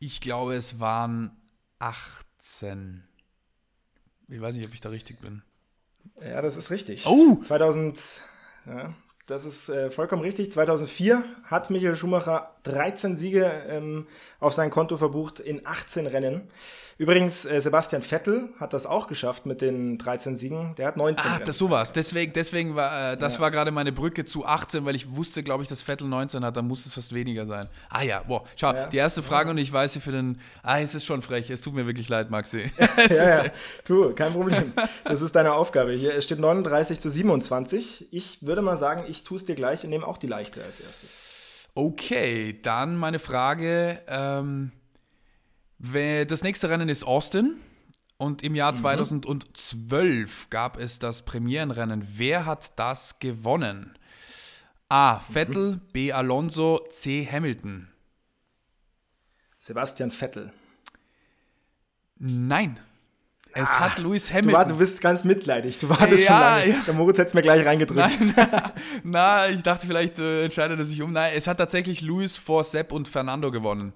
Ich 0.00 0.20
glaube, 0.20 0.56
es 0.56 0.80
waren 0.80 1.36
18. 1.78 3.04
Ich 4.28 4.40
weiß 4.40 4.56
nicht, 4.56 4.66
ob 4.66 4.74
ich 4.74 4.80
da 4.80 4.88
richtig 4.88 5.20
bin. 5.20 5.42
Ja, 6.20 6.42
das 6.42 6.56
ist 6.56 6.70
richtig. 6.72 7.06
Oh! 7.06 7.36
2000, 7.40 8.20
ja, 8.66 8.94
das 9.26 9.44
ist 9.44 9.68
äh, 9.68 9.90
vollkommen 9.90 10.22
richtig. 10.22 10.52
2004 10.52 11.22
hat 11.44 11.70
Michael 11.70 11.94
Schumacher 11.94 12.56
13 12.64 13.16
Siege 13.16 13.50
ähm, 13.68 14.06
auf 14.40 14.52
sein 14.52 14.70
Konto 14.70 14.96
verbucht 14.96 15.38
in 15.38 15.64
18 15.64 16.08
Rennen. 16.08 16.48
Übrigens, 17.02 17.44
äh, 17.44 17.60
Sebastian 17.60 18.00
Vettel 18.00 18.50
hat 18.60 18.72
das 18.72 18.86
auch 18.86 19.08
geschafft 19.08 19.44
mit 19.44 19.60
den 19.60 19.98
13 19.98 20.36
Siegen. 20.36 20.76
Der 20.76 20.86
hat 20.86 20.96
19. 20.96 21.32
Ah, 21.32 21.40
das 21.40 21.58
sowas. 21.58 21.92
Deswegen, 21.92 22.32
deswegen 22.32 22.76
war 22.76 23.14
äh, 23.14 23.16
das 23.16 23.34
ja. 23.34 23.40
war 23.40 23.50
gerade 23.50 23.72
meine 23.72 23.90
Brücke 23.90 24.24
zu 24.24 24.46
18, 24.46 24.84
weil 24.84 24.94
ich 24.94 25.12
wusste, 25.12 25.42
glaube 25.42 25.64
ich, 25.64 25.68
dass 25.68 25.82
Vettel 25.82 26.06
19 26.06 26.44
hat. 26.44 26.56
Dann 26.56 26.68
muss 26.68 26.86
es 26.86 26.94
fast 26.94 27.12
weniger 27.12 27.44
sein. 27.44 27.66
Ah 27.90 28.02
ja, 28.02 28.22
boah. 28.22 28.44
Schau, 28.54 28.72
ja. 28.72 28.86
die 28.86 28.98
erste 28.98 29.20
Frage 29.20 29.48
ja. 29.48 29.50
und 29.50 29.58
ich 29.58 29.72
weiß 29.72 29.94
hier 29.94 30.02
für 30.02 30.12
den. 30.12 30.38
Ah, 30.62 30.78
es 30.78 30.94
ist 30.94 31.04
schon 31.04 31.22
frech. 31.22 31.50
Es 31.50 31.60
tut 31.60 31.74
mir 31.74 31.88
wirklich 31.88 32.08
leid, 32.08 32.30
Maxi. 32.30 32.70
ja, 33.10 33.16
ja. 33.16 33.44
Du, 33.84 34.14
kein 34.14 34.32
Problem. 34.32 34.72
Das 35.02 35.22
ist 35.22 35.34
deine 35.34 35.54
Aufgabe. 35.54 35.94
Hier 35.94 36.14
es 36.14 36.22
steht 36.22 36.38
39 36.38 37.00
zu 37.00 37.10
27. 37.10 38.12
Ich 38.12 38.46
würde 38.46 38.62
mal 38.62 38.76
sagen, 38.76 39.02
ich 39.08 39.24
tue 39.24 39.38
es 39.38 39.44
dir 39.44 39.56
gleich 39.56 39.82
und 39.82 39.90
nehme 39.90 40.06
auch 40.06 40.18
die 40.18 40.28
leichte 40.28 40.62
als 40.62 40.78
erstes. 40.78 41.66
Okay, 41.74 42.60
dann 42.62 42.96
meine 42.96 43.18
Frage. 43.18 43.98
Ähm, 44.06 44.70
das 45.82 46.42
nächste 46.42 46.70
Rennen 46.70 46.88
ist 46.88 47.04
Austin. 47.04 47.56
Und 48.16 48.44
im 48.44 48.54
Jahr 48.54 48.72
2012 48.72 50.44
mhm. 50.44 50.50
gab 50.50 50.78
es 50.78 51.00
das 51.00 51.24
Premierenrennen. 51.24 52.06
Wer 52.06 52.46
hat 52.46 52.78
das 52.78 53.18
gewonnen? 53.18 53.98
A. 54.88 55.18
Vettel, 55.18 55.72
mhm. 55.72 55.80
B. 55.92 56.12
Alonso, 56.12 56.86
C. 56.88 57.28
Hamilton. 57.30 57.88
Sebastian 59.58 60.12
Vettel. 60.12 60.52
Nein. 62.16 62.78
Es 63.54 63.70
ah, 63.70 63.80
hat 63.80 63.98
Lewis 63.98 64.30
Hamilton. 64.30 64.50
Du, 64.50 64.56
war, 64.56 64.64
du, 64.66 64.76
bist 64.76 65.00
ganz 65.00 65.24
mitleidig. 65.24 65.78
Du 65.78 65.88
wartest 65.88 66.24
ja, 66.24 66.30
schon 66.30 66.40
lange. 66.40 66.68
Ja. 66.68 66.84
Der 66.86 66.94
Moritz 66.94 67.18
hat 67.18 67.26
es 67.26 67.34
mir 67.34 67.42
gleich 67.42 67.66
reingedrückt. 67.66 68.18
Nein, 68.20 68.34
na, 69.02 69.48
ich 69.48 69.62
dachte, 69.62 69.86
vielleicht 69.86 70.18
äh, 70.18 70.44
entscheidet 70.44 70.78
er 70.78 70.86
sich 70.86 71.02
um. 71.02 71.12
Nein, 71.12 71.32
es 71.36 71.46
hat 71.46 71.58
tatsächlich 71.58 72.00
Lewis 72.00 72.38
vor 72.38 72.64
Sepp 72.64 72.92
und 72.92 73.08
Fernando 73.08 73.50
gewonnen. 73.50 73.92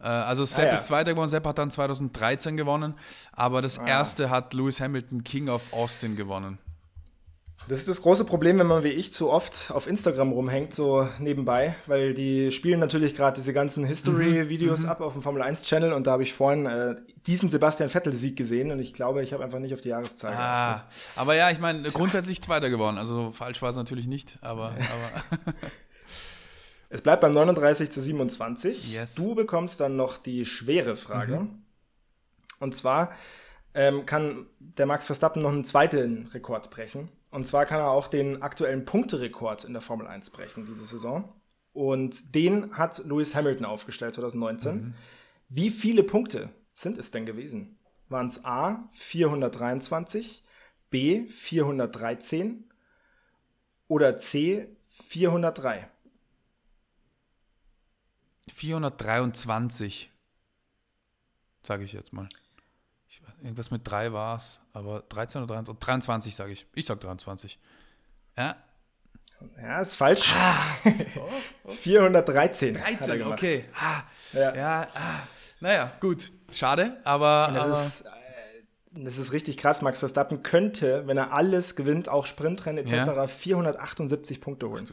Äh, 0.00 0.06
also 0.06 0.44
Sepp 0.44 0.64
ah, 0.64 0.68
ja. 0.68 0.74
ist 0.74 0.86
Zweiter 0.86 1.12
geworden, 1.12 1.28
Sepp 1.28 1.46
hat 1.46 1.58
dann 1.58 1.70
2013 1.70 2.56
gewonnen, 2.56 2.94
aber 3.32 3.62
das 3.62 3.78
ah. 3.78 3.86
erste 3.86 4.30
hat 4.30 4.54
Lewis 4.54 4.80
Hamilton 4.80 5.24
King 5.24 5.48
of 5.48 5.72
Austin 5.72 6.16
gewonnen. 6.16 6.58
Das 7.68 7.78
ist 7.78 7.88
das 7.88 8.02
große 8.02 8.24
Problem, 8.24 8.58
wenn 8.58 8.66
man 8.66 8.82
wie 8.84 8.88
ich 8.88 9.12
zu 9.12 9.30
oft 9.30 9.70
auf 9.70 9.86
Instagram 9.86 10.32
rumhängt, 10.32 10.74
so 10.74 11.06
nebenbei, 11.18 11.74
weil 11.86 12.14
die 12.14 12.50
spielen 12.50 12.80
natürlich 12.80 13.14
gerade 13.14 13.36
diese 13.36 13.52
ganzen 13.52 13.84
History-Videos 13.84 14.84
mhm. 14.84 14.88
ab 14.88 15.00
auf 15.02 15.12
dem 15.12 15.22
Formel 15.22 15.42
1-Channel 15.42 15.92
und 15.92 16.06
da 16.06 16.12
habe 16.12 16.22
ich 16.22 16.32
vorhin 16.32 16.66
äh, 16.66 16.96
diesen 17.26 17.50
Sebastian 17.50 17.90
Vettel-Sieg 17.90 18.34
gesehen 18.34 18.72
und 18.72 18.80
ich 18.80 18.94
glaube, 18.94 19.22
ich 19.22 19.34
habe 19.34 19.44
einfach 19.44 19.58
nicht 19.58 19.74
auf 19.74 19.82
die 19.82 19.90
Jahreszahl 19.90 20.32
ah, 20.32 20.72
geachtet. 20.72 20.86
Aber 21.16 21.34
ja, 21.34 21.50
ich 21.50 21.60
meine, 21.60 21.82
grundsätzlich 21.90 22.42
Zweiter 22.42 22.70
geworden, 22.70 22.96
also 22.96 23.30
falsch 23.30 23.60
war 23.60 23.70
es 23.70 23.76
natürlich 23.76 24.06
nicht, 24.06 24.38
aber. 24.40 24.72
aber 24.72 25.42
es 26.90 27.02
bleibt 27.02 27.20
beim 27.20 27.32
39 27.32 27.90
zu 27.90 28.02
27. 28.02 28.92
Yes. 28.92 29.14
Du 29.14 29.36
bekommst 29.36 29.80
dann 29.80 29.96
noch 29.96 30.18
die 30.18 30.44
schwere 30.44 30.96
Frage. 30.96 31.40
Mhm. 31.40 31.62
Und 32.58 32.74
zwar 32.74 33.12
ähm, 33.74 34.04
kann 34.06 34.46
der 34.58 34.86
Max 34.86 35.06
Verstappen 35.06 35.40
noch 35.42 35.52
einen 35.52 35.64
zweiten 35.64 36.26
Rekord 36.34 36.70
brechen. 36.70 37.08
Und 37.30 37.46
zwar 37.46 37.64
kann 37.64 37.78
er 37.78 37.90
auch 37.90 38.08
den 38.08 38.42
aktuellen 38.42 38.84
Punkterekord 38.84 39.64
in 39.64 39.72
der 39.72 39.82
Formel 39.82 40.08
1 40.08 40.30
brechen 40.30 40.66
diese 40.66 40.84
Saison. 40.84 41.32
Und 41.72 42.34
den 42.34 42.76
hat 42.76 42.98
Lewis 43.04 43.36
Hamilton 43.36 43.66
aufgestellt 43.66 44.14
2019. 44.14 44.74
Mhm. 44.74 44.94
Wie 45.48 45.70
viele 45.70 46.02
Punkte 46.02 46.50
sind 46.72 46.98
es 46.98 47.12
denn 47.12 47.24
gewesen? 47.24 47.78
Waren 48.08 48.26
es 48.26 48.44
A 48.44 48.88
423, 48.94 50.42
B 50.90 51.28
413 51.28 52.64
oder 53.86 54.18
C 54.18 54.76
403? 55.06 55.88
423, 58.52 60.10
sage 61.62 61.84
ich 61.84 61.92
jetzt 61.92 62.12
mal. 62.12 62.28
Irgendwas 63.42 63.70
mit 63.70 63.88
3 63.88 64.12
war 64.12 64.36
es, 64.36 64.60
aber 64.72 65.02
13 65.08 65.42
oder 65.42 65.54
23, 65.54 65.80
23 65.80 66.34
sage 66.34 66.52
ich. 66.52 66.66
Ich 66.74 66.86
sage 66.86 67.00
23. 67.00 67.58
Ja. 68.36 68.56
Ja, 69.60 69.80
ist 69.80 69.94
falsch. 69.94 70.34
Ah. 70.36 70.76
413. 71.68 72.74
13, 72.74 73.22
okay. 73.22 73.64
Ah. 73.74 74.02
Ja, 74.32 74.54
ja 74.54 74.88
ah. 74.94 75.20
naja, 75.60 75.92
gut. 76.00 76.30
Schade, 76.52 76.98
aber. 77.04 77.50
Das, 77.54 77.64
aber 77.64 77.86
ist, 77.86 78.00
äh, 78.02 79.02
das 79.02 79.18
ist 79.18 79.32
richtig 79.32 79.56
krass. 79.56 79.80
Max 79.80 80.00
Verstappen 80.00 80.42
könnte, 80.42 81.06
wenn 81.06 81.16
er 81.16 81.32
alles 81.32 81.76
gewinnt, 81.76 82.10
auch 82.10 82.26
Sprintrennen 82.26 82.84
etc., 82.84 82.92
ja. 82.92 83.26
478 83.26 84.40
Punkte 84.40 84.68
holen. 84.68 84.84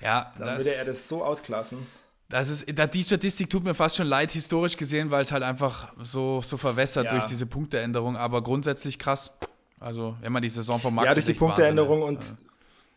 Ja, 0.00 0.32
dann 0.38 0.56
würde 0.56 0.74
er 0.74 0.84
das 0.86 1.08
so 1.08 1.22
ausklassen. 1.22 1.86
Das 2.28 2.48
ist, 2.48 2.66
die 2.66 3.02
Statistik 3.02 3.50
tut 3.50 3.64
mir 3.64 3.74
fast 3.74 3.96
schon 3.96 4.06
leid, 4.06 4.32
historisch 4.32 4.76
gesehen, 4.76 5.10
weil 5.10 5.22
es 5.22 5.30
halt 5.30 5.42
einfach 5.42 5.92
so, 6.02 6.40
so 6.42 6.56
verwässert 6.56 7.06
ja. 7.06 7.10
durch 7.12 7.24
diese 7.24 7.46
Punkteänderung. 7.46 8.16
Aber 8.16 8.42
grundsätzlich 8.42 8.98
krass. 8.98 9.30
Also, 9.78 10.16
wenn 10.22 10.32
man 10.32 10.42
die 10.42 10.48
Saison 10.48 10.80
von 10.80 10.94
Max 10.94 11.08
Ja, 11.08 11.14
durch 11.14 11.26
die 11.26 11.34
Punkteänderung 11.34 12.02
und, 12.02 12.24
ja. 12.24 12.30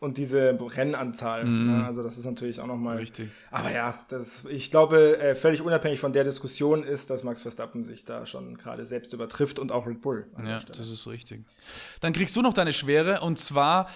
und 0.00 0.16
diese 0.16 0.58
Rennanzahl. 0.58 1.44
Mhm. 1.44 1.84
also, 1.84 2.02
das 2.02 2.16
ist 2.16 2.24
natürlich 2.24 2.60
auch 2.60 2.66
nochmal. 2.66 2.96
Richtig. 2.96 3.28
Aber 3.50 3.70
ja, 3.70 3.98
das, 4.08 4.46
ich 4.46 4.70
glaube, 4.70 5.18
äh, 5.18 5.34
völlig 5.34 5.60
unabhängig 5.60 6.00
von 6.00 6.14
der 6.14 6.24
Diskussion 6.24 6.82
ist, 6.82 7.10
dass 7.10 7.24
Max 7.24 7.42
Verstappen 7.42 7.84
sich 7.84 8.06
da 8.06 8.24
schon 8.24 8.56
gerade 8.56 8.86
selbst 8.86 9.12
übertrifft 9.12 9.58
und 9.58 9.70
auch 9.70 9.86
Red 9.86 10.00
Bull. 10.00 10.26
Ja, 10.42 10.60
das 10.66 10.88
ist 10.88 11.06
richtig. 11.06 11.44
Dann 12.00 12.14
kriegst 12.14 12.34
du 12.34 12.40
noch 12.40 12.54
deine 12.54 12.72
Schwere 12.72 13.20
und 13.20 13.38
zwar 13.38 13.88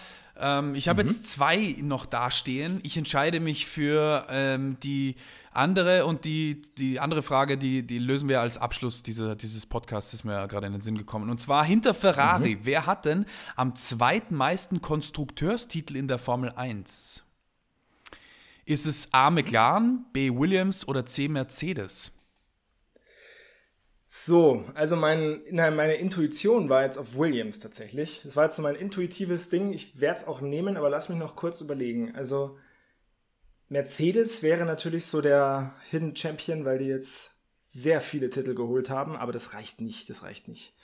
ähm, 0.42 0.74
ich 0.74 0.88
habe 0.88 1.02
mhm. 1.02 1.08
jetzt 1.08 1.26
zwei 1.26 1.76
noch 1.80 2.04
dastehen. 2.04 2.80
Ich 2.82 2.96
entscheide 2.96 3.40
mich 3.40 3.66
für 3.66 4.26
ähm, 4.28 4.76
die 4.82 5.14
andere 5.52 6.06
und 6.06 6.24
die, 6.24 6.62
die 6.78 6.98
andere 6.98 7.22
Frage, 7.22 7.56
die, 7.56 7.86
die 7.86 7.98
lösen 7.98 8.28
wir 8.28 8.40
als 8.40 8.58
Abschluss 8.58 9.02
dieser, 9.02 9.36
dieses 9.36 9.66
Podcasts, 9.66 10.12
ist 10.12 10.24
mir 10.24 10.48
gerade 10.48 10.66
in 10.66 10.72
den 10.72 10.82
Sinn 10.82 10.98
gekommen. 10.98 11.30
Und 11.30 11.38
zwar 11.38 11.64
hinter 11.64 11.94
Ferrari. 11.94 12.56
Mhm. 12.56 12.60
Wer 12.64 12.86
hat 12.86 13.04
denn 13.04 13.26
am 13.56 13.76
zweitmeisten 13.76 14.82
Konstrukteurstitel 14.82 15.96
in 15.96 16.08
der 16.08 16.18
Formel 16.18 16.50
1? 16.50 17.22
Ist 18.64 18.86
es 18.86 19.12
A. 19.12 19.30
McLaren, 19.30 20.06
B. 20.12 20.30
Williams 20.30 20.86
oder 20.86 21.06
C. 21.06 21.28
Mercedes? 21.28 22.12
So, 24.14 24.66
also 24.74 24.94
mein, 24.94 25.40
meine 25.50 25.94
Intuition 25.94 26.68
war 26.68 26.82
jetzt 26.82 26.98
auf 26.98 27.14
Williams 27.16 27.60
tatsächlich. 27.60 28.20
Das 28.24 28.36
war 28.36 28.44
jetzt 28.44 28.56
so 28.56 28.62
mein 28.62 28.74
intuitives 28.74 29.48
Ding. 29.48 29.72
Ich 29.72 30.02
werde 30.02 30.20
es 30.20 30.26
auch 30.26 30.42
nehmen, 30.42 30.76
aber 30.76 30.90
lass 30.90 31.08
mich 31.08 31.16
noch 31.16 31.34
kurz 31.34 31.62
überlegen. 31.62 32.14
Also 32.14 32.58
Mercedes 33.70 34.42
wäre 34.42 34.66
natürlich 34.66 35.06
so 35.06 35.22
der 35.22 35.74
Hidden 35.88 36.14
Champion, 36.14 36.66
weil 36.66 36.76
die 36.76 36.84
jetzt 36.84 37.38
sehr 37.62 38.02
viele 38.02 38.28
Titel 38.28 38.54
geholt 38.54 38.90
haben, 38.90 39.16
aber 39.16 39.32
das 39.32 39.54
reicht 39.54 39.80
nicht, 39.80 40.10
das 40.10 40.22
reicht 40.22 40.46
nicht. 40.46 40.74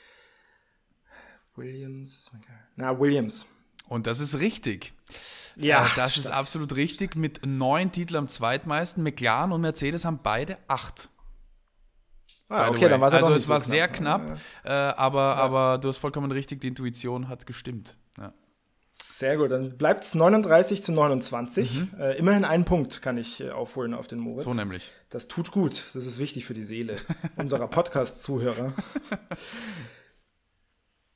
Williams, 1.55 2.31
na 2.77 2.99
Williams. 2.99 3.45
Und 3.88 4.07
das 4.07 4.21
ist 4.21 4.38
richtig. 4.38 4.95
Ja, 5.55 5.85
äh, 5.85 5.91
das 5.97 6.12
stimmt. 6.12 6.29
ist 6.29 6.33
absolut 6.33 6.77
richtig. 6.77 7.14
Mit 7.14 7.45
neun 7.45 7.93
Titeln 7.93 8.17
am 8.17 8.29
zweitmeisten. 8.29 9.03
McLaren 9.03 9.53
und 9.53 9.61
Mercedes 9.61 10.07
haben 10.07 10.21
beide 10.23 10.57
acht. 10.67 11.11
Ah, 12.49 12.69
okay, 12.71 12.89
dann 12.89 13.01
war 13.01 13.09
es 13.09 13.15
Also 13.15 13.35
es 13.35 13.47
so 13.47 13.53
war 13.53 13.59
knapp. 13.59 13.69
sehr 13.69 13.89
knapp, 13.89 14.39
äh, 14.65 14.71
aber, 14.71 15.21
ja. 15.21 15.35
aber 15.35 15.79
du 15.79 15.89
hast 15.89 15.99
vollkommen 15.99 16.31
richtig, 16.31 16.61
die 16.61 16.69
Intuition 16.69 17.29
hat 17.29 17.47
gestimmt. 17.47 17.97
Ja. 18.17 18.33
Sehr 18.93 19.37
gut, 19.37 19.51
dann 19.51 19.77
bleibt 19.77 20.05
es 20.05 20.15
39 20.15 20.83
zu 20.83 20.93
29. 20.93 21.75
Mhm. 21.75 22.01
Äh, 22.01 22.15
immerhin 22.17 22.45
einen 22.45 22.65
Punkt 22.65 23.03
kann 23.03 23.17
ich 23.17 23.41
äh, 23.43 23.51
aufholen 23.51 23.95
auf 23.95 24.07
den 24.09 24.19
Moritz. 24.19 24.45
So 24.45 24.55
nämlich. 24.55 24.91
Das 25.11 25.29
tut 25.29 25.53
gut, 25.53 25.73
das 25.95 26.05
ist 26.07 26.19
wichtig 26.19 26.47
für 26.47 26.55
die 26.55 26.65
Seele 26.65 26.97
unserer 27.37 27.69
Podcast-Zuhörer. 27.69 28.73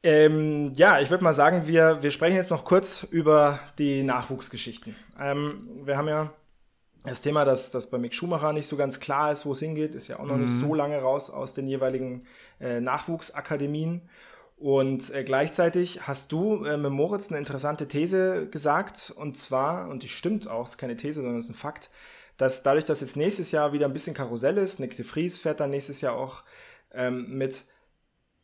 ähm, 0.02 0.72
ja, 0.76 1.00
ich 1.00 1.10
würde 1.10 1.24
mal 1.24 1.34
sagen, 1.34 1.66
wir, 1.66 2.02
wir 2.02 2.10
sprechen 2.10 2.36
jetzt 2.36 2.50
noch 2.50 2.64
kurz 2.64 3.04
über 3.04 3.58
die 3.78 4.02
Nachwuchsgeschichten. 4.02 4.94
Ähm, 5.18 5.68
wir 5.84 5.96
haben 5.96 6.08
ja 6.08 6.32
das 7.04 7.20
Thema, 7.20 7.44
dass, 7.44 7.70
dass 7.70 7.90
bei 7.90 7.98
Mick 7.98 8.14
Schumacher 8.14 8.52
nicht 8.52 8.66
so 8.66 8.76
ganz 8.76 9.00
klar 9.00 9.32
ist, 9.32 9.44
wo 9.44 9.52
es 9.52 9.58
hingeht, 9.58 9.94
ist 9.94 10.08
ja 10.08 10.20
auch 10.20 10.24
noch 10.24 10.36
mhm. 10.36 10.42
nicht 10.42 10.52
so 10.52 10.74
lange 10.74 10.98
raus 10.98 11.30
aus 11.30 11.54
den 11.54 11.66
jeweiligen 11.66 12.26
äh, 12.60 12.80
Nachwuchsakademien. 12.80 14.02
Und 14.56 15.12
äh, 15.12 15.24
gleichzeitig 15.24 16.06
hast 16.06 16.30
du 16.30 16.64
äh, 16.64 16.76
mit 16.76 16.92
Moritz 16.92 17.30
eine 17.30 17.38
interessante 17.38 17.88
These 17.88 18.46
gesagt, 18.48 19.12
und 19.16 19.36
zwar, 19.36 19.88
und 19.88 20.04
die 20.04 20.08
stimmt 20.08 20.48
auch, 20.48 20.68
ist 20.68 20.78
keine 20.78 20.96
These, 20.96 21.22
sondern 21.22 21.38
ist 21.38 21.48
ein 21.48 21.54
Fakt, 21.54 21.90
dass 22.36 22.62
dadurch, 22.62 22.84
dass 22.84 23.00
jetzt 23.00 23.16
nächstes 23.16 23.50
Jahr 23.50 23.72
wieder 23.72 23.86
ein 23.86 23.92
bisschen 23.92 24.14
Karussell 24.14 24.58
ist, 24.58 24.78
Nick 24.78 24.96
de 24.96 25.04
Vries 25.04 25.40
fährt 25.40 25.58
dann 25.58 25.70
nächstes 25.70 26.00
Jahr 26.00 26.16
auch 26.16 26.44
ähm, 26.92 27.36
mit 27.36 27.64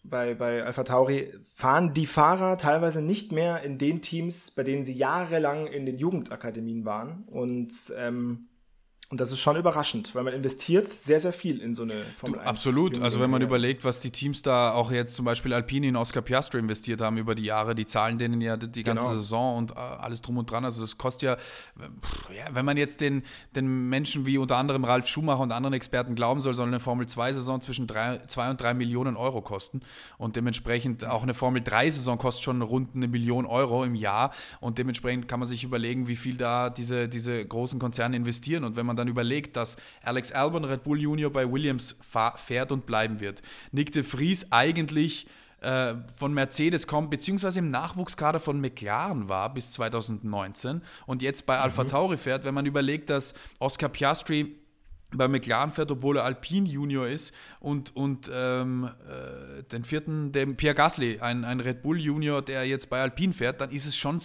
bei, 0.09 0.35
bei 0.35 0.65
Alpha 0.65 0.85
Tauri, 0.85 1.33
fahren 1.55 1.95
die 1.95 2.07
Fahrer 2.07 2.57
teilweise 2.57 3.03
nicht 3.03 3.33
mehr 3.33 3.63
in 3.63 3.79
den 3.79 4.03
Teams, 4.03 4.51
bei 4.51 4.63
denen 4.63 4.85
sie 4.85 4.95
jahrelang 4.95 5.67
in 5.67 5.87
den 5.87 5.99
Jugendakademien 5.99 6.85
waren. 6.85 7.25
Und 7.27 7.73
ähm, 7.99 8.49
und 9.11 9.21
das 9.21 9.33
ist 9.33 9.39
schon 9.39 9.57
überraschend, 9.57 10.15
weil 10.15 10.23
man 10.23 10.35
investiert 10.35 10.87
sehr, 10.87 11.19
sehr 11.19 11.33
viel 11.33 11.63
in 11.63 11.75
so 11.75 11.83
eine 11.83 11.95
Formel 12.19 12.35
du, 12.35 12.41
1. 12.41 12.49
Absolut. 12.49 13.01
Also 13.01 13.21
wenn 13.21 13.31
man 13.31 13.41
überlegt, 13.41 13.83
was 13.83 14.01
die 14.01 14.11
Teams 14.11 14.43
da 14.43 14.73
auch 14.73 14.91
jetzt 14.91 15.15
zum 15.15 15.25
Beispiel 15.25 15.55
Alpine 15.55 15.89
in 15.89 15.97
Oscar 15.97 16.21
Piastri 16.21 16.59
investiert 16.59 17.01
haben 17.01 17.17
über 17.17 17.35
die 17.35 17.45
Jahre, 17.45 17.75
die 17.75 17.87
zahlen 17.87 18.19
denen 18.19 18.43
ja 18.43 18.59
die 18.59 18.85
ganze 18.85 19.07
genau. 19.07 19.19
Saison 19.19 19.57
und 19.57 19.71
äh, 19.71 19.77
alles 19.77 20.21
drum 20.21 20.37
und 20.37 20.51
dran. 20.51 20.67
Also 20.67 20.83
das 20.83 20.99
kostet 20.99 21.23
ja, 21.23 21.37
pff, 21.37 22.29
ja, 22.37 22.45
wenn 22.53 22.67
man 22.67 22.77
jetzt 22.77 23.01
den, 23.01 23.23
den 23.57 23.89
Menschen 23.89 24.27
wie 24.27 24.37
unter 24.37 24.59
anderem 24.59 24.85
Ralf 24.85 25.07
Schumacher 25.09 25.41
und 25.41 25.53
anderen 25.53 25.73
Experten 25.73 26.15
glauben 26.15 26.43
soll, 26.43 26.53
soll 26.53 26.69
eine 26.69 26.81
Formel 26.81 27.07
2-Saison 27.07 27.63
zwischen 27.63 27.89
2 27.89 28.51
und 28.51 28.61
3 28.61 28.75
Millionen 28.75 29.17
Euro 29.17 29.41
kosten. 29.41 29.81
Und 30.19 30.37
dementsprechend 30.37 31.07
auch 31.07 31.23
eine 31.23 31.33
Formel 31.33 31.63
3-Saison 31.63 32.19
kostet 32.19 32.45
schon 32.45 32.61
rund 32.61 32.95
eine 32.95 33.09
Million 33.09 33.47
Euro 33.47 33.85
im 33.85 33.95
Jahr. 33.95 34.33
Und 34.61 34.77
dementsprechend 34.77 35.29
kann 35.29 35.41
man 35.41 35.49
sich 35.49 35.65
überlegen, 35.65 36.09
wie 36.09 36.17
viel 36.17 36.37
da 36.37 36.69
diese, 36.69 37.09
diese 37.09 37.43
großen 37.43 37.79
Konzerne 37.79 38.15
investieren. 38.15 38.65
Und 38.65 38.77
wenn 38.77 38.85
man 38.85 38.98
dann 38.99 39.09
überlegt, 39.09 39.57
dass 39.57 39.77
Alex 40.03 40.33
Albon 40.33 40.65
Red 40.65 40.85
Bull 40.85 41.01
Junior 41.01 41.33
bei 41.33 41.51
Williams 41.51 41.97
fährt 42.37 42.73
und 42.73 42.87
bleiben 42.87 43.21
wird. 43.21 43.43
Nick 43.73 43.93
de 43.93 44.03
Vries 44.03 44.53
eigentlich 44.53 45.27
äh, 45.61 45.95
von 46.15 46.33
Mercedes 46.33 46.87
kommt, 46.87 47.11
beziehungsweise 47.11 47.59
im 47.59 47.69
Nachwuchskader 47.69 48.41
von 48.41 48.61
McLaren 48.61 49.29
war 49.29 49.53
bis 49.53 49.73
2019 49.73 50.83
und 51.07 51.23
jetzt 51.23 51.47
bei 51.47 51.59
Alpha 51.59 51.83
mhm. 51.83 51.89
Tauri 51.89 52.17
fährt, 52.17 52.45
wenn 52.45 52.55
man 52.55 52.67
überlegt, 52.67 53.11
dass 53.11 53.35
Oscar 53.59 53.89
Piastri 53.89 54.57
bei 55.11 55.27
McLaren 55.27 55.71
fährt, 55.71 55.91
obwohl 55.91 56.19
er 56.19 56.25
Alpine 56.25 56.69
Junior 56.69 57.09
ist 57.09 57.33
und, 57.61 57.97
und 57.97 58.31
ähm, 58.33 58.91
äh, 59.09 59.63
den 59.65 59.85
vierten, 59.85 60.33
dem 60.33 60.57
Pierre 60.57 60.75
Gasly, 60.75 61.21
ein, 61.21 61.45
ein 61.45 61.61
Red 61.61 61.83
Bull 61.83 61.99
Junior, 61.99 62.43
der 62.43 62.67
jetzt 62.67 62.91
bei 62.91 63.01
Alpine 63.01 63.33
fährt, 63.33 63.61
dann 63.61 63.71
ist 63.71 63.87
es 63.87 63.97
schon 63.97 64.21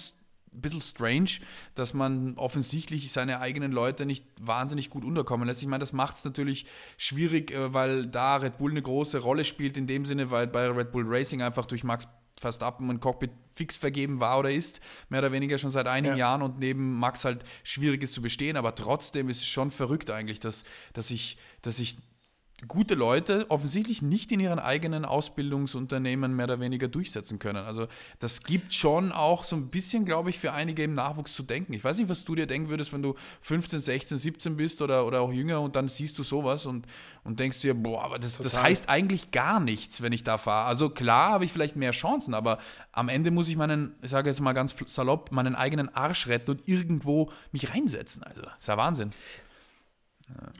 ein 0.54 0.62
bisschen 0.62 0.82
strange, 0.82 1.30
dass 1.76 1.94
man 1.94 2.38
offensichtlich 2.38 3.12
seine 3.12 3.40
eigenen 3.40 3.72
Leute 3.72 4.06
nicht 4.06 4.26
wahnsinnig 4.40 4.90
gut 4.90 5.04
unterkommen 5.04 5.48
lässt. 5.48 5.62
Ich 5.62 5.68
meine, 5.68 5.82
das 5.82 5.94
macht 5.94 6.16
es 6.16 6.26
natürlich 6.26 6.66
schwierig, 6.98 7.52
äh, 7.52 7.74
weil 7.74 8.08
da 8.08 8.38
Red 8.38 8.58
Bull 8.58 8.72
eine 8.72 8.82
große 8.82 9.20
Rolle 9.20 9.46
spielt, 9.46 9.78
in 9.78 9.88
dem 9.88 10.06
Sinne, 10.06 10.32
weil 10.32 10.48
bei 10.48 10.68
Red 10.70 10.92
Bull 10.92 11.06
Racing 11.08 11.42
einfach 11.42 11.66
durch 11.66 11.84
Max 11.84 12.08
Verstappen 12.40 12.90
ein 12.90 13.00
Cockpit 13.00 13.32
fix 13.52 13.76
vergeben 13.78 14.20
war 14.20 14.40
oder 14.40 14.52
ist, 14.52 14.82
mehr 15.10 15.20
oder 15.20 15.32
weniger 15.32 15.58
schon 15.60 15.70
seit 15.70 15.88
einigen 15.88 16.16
ja. 16.16 16.30
Jahren 16.32 16.42
und 16.42 16.58
neben 16.58 16.98
Max 16.98 17.26
halt 17.26 17.44
schwierig 17.64 18.02
ist 18.02 18.14
zu 18.14 18.22
bestehen, 18.22 18.58
aber 18.58 18.74
trotzdem 18.74 19.30
ist 19.30 19.38
es 19.38 19.48
schon 19.48 19.70
verrückt 19.70 20.10
eigentlich, 20.10 20.40
dass, 20.40 20.64
dass 20.94 21.12
ich, 21.12 21.38
dass 21.62 21.78
ich 21.78 21.98
gute 22.68 22.96
Leute 22.96 23.50
offensichtlich 23.50 24.02
nicht 24.02 24.32
in 24.32 24.40
ihren 24.40 24.60
eigenen 24.60 25.06
Ausbildungsunternehmen 25.06 26.36
mehr 26.36 26.46
oder 26.46 26.60
weniger 26.60 26.88
durchsetzen 26.88 27.40
können. 27.40 27.66
Also 27.66 27.88
das 28.20 28.44
gibt 28.44 28.74
schon 28.74 29.12
auch 29.12 29.44
so 29.44 29.56
ein 29.56 29.70
bisschen, 29.70 30.06
glaube 30.06 30.30
ich, 30.30 30.40
für 30.40 30.54
einige 30.54 30.84
im 30.84 30.94
Nachwuchs 30.94 31.34
zu 31.34 31.44
denken. 31.44 31.74
Ich 31.74 31.84
weiß 31.84 31.98
nicht, 31.98 32.10
was 32.10 32.24
du 32.26 32.36
dir 32.36 32.48
denken 32.48 32.70
würdest, 32.70 32.94
wenn 32.94 33.02
du 33.02 33.16
15, 33.42 33.80
16, 33.80 34.18
17 34.18 34.58
bist 34.58 34.82
oder, 34.82 35.06
oder 35.06 35.22
auch 35.22 35.32
jünger 35.32 35.62
und 35.62 35.76
dann 35.76 35.88
siehst 35.88 36.18
du 36.20 36.24
sowas 36.24 36.66
und, 36.66 36.86
und 37.24 37.40
denkst 37.40 37.62
dir, 37.62 37.74
boah, 37.74 38.04
aber 38.04 38.20
das, 38.20 38.38
das 38.38 38.62
heißt 38.62 38.90
eigentlich 38.90 39.32
gar 39.32 39.60
nichts, 39.60 40.02
wenn 40.02 40.14
ich 40.14 40.24
da 40.24 40.38
fahre. 40.38 40.68
Also 40.68 40.90
klar 40.90 41.32
habe 41.32 41.46
ich 41.46 41.54
vielleicht 41.54 41.76
mehr 41.76 41.92
Chancen, 41.92 42.34
aber 42.34 42.60
am 42.92 43.10
Ende 43.10 43.32
muss 43.32 43.50
ich 43.50 43.56
meinen, 43.56 43.96
ich 44.02 44.12
sage 44.12 44.30
jetzt 44.30 44.42
mal 44.42 44.54
ganz 44.54 44.76
salopp, 44.88 45.32
meinen 45.32 45.56
eigenen 45.56 45.94
Arsch 45.94 46.28
retten 46.28 46.52
und 46.52 46.68
irgendwo 46.68 47.32
mich 47.52 47.74
reinsetzen. 47.74 48.24
Also, 48.24 48.42
ist 48.58 48.68
ja 48.68 48.78
Wahnsinn. 48.78 49.12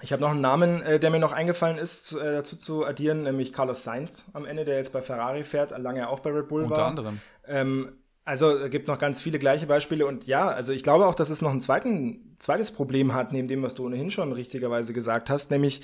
Ich 0.02 0.12
habe 0.12 0.22
noch 0.22 0.32
einen 0.32 0.42
Namen, 0.42 0.82
äh, 0.82 1.00
der 1.00 1.10
mir 1.10 1.20
noch 1.20 1.32
eingefallen 1.32 1.78
ist, 1.78 2.14
äh, 2.14 2.34
dazu 2.34 2.56
zu 2.56 2.86
addieren, 2.86 3.24
nämlich 3.24 3.54
Carlos 3.54 3.84
Sainz 3.84 4.32
am 4.34 4.46
Ende, 4.46 4.66
der 4.66 4.78
jetzt 4.78 4.94
bei 4.94 5.02
Ferrari 5.02 5.44
fährt, 5.44 5.78
lange 5.78 6.10
auch 6.10 6.20
bei 6.20 6.32
Red 6.32 6.48
Bull 6.48 6.64
Unter 6.64 6.76
war. 6.76 6.90
Unter 6.90 7.02
anderem. 7.02 7.22
Ähm, 7.48 7.92
also 8.26 8.58
es 8.58 8.72
gibt 8.72 8.88
noch 8.88 9.00
ganz 9.00 9.20
viele 9.20 9.38
gleiche 9.38 9.68
Beispiele 9.68 10.06
und 10.06 10.28
ja, 10.28 10.48
also 10.48 10.72
ich 10.72 10.84
glaube 10.84 11.08
auch, 11.08 11.16
dass 11.16 11.30
es 11.30 11.42
noch 11.42 11.52
ein 11.52 11.60
zweiten, 11.60 12.36
zweites 12.40 12.72
Problem 12.72 13.14
hat, 13.14 13.34
neben 13.34 13.48
dem, 13.48 13.62
was 13.64 13.76
du 13.76 13.86
ohnehin 13.86 14.12
schon 14.12 14.32
richtigerweise 14.32 14.94
gesagt 14.94 15.30
hast, 15.30 15.52
nämlich 15.52 15.82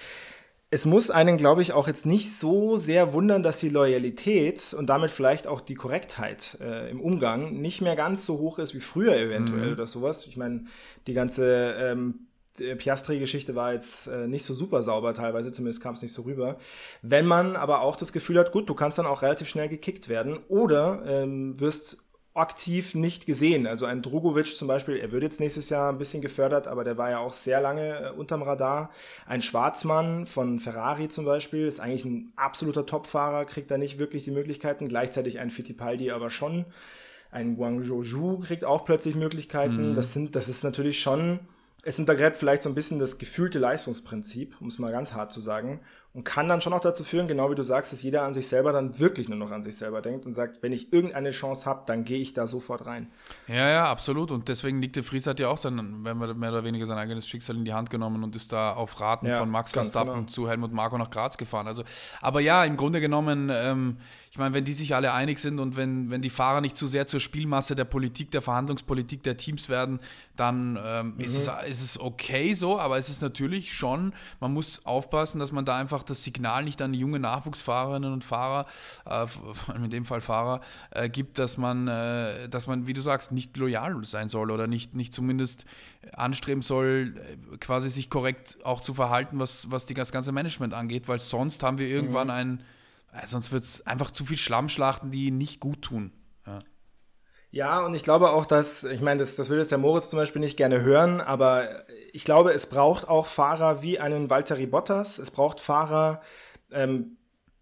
es 0.72 0.86
muss 0.86 1.10
einen, 1.10 1.38
glaube 1.38 1.64
ich, 1.64 1.74
auch 1.74 1.88
jetzt 1.88 2.06
nicht 2.06 2.32
so 2.32 2.78
sehr 2.78 3.12
wundern, 3.14 3.42
dass 3.42 3.60
die 3.60 3.70
Loyalität 3.70 4.76
und 4.78 4.88
damit 4.88 5.10
vielleicht 5.10 5.48
auch 5.48 5.62
die 5.62 5.74
Korrektheit 5.74 6.60
äh, 6.62 6.92
im 6.92 7.02
Umgang 7.02 7.60
nicht 7.60 7.82
mehr 7.82 7.96
ganz 7.96 8.26
so 8.26 8.38
hoch 8.38 8.60
ist 8.60 8.76
wie 8.76 8.80
früher 8.80 9.16
eventuell 9.16 9.68
mhm. 9.68 9.74
oder 9.74 9.88
sowas. 9.88 10.28
Ich 10.28 10.38
meine, 10.38 10.66
die 11.08 11.14
ganze 11.14 11.74
ähm, 11.80 12.28
Piastri-Geschichte 12.76 13.56
war 13.56 13.74
jetzt 13.74 14.08
äh, 14.08 14.28
nicht 14.28 14.46
so 14.46 14.54
super 14.54 14.84
sauber 14.84 15.14
teilweise, 15.14 15.52
zumindest 15.52 15.82
kam 15.82 15.94
es 15.94 16.02
nicht 16.02 16.14
so 16.14 16.24
rüber. 16.24 16.58
Wenn 17.02 17.26
man 17.26 17.56
aber 17.56 17.82
auch 17.82 17.96
das 17.96 18.14
Gefühl 18.14 18.40
hat, 18.40 18.52
gut, 18.52 18.70
du 18.70 18.74
kannst 18.74 18.98
dann 18.98 19.06
auch 19.06 19.22
relativ 19.22 19.50
schnell 19.50 19.70
gekickt 19.70 20.10
werden 20.10 20.40
oder 20.48 21.04
ähm, 21.06 21.60
wirst 21.60 22.10
aktiv 22.40 22.96
nicht 22.96 23.26
gesehen. 23.26 23.68
Also 23.68 23.86
ein 23.86 24.02
Drogovic 24.02 24.56
zum 24.56 24.68
Beispiel, 24.68 24.98
er 24.98 25.12
wird 25.12 25.24
jetzt 25.24 25.40
nächstes 25.40 25.70
Jahr 25.70 25.92
ein 25.92 25.98
bisschen 25.98 26.22
gefördert, 26.22 26.68
aber 26.68 26.84
der 26.84 26.98
war 26.98 27.10
ja 27.10 27.20
auch 27.20 27.34
sehr 27.34 27.60
lange 27.60 28.00
äh, 28.00 28.12
unterm 28.12 28.44
Radar. 28.44 28.92
Ein 29.26 29.42
Schwarzmann 29.42 30.26
von 30.26 30.60
Ferrari 30.60 31.10
zum 31.10 31.26
Beispiel 31.26 31.68
ist 31.68 31.80
eigentlich 31.80 32.06
ein 32.06 32.32
absoluter 32.36 32.86
Topfahrer, 32.86 33.46
kriegt 33.46 33.70
da 33.72 33.78
nicht 33.78 34.00
wirklich 34.00 34.24
die 34.24 34.32
Möglichkeiten. 34.32 34.88
Gleichzeitig 34.88 35.40
ein 35.40 35.50
Fittipaldi 35.50 36.12
aber 36.12 36.30
schon. 36.30 36.66
Ein 37.32 37.58
Guangzhou 37.58 38.40
kriegt 38.40 38.64
auch 38.64 38.86
plötzlich 38.86 39.16
Möglichkeiten. 39.16 39.92
Mhm. 39.92 39.96
Das 39.96 40.14
sind, 40.14 40.36
das 40.36 40.48
ist 40.48 40.64
natürlich 40.64 41.00
schon 41.02 41.40
es 41.84 42.00
untergräbt 42.00 42.36
vielleicht 42.36 42.64
so 42.64 42.70
ein 42.70 42.76
bisschen 42.76 43.00
das 43.00 43.18
gefühlte 43.18 43.60
Leistungsprinzip, 43.60 44.56
um 44.60 44.68
es 44.68 44.80
mal 44.80 44.92
ganz 44.92 45.14
hart 45.14 45.32
zu 45.32 45.42
sagen, 45.42 45.82
und 46.12 46.24
kann 46.24 46.50
dann 46.50 46.60
schon 46.60 46.74
auch 46.74 46.80
dazu 46.82 47.04
führen, 47.04 47.28
genau 47.28 47.52
wie 47.52 47.56
du 47.56 47.64
sagst, 47.64 47.94
dass 47.94 48.02
jeder 48.02 48.24
an 48.24 48.34
sich 48.34 48.48
selber 48.48 48.74
dann 48.74 48.98
wirklich 48.98 49.30
nur 49.30 49.38
noch 49.38 49.52
an 49.52 49.62
sich 49.62 49.78
selber 49.78 50.02
denkt 50.02 50.26
und 50.26 50.34
sagt, 50.34 50.64
wenn 50.64 50.72
ich 50.72 50.92
irgendeine 50.92 51.30
Chance 51.30 51.68
habe, 51.68 51.84
dann 51.86 52.04
gehe 52.04 52.20
ich 52.20 52.34
da 52.34 52.48
sofort 52.48 52.88
rein. 52.88 53.12
Ja, 53.48 53.70
ja, 53.70 53.86
absolut. 53.86 54.32
Und 54.32 54.48
deswegen 54.48 54.82
liegt 54.82 54.96
der 54.96 55.04
Fries 55.04 55.28
hat 55.28 55.40
ja 55.40 55.50
auch 55.50 55.60
sein, 55.60 55.78
wenn 56.04 56.18
wir 56.18 56.34
mehr 56.34 56.52
oder 56.52 56.64
weniger 56.64 56.88
sein 56.88 56.98
eigenes 56.98 57.28
Schicksal 57.28 57.58
in 57.58 57.64
die 57.64 57.74
Hand 57.74 57.92
genommen 57.92 58.24
und 58.24 58.36
ist 58.36 58.52
da 58.52 58.74
auf 58.74 59.00
Raten 59.00 59.28
ja, 59.28 59.38
von 59.38 59.50
Max 59.50 59.72
Verstappen 59.72 60.14
genau. 60.14 60.26
zu 60.26 60.50
Helmut 60.50 60.74
Marko 60.74 60.98
nach 60.98 61.12
Graz 61.12 61.38
gefahren. 61.38 61.68
Also, 61.68 61.84
aber 62.22 62.40
ja, 62.40 62.66
im 62.66 62.76
Grunde 62.76 63.02
genommen 63.02 63.52
ähm, 63.54 63.98
ich 64.32 64.38
meine, 64.38 64.54
wenn 64.54 64.64
die 64.64 64.74
sich 64.74 64.94
alle 64.94 65.12
einig 65.14 65.40
sind 65.40 65.60
und 65.60 65.76
wenn, 65.76 66.12
wenn 66.12 66.22
die 66.22 66.30
Fahrer 66.30 66.62
nicht 66.62 66.78
zu 66.78 66.88
sehr 66.88 67.08
zur 67.08 67.20
Spielmasse 67.20 67.76
der 67.76 67.86
Politik, 67.86 68.30
der 68.30 68.44
Verhandlungspolitik 68.44 69.24
der 69.24 69.38
Teams 69.38 69.70
werden, 69.70 70.00
dann 70.36 70.78
ähm, 70.84 71.16
mhm. 71.16 71.22
ist, 71.22 71.36
es, 71.36 71.48
ist 71.68 71.82
es 71.82 72.00
okay 72.00 72.54
so, 72.54 72.80
aber 72.80 73.00
es 73.00 73.10
ist 73.10 73.24
natürlich 73.24 73.74
schon, 73.74 74.14
man 74.40 74.54
muss 74.54 74.86
aufpassen, 74.86 75.40
dass 75.40 75.52
man 75.52 75.66
da 75.66 75.78
einfach 75.78 76.04
das 76.04 76.24
Signal 76.24 76.64
nicht 76.64 76.80
an 76.84 76.94
junge 76.94 77.20
Nachwuchsfahrerinnen 77.20 78.14
und 78.14 78.24
Fahrer, 78.24 78.68
äh, 79.06 79.26
in 79.76 79.90
dem 79.90 80.06
Fall 80.06 80.22
Fahrer, 80.22 80.62
äh, 80.92 81.10
gibt, 81.10 81.40
dass 81.40 81.58
man, 81.58 81.88
äh, 81.88 82.48
dass 82.50 82.68
man, 82.68 82.86
wie 82.86 82.94
du 82.94 83.02
sagst, 83.02 83.32
nicht 83.32 83.58
loyal 83.58 84.04
sein 84.04 84.30
soll 84.30 84.52
oder 84.52 84.68
nicht, 84.68 84.94
nicht 84.94 85.12
zumindest 85.12 85.66
anstreben 86.14 86.62
soll, 86.62 87.16
äh, 87.18 87.58
quasi 87.58 87.90
sich 87.90 88.12
korrekt 88.12 88.60
auch 88.64 88.82
zu 88.82 88.94
verhalten, 88.94 89.40
was, 89.40 89.72
was 89.72 89.88
die, 89.88 89.96
das 89.96 90.12
ganze 90.12 90.32
Management 90.32 90.76
angeht, 90.76 91.08
weil 91.08 91.20
sonst 91.20 91.64
haben 91.64 91.80
wir 91.80 91.88
irgendwann 91.88 92.28
mhm. 92.28 92.34
ein 92.34 92.64
sonst 93.26 93.52
wird 93.52 93.64
es 93.64 93.86
einfach 93.86 94.12
zu 94.12 94.26
viel 94.26 94.38
Schlammschlachten, 94.38 95.12
die 95.12 95.32
nicht 95.32 95.60
gut 95.60 95.82
tun. 95.82 96.12
Ja. 96.46 96.60
Ja, 97.52 97.84
und 97.84 97.96
ich 97.96 98.04
glaube 98.04 98.30
auch, 98.30 98.46
dass, 98.46 98.84
ich 98.84 99.02
meine, 99.02 99.20
das, 99.20 99.36
das 99.36 99.50
will 99.50 99.58
jetzt 99.58 99.72
der 99.72 99.80
Moritz 99.80 100.10
zum 100.10 100.20
Beispiel 100.20 100.40
nicht 100.40 100.56
gerne 100.56 100.82
hören, 100.82 101.20
aber 101.20 101.84
ich 102.14 102.24
glaube, 102.24 102.54
es 102.54 102.68
braucht 102.68 103.08
auch 103.08 103.26
Fahrer 103.26 103.82
wie 103.82 104.00
einen 104.00 104.30
Valtteri 104.30 104.68
Bottas. 104.68 105.18
Es 105.18 105.32
braucht 105.32 105.60
Fahrer, 105.60 106.22
ähm, 106.72 107.18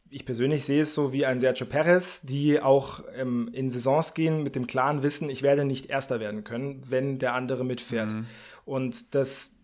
ich 0.10 0.26
persönlich 0.26 0.66
sehe 0.66 0.84
es 0.84 0.94
so 0.94 1.14
wie 1.14 1.26
ein 1.26 1.40
Sergio 1.40 1.66
Perez, 1.66 2.22
die 2.22 2.62
auch 2.62 3.02
ähm, 3.16 3.50
in 3.54 3.70
Saisons 3.70 4.14
gehen 4.14 4.44
mit 4.44 4.56
dem 4.56 4.68
klaren 4.68 5.04
Wissen, 5.04 5.30
ich 5.30 5.42
werde 5.42 5.66
nicht 5.66 5.88
Erster 5.88 6.20
werden 6.20 6.44
können, 6.44 6.84
wenn 6.90 7.20
der 7.20 7.34
andere 7.34 7.64
mitfährt. 7.64 8.12
Mhm. 8.12 8.26
Und 8.66 9.16
das, 9.16 9.57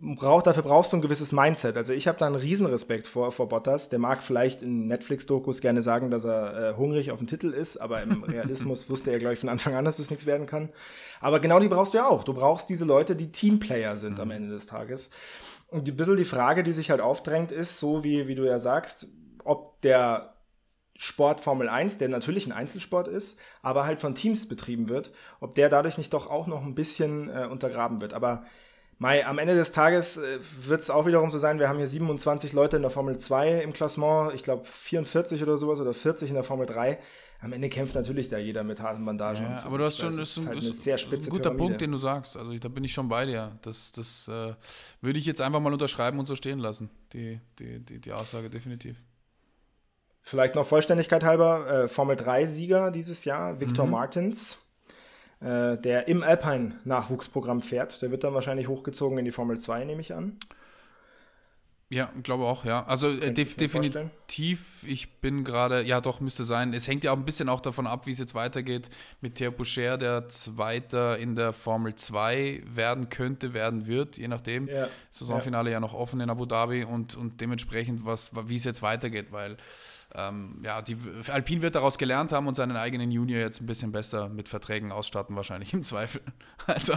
braucht, 0.00 0.46
dafür 0.46 0.62
brauchst 0.62 0.92
du 0.92 0.98
ein 0.98 1.02
gewisses 1.02 1.32
Mindset. 1.32 1.76
Also 1.76 1.92
ich 1.92 2.06
habe 2.08 2.18
da 2.18 2.26
einen 2.26 2.34
Riesenrespekt 2.34 3.06
vor, 3.06 3.32
vor 3.32 3.48
Bottas. 3.48 3.88
Der 3.88 3.98
mag 3.98 4.22
vielleicht 4.22 4.62
in 4.62 4.86
Netflix-Dokus 4.86 5.60
gerne 5.60 5.82
sagen, 5.82 6.10
dass 6.10 6.24
er 6.24 6.70
äh, 6.70 6.76
hungrig 6.76 7.10
auf 7.10 7.18
den 7.18 7.26
Titel 7.26 7.50
ist, 7.50 7.76
aber 7.78 8.02
im 8.02 8.22
Realismus 8.24 8.88
wusste 8.90 9.10
er, 9.10 9.18
glaube 9.18 9.34
ich, 9.34 9.40
von 9.40 9.48
Anfang 9.48 9.74
an, 9.74 9.84
dass 9.84 9.96
das 9.96 10.10
nichts 10.10 10.26
werden 10.26 10.46
kann. 10.46 10.70
Aber 11.20 11.40
genau 11.40 11.60
die 11.60 11.68
brauchst 11.68 11.94
du 11.94 11.98
ja 11.98 12.08
auch. 12.08 12.24
Du 12.24 12.34
brauchst 12.34 12.68
diese 12.68 12.84
Leute, 12.84 13.16
die 13.16 13.32
Teamplayer 13.32 13.96
sind 13.96 14.14
mhm. 14.14 14.20
am 14.20 14.30
Ende 14.30 14.50
des 14.50 14.66
Tages. 14.66 15.10
Und 15.68 15.88
ein 15.88 15.96
bisschen 15.96 16.16
die 16.16 16.24
Frage, 16.24 16.62
die 16.62 16.72
sich 16.72 16.90
halt 16.90 17.00
aufdrängt, 17.00 17.50
ist, 17.50 17.78
so 17.78 18.04
wie, 18.04 18.28
wie 18.28 18.34
du 18.34 18.44
ja 18.44 18.58
sagst, 18.58 19.08
ob 19.44 19.80
der 19.80 20.34
Sport 20.98 21.40
Formel 21.40 21.68
1, 21.68 21.98
der 21.98 22.08
natürlich 22.08 22.46
ein 22.46 22.52
Einzelsport 22.52 23.08
ist, 23.08 23.38
aber 23.62 23.84
halt 23.84 24.00
von 24.00 24.14
Teams 24.14 24.48
betrieben 24.48 24.88
wird, 24.88 25.12
ob 25.40 25.54
der 25.54 25.68
dadurch 25.68 25.98
nicht 25.98 26.12
doch 26.14 26.30
auch 26.30 26.46
noch 26.46 26.62
ein 26.62 26.74
bisschen 26.74 27.28
äh, 27.28 27.46
untergraben 27.50 28.00
wird. 28.00 28.14
Aber 28.14 28.44
Mai, 28.98 29.26
am 29.26 29.38
Ende 29.38 29.54
des 29.54 29.72
Tages 29.72 30.16
äh, 30.16 30.38
wird 30.64 30.80
es 30.80 30.88
auch 30.88 31.04
wiederum 31.06 31.30
so 31.30 31.38
sein, 31.38 31.58
wir 31.58 31.68
haben 31.68 31.76
hier 31.76 31.86
27 31.86 32.54
Leute 32.54 32.76
in 32.76 32.82
der 32.82 32.90
Formel 32.90 33.18
2 33.18 33.60
im 33.60 33.74
Klassement, 33.74 34.32
ich 34.34 34.42
glaube 34.42 34.64
44 34.64 35.42
oder 35.42 35.58
sowas 35.58 35.80
oder 35.80 35.92
40 35.92 36.30
in 36.30 36.34
der 36.34 36.44
Formel 36.44 36.64
3. 36.64 36.98
Am 37.42 37.52
Ende 37.52 37.68
kämpft 37.68 37.94
natürlich 37.94 38.30
da 38.30 38.38
jeder 38.38 38.64
mit 38.64 38.80
harten 38.80 39.04
Bandagen. 39.04 39.42
Ja, 39.44 39.62
aber 39.64 39.76
du 39.76 39.84
hast 39.84 39.98
schon, 39.98 40.16
das 40.16 40.16
ist, 40.16 40.38
ein, 40.38 40.48
halt 40.48 40.58
ist 40.64 40.82
sehr 40.82 40.96
spitze 40.96 41.28
ein 41.28 41.30
guter 41.30 41.50
Pyramide. 41.50 41.64
Punkt, 41.64 41.80
den 41.82 41.92
du 41.92 41.98
sagst. 41.98 42.38
Also 42.38 42.58
da 42.58 42.68
bin 42.68 42.82
ich 42.84 42.94
schon 42.94 43.08
bei 43.08 43.26
dir. 43.26 43.58
Das, 43.60 43.92
das 43.92 44.28
äh, 44.28 44.54
würde 45.02 45.18
ich 45.18 45.26
jetzt 45.26 45.42
einfach 45.42 45.60
mal 45.60 45.70
unterschreiben 45.70 46.18
und 46.18 46.24
so 46.24 46.34
stehen 46.34 46.58
lassen, 46.58 46.88
die, 47.12 47.38
die, 47.58 47.80
die, 47.80 48.00
die 48.00 48.12
Aussage 48.14 48.48
definitiv. 48.48 48.96
Vielleicht 50.20 50.54
noch 50.54 50.66
Vollständigkeit 50.66 51.22
halber, 51.22 51.84
äh, 51.84 51.88
Formel 51.88 52.16
3-Sieger 52.16 52.90
dieses 52.90 53.26
Jahr, 53.26 53.60
Victor 53.60 53.84
mhm. 53.84 53.92
Martins 53.92 54.65
äh, 55.40 55.76
der 55.76 56.08
im 56.08 56.22
Alpine-Nachwuchsprogramm 56.22 57.60
fährt. 57.60 58.00
Der 58.02 58.10
wird 58.10 58.24
dann 58.24 58.34
wahrscheinlich 58.34 58.68
hochgezogen 58.68 59.18
in 59.18 59.24
die 59.24 59.32
Formel 59.32 59.58
2, 59.58 59.84
nehme 59.84 60.00
ich 60.00 60.14
an. 60.14 60.38
Ja, 61.88 62.10
glaube 62.24 62.46
auch, 62.46 62.64
ja. 62.64 62.84
Also 62.86 63.10
äh, 63.10 63.32
def 63.32 63.54
definitiv, 63.54 64.82
ich 64.84 65.20
bin 65.20 65.44
gerade, 65.44 65.84
ja 65.84 66.00
doch, 66.00 66.18
müsste 66.18 66.42
sein. 66.42 66.74
Es 66.74 66.88
hängt 66.88 67.04
ja 67.04 67.12
auch 67.12 67.16
ein 67.16 67.24
bisschen 67.24 67.48
auch 67.48 67.60
davon 67.60 67.86
ab, 67.86 68.06
wie 68.06 68.10
es 68.10 68.18
jetzt 68.18 68.34
weitergeht 68.34 68.90
mit 69.20 69.36
Theo 69.36 69.52
Boucher, 69.52 69.96
der 69.96 70.28
Zweiter 70.28 71.16
in 71.16 71.36
der 71.36 71.52
Formel 71.52 71.94
2 71.94 72.62
werden 72.66 73.08
könnte, 73.08 73.54
werden 73.54 73.86
wird, 73.86 74.18
je 74.18 74.26
nachdem. 74.26 74.66
Ja. 74.66 74.88
Saisonfinale 75.12 75.70
ja. 75.70 75.74
ja 75.74 75.80
noch 75.80 75.94
offen 75.94 76.18
in 76.18 76.28
Abu 76.28 76.44
Dhabi 76.44 76.82
und, 76.82 77.16
und 77.16 77.40
dementsprechend, 77.40 78.04
was, 78.04 78.32
wie 78.48 78.56
es 78.56 78.64
jetzt 78.64 78.82
weitergeht, 78.82 79.26
weil 79.30 79.56
ähm, 80.14 80.60
ja, 80.62 80.82
die, 80.82 80.96
Alpine 81.30 81.62
wird 81.62 81.74
daraus 81.74 81.98
gelernt 81.98 82.32
haben 82.32 82.46
und 82.46 82.54
seinen 82.54 82.76
eigenen 82.76 83.10
Junior 83.10 83.40
jetzt 83.40 83.60
ein 83.60 83.66
bisschen 83.66 83.92
besser 83.92 84.28
mit 84.28 84.48
Verträgen 84.48 84.92
ausstatten, 84.92 85.36
wahrscheinlich 85.36 85.72
im 85.72 85.84
Zweifel. 85.84 86.20
Also. 86.66 86.94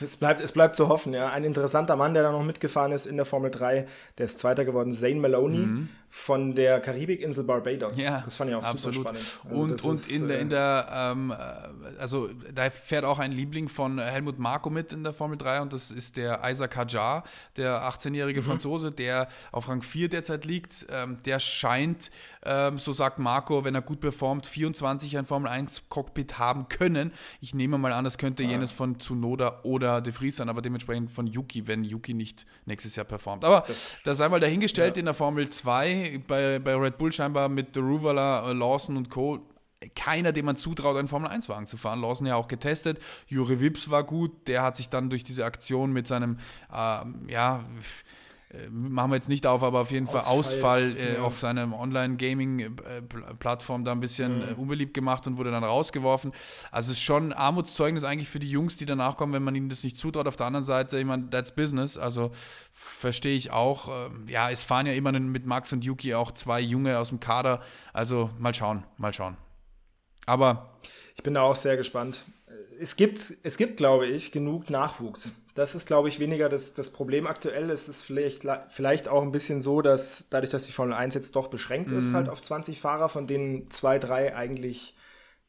es, 0.00 0.16
bleibt, 0.16 0.40
es 0.40 0.50
bleibt 0.52 0.74
zu 0.74 0.88
hoffen, 0.88 1.12
ja. 1.12 1.30
Ein 1.30 1.44
interessanter 1.44 1.94
Mann, 1.94 2.14
der 2.14 2.24
da 2.24 2.32
noch 2.32 2.42
mitgefahren 2.42 2.90
ist 2.92 3.06
in 3.06 3.16
der 3.16 3.24
Formel 3.24 3.50
3, 3.50 3.86
der 4.18 4.24
ist 4.24 4.38
Zweiter 4.40 4.64
geworden, 4.64 4.92
Zane 4.92 5.16
Maloney 5.16 5.58
mhm. 5.58 5.88
Von 6.16 6.54
der 6.54 6.80
Karibikinsel 6.80 7.42
Barbados. 7.42 7.98
Ja, 7.98 8.22
das 8.24 8.36
fand 8.36 8.48
ich 8.48 8.56
auch 8.56 8.62
absolut. 8.62 8.94
super 8.94 9.16
spannend. 9.16 9.40
Also 9.50 9.62
und 9.62 9.84
und 9.84 9.94
ist, 9.96 10.10
in 10.12 10.28
der, 10.28 10.38
in 10.38 10.46
äh, 10.46 10.50
der 10.50 10.88
ähm, 11.12 11.32
äh, 11.32 12.00
also 12.00 12.30
da 12.54 12.70
fährt 12.70 13.04
auch 13.04 13.18
ein 13.18 13.32
Liebling 13.32 13.68
von 13.68 13.98
Helmut 13.98 14.38
Marko 14.38 14.70
mit 14.70 14.92
in 14.92 15.02
der 15.02 15.12
Formel 15.12 15.36
3 15.36 15.62
und 15.62 15.72
das 15.72 15.90
ist 15.90 16.16
der 16.16 16.40
Isaac 16.46 16.76
Hajar, 16.76 17.24
der 17.56 17.82
18-jährige 17.82 18.40
mhm. 18.40 18.46
Franzose, 18.46 18.92
der 18.92 19.28
auf 19.50 19.68
Rang 19.68 19.82
4 19.82 20.08
derzeit 20.08 20.44
liegt. 20.44 20.86
Ähm, 20.88 21.16
der 21.24 21.40
scheint 21.40 22.12
ähm, 22.44 22.78
so 22.78 22.92
sagt 22.92 23.18
Marco, 23.18 23.64
wenn 23.64 23.74
er 23.74 23.82
gut 23.82 24.00
performt, 24.00 24.46
24 24.46 25.16
ein 25.16 25.24
Formel 25.24 25.50
1 25.50 25.88
Cockpit 25.88 26.38
haben 26.38 26.68
können. 26.68 27.12
Ich 27.40 27.54
nehme 27.54 27.78
mal 27.78 27.92
an, 27.92 28.04
das 28.04 28.18
könnte 28.18 28.42
ja. 28.42 28.50
jenes 28.50 28.70
von 28.70 28.98
Tsunoda 28.98 29.60
oder 29.62 30.00
De 30.00 30.12
Vries 30.12 30.36
sein, 30.36 30.48
aber 30.48 30.60
dementsprechend 30.60 31.10
von 31.10 31.26
Yuki, 31.26 31.66
wenn 31.66 31.84
Yuki 31.84 32.12
nicht 32.12 32.44
nächstes 32.66 32.96
Jahr 32.96 33.06
performt. 33.06 33.44
Aber 33.44 33.64
das, 33.66 34.00
das 34.04 34.18
sei 34.18 34.28
mal 34.28 34.40
dahingestellt 34.40 34.96
ja. 34.96 35.00
in 35.00 35.06
der 35.06 35.14
Formel 35.14 35.48
2, 35.48 36.03
bei, 36.26 36.58
bei 36.58 36.74
Red 36.74 36.98
Bull 36.98 37.12
scheinbar 37.12 37.48
mit 37.48 37.76
Ruvala, 37.76 38.50
äh, 38.50 38.52
Lawson 38.52 38.96
und 38.96 39.10
Co 39.10 39.40
keiner, 39.94 40.32
dem 40.32 40.46
man 40.46 40.56
zutraut, 40.56 40.96
einen 40.96 41.08
Formel-1-Wagen 41.08 41.66
zu 41.66 41.76
fahren. 41.76 42.00
Lawson 42.00 42.26
ja 42.26 42.36
auch 42.36 42.48
getestet. 42.48 42.98
Juri 43.26 43.60
Wips 43.60 43.90
war 43.90 44.04
gut. 44.04 44.48
Der 44.48 44.62
hat 44.62 44.76
sich 44.76 44.88
dann 44.88 45.10
durch 45.10 45.24
diese 45.24 45.44
Aktion 45.44 45.92
mit 45.92 46.06
seinem, 46.06 46.38
ähm, 46.74 47.26
ja, 47.28 47.58
äh, 47.58 47.60
machen 48.70 49.10
wir 49.10 49.16
jetzt 49.16 49.28
nicht 49.28 49.46
auf, 49.46 49.62
aber 49.62 49.80
auf 49.80 49.90
jeden 49.90 50.06
Fall 50.06 50.20
Ausfall, 50.20 50.38
Ausfall 50.38 50.96
äh, 50.96 51.14
ja. 51.14 51.22
auf 51.22 51.38
seiner 51.38 51.78
Online-Gaming-Plattform 51.78 53.84
da 53.84 53.92
ein 53.92 54.00
bisschen 54.00 54.50
mhm. 54.50 54.56
unbeliebt 54.56 54.94
gemacht 54.94 55.26
und 55.26 55.38
wurde 55.38 55.50
dann 55.50 55.64
rausgeworfen. 55.64 56.32
Also 56.70 56.92
es 56.92 56.98
ist 56.98 57.04
schon 57.04 57.32
Armutszeugnis 57.32 58.04
eigentlich 58.04 58.28
für 58.28 58.38
die 58.38 58.50
Jungs, 58.50 58.76
die 58.76 58.86
danach 58.86 59.16
kommen, 59.16 59.32
wenn 59.32 59.42
man 59.42 59.54
ihnen 59.54 59.68
das 59.68 59.84
nicht 59.84 59.98
zutraut. 59.98 60.26
Auf 60.26 60.36
der 60.36 60.46
anderen 60.46 60.64
Seite, 60.64 60.98
ich 60.98 61.04
meine, 61.04 61.28
that's 61.30 61.54
business, 61.54 61.98
also 61.98 62.30
verstehe 62.72 63.36
ich 63.36 63.50
auch. 63.50 63.88
Ähm, 63.88 64.26
ja, 64.28 64.50
es 64.50 64.62
fahren 64.62 64.86
ja 64.86 64.92
immer 64.92 65.12
mit 65.12 65.46
Max 65.46 65.72
und 65.72 65.84
Yuki 65.84 66.14
auch 66.14 66.32
zwei 66.32 66.60
Junge 66.60 66.98
aus 66.98 67.10
dem 67.10 67.20
Kader, 67.20 67.60
also 67.92 68.30
mal 68.38 68.54
schauen, 68.54 68.84
mal 68.96 69.12
schauen. 69.12 69.36
Aber 70.26 70.70
ich 71.16 71.22
bin 71.22 71.34
da 71.34 71.42
auch 71.42 71.56
sehr 71.56 71.76
gespannt. 71.76 72.24
Es 72.80 72.96
gibt, 72.96 73.20
es 73.42 73.56
gibt, 73.56 73.76
glaube 73.76 74.06
ich, 74.06 74.32
genug 74.32 74.70
Nachwuchs 74.70 75.30
das 75.54 75.76
ist, 75.76 75.86
glaube 75.86 76.08
ich, 76.08 76.18
weniger 76.18 76.48
das, 76.48 76.74
das 76.74 76.90
Problem 76.90 77.26
aktuell. 77.26 77.70
Es 77.70 77.88
ist 77.88 78.02
vielleicht, 78.02 78.44
vielleicht 78.68 79.08
auch 79.08 79.22
ein 79.22 79.30
bisschen 79.30 79.60
so, 79.60 79.82
dass 79.82 80.26
dadurch, 80.28 80.50
dass 80.50 80.66
die 80.66 80.72
Formel 80.72 80.94
1 80.94 81.14
jetzt 81.14 81.36
doch 81.36 81.46
beschränkt 81.46 81.92
mhm. 81.92 81.98
ist, 81.98 82.12
halt 82.12 82.28
auf 82.28 82.42
20 82.42 82.80
Fahrer, 82.80 83.08
von 83.08 83.28
denen 83.28 83.70
zwei, 83.70 84.00
drei 84.00 84.34
eigentlich 84.34 84.94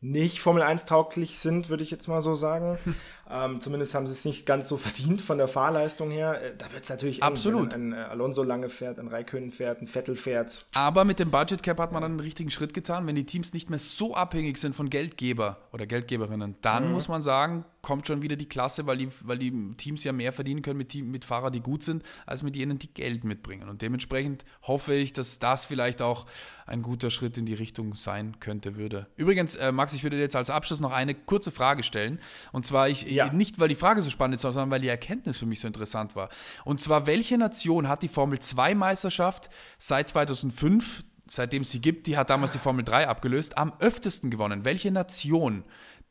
nicht 0.02 0.40
Formel 0.40 0.62
1 0.62 0.86
tauglich 0.86 1.40
sind, 1.40 1.70
würde 1.70 1.84
ich 1.84 1.90
jetzt 1.90 2.08
mal 2.08 2.22
so 2.22 2.36
sagen. 2.36 2.78
ähm, 3.30 3.60
zumindest 3.60 3.96
haben 3.96 4.06
sie 4.06 4.14
es 4.14 4.26
nicht 4.26 4.46
ganz 4.46 4.68
so 4.68 4.78
verdient 4.78 5.22
von 5.22 5.38
der 5.38 5.48
Fahrleistung 5.48 6.12
her. 6.12 6.42
Äh, 6.42 6.56
da 6.58 6.72
wird 6.72 6.84
es 6.84 6.90
natürlich 6.90 7.24
Absolut. 7.24 7.74
Eng, 7.74 7.92
wenn 7.92 7.94
ein, 7.94 8.00
ein 8.00 8.10
Alonso 8.12 8.44
lange 8.44 8.70
fährt, 8.70 9.00
ein 9.00 9.08
Raikkonen 9.08 9.52
fährt, 9.52 9.82
ein 9.82 9.88
Vettel 9.88 10.16
fährt. 10.16 10.66
Aber 10.76 11.06
mit 11.06 11.20
dem 11.20 11.32
Budget 11.32 11.64
Cap 11.64 11.80
hat 11.80 11.92
man 11.92 12.02
dann 12.02 12.12
einen 12.12 12.20
richtigen 12.20 12.52
Schritt 12.52 12.74
getan. 12.74 13.08
Wenn 13.08 13.16
die 13.16 13.26
Teams 13.26 13.54
nicht 13.54 13.70
mehr 13.70 13.80
so 13.80 14.16
abhängig 14.16 14.58
sind 14.58 14.76
von 14.76 14.90
Geldgeber 14.90 15.58
oder 15.72 15.86
Geldgeberinnen, 15.86 16.56
dann 16.62 16.88
mhm. 16.88 16.94
muss 16.94 17.08
man 17.08 17.22
sagen, 17.22 17.66
kommt 17.86 18.08
schon 18.08 18.24
wieder 18.24 18.36
die 18.36 18.48
Klasse, 18.48 18.88
weil 18.88 18.98
die, 18.98 19.10
weil 19.26 19.38
die 19.38 19.76
Teams 19.78 20.04
ja 20.04 20.12
mehr 20.12 20.34
verdienen 20.34 20.64
können 20.64 20.80
mit, 20.80 20.90
Team, 20.90 21.12
mit 21.12 21.24
Fahrern, 21.24 21.54
die 21.54 21.62
gut 21.62 21.84
sind, 21.84 22.02
als 22.26 22.42
mit 22.42 22.56
jenen, 22.56 22.80
die 22.80 22.92
Geld 22.92 23.24
mitbringen. 23.24 23.70
Und 23.70 23.84
dementsprechend 23.84 24.44
hoffe 24.64 24.96
ich, 24.96 25.14
dass 25.14 25.38
das 25.38 25.66
vielleicht 25.66 26.02
auch 26.02 26.26
ein 26.66 26.82
guter 26.82 27.12
Schritt 27.12 27.38
in 27.38 27.46
die 27.46 27.54
Richtung 27.54 27.94
sein 27.94 28.40
könnte, 28.40 28.76
würde. 28.76 29.06
Übrigens, 29.18 29.56
äh, 29.56 29.72
Max, 29.72 29.94
ich 29.94 30.02
würde 30.02 30.16
dir 30.16 30.24
jetzt 30.24 30.36
als 30.36 30.50
Abschluss 30.50 30.80
noch 30.80 30.92
eine 30.92 31.14
kurze 31.14 31.52
Frage 31.52 31.84
stellen. 31.84 32.20
Und 32.52 32.66
zwar 32.66 32.90
ich, 32.90 33.04
ja. 33.04 33.32
nicht, 33.32 33.60
weil 33.60 33.68
die 33.70 33.76
Frage 33.76 34.02
so 34.02 34.10
spannend 34.10 34.38
ist, 34.38 34.42
sondern 34.42 34.72
weil 34.72 34.82
die 34.82 34.88
Erkenntnis 34.88 35.38
für 35.38 35.46
mich 35.46 35.60
so 35.60 35.68
interessant 35.68 36.16
war. 36.16 36.30
Und 36.64 36.82
zwar, 36.82 37.06
welche 37.06 37.38
Nation 37.38 37.88
hat 37.88 38.02
die 38.02 38.08
Formel 38.08 38.40
2 38.40 38.74
Meisterschaft 38.74 39.52
seit 39.78 40.10
2005 40.10 41.04
seitdem 41.28 41.64
es 41.64 41.72
sie 41.72 41.82
gibt, 41.82 42.08
die 42.08 42.18
hat 42.18 42.30
damals 42.30 42.52
die 42.52 42.60
Formel 42.60 42.84
3 42.84 43.08
abgelöst, 43.08 43.58
am 43.58 43.74
öftesten 43.80 44.30
gewonnen. 44.30 44.66
Welche 44.66 44.92
Nation? 44.92 45.64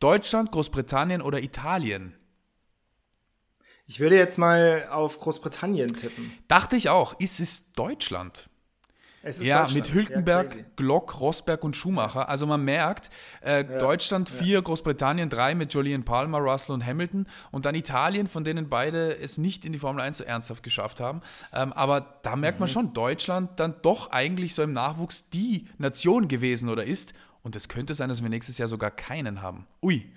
Deutschland, 0.04 0.52
Großbritannien 0.52 1.22
oder 1.22 1.42
Italien? 1.42 2.14
Ich 3.86 4.00
würde 4.00 4.18
jetzt 4.18 4.36
mal 4.36 4.86
auf 4.90 5.18
Großbritannien 5.18 5.96
tippen. 5.96 6.30
Dachte 6.46 6.76
ich 6.76 6.90
auch. 6.90 7.18
Ist 7.20 7.40
es 7.40 7.72
Deutschland? 7.72 8.50
Es 9.22 9.38
ist 9.38 9.46
ja, 9.46 9.66
mit 9.72 9.94
Hülkenberg, 9.94 10.54
ja, 10.54 10.62
Glock, 10.76 11.18
Rosberg 11.20 11.64
und 11.64 11.74
Schumacher. 11.74 12.28
Also 12.28 12.46
man 12.46 12.62
merkt, 12.62 13.08
äh, 13.40 13.64
ja, 13.64 13.78
Deutschland 13.78 14.28
vier, 14.28 14.56
ja. 14.56 14.60
Großbritannien 14.60 15.30
drei 15.30 15.54
mit 15.54 15.72
Julian 15.72 16.04
Palmer, 16.04 16.36
Russell 16.36 16.74
und 16.74 16.84
Hamilton 16.84 17.26
und 17.50 17.64
dann 17.64 17.74
Italien, 17.74 18.26
von 18.26 18.44
denen 18.44 18.68
beide 18.68 19.16
es 19.16 19.38
nicht 19.38 19.64
in 19.64 19.72
die 19.72 19.78
Formel 19.78 20.02
1 20.02 20.18
so 20.18 20.24
ernsthaft 20.24 20.62
geschafft 20.62 21.00
haben. 21.00 21.22
Ähm, 21.54 21.72
aber 21.72 22.18
da 22.22 22.36
merkt 22.36 22.58
mhm. 22.58 22.64
man 22.64 22.68
schon, 22.68 22.92
Deutschland 22.92 23.58
dann 23.58 23.76
doch 23.80 24.10
eigentlich 24.10 24.54
so 24.54 24.60
im 24.60 24.74
Nachwuchs 24.74 25.30
die 25.30 25.66
Nation 25.78 26.28
gewesen 26.28 26.68
oder 26.68 26.84
ist. 26.84 27.14
Und 27.44 27.54
es 27.54 27.68
könnte 27.68 27.94
sein, 27.94 28.08
dass 28.08 28.22
wir 28.22 28.30
nächstes 28.30 28.58
Jahr 28.58 28.68
sogar 28.68 28.90
keinen 28.90 29.42
haben. 29.42 29.66
Ui. 29.82 30.10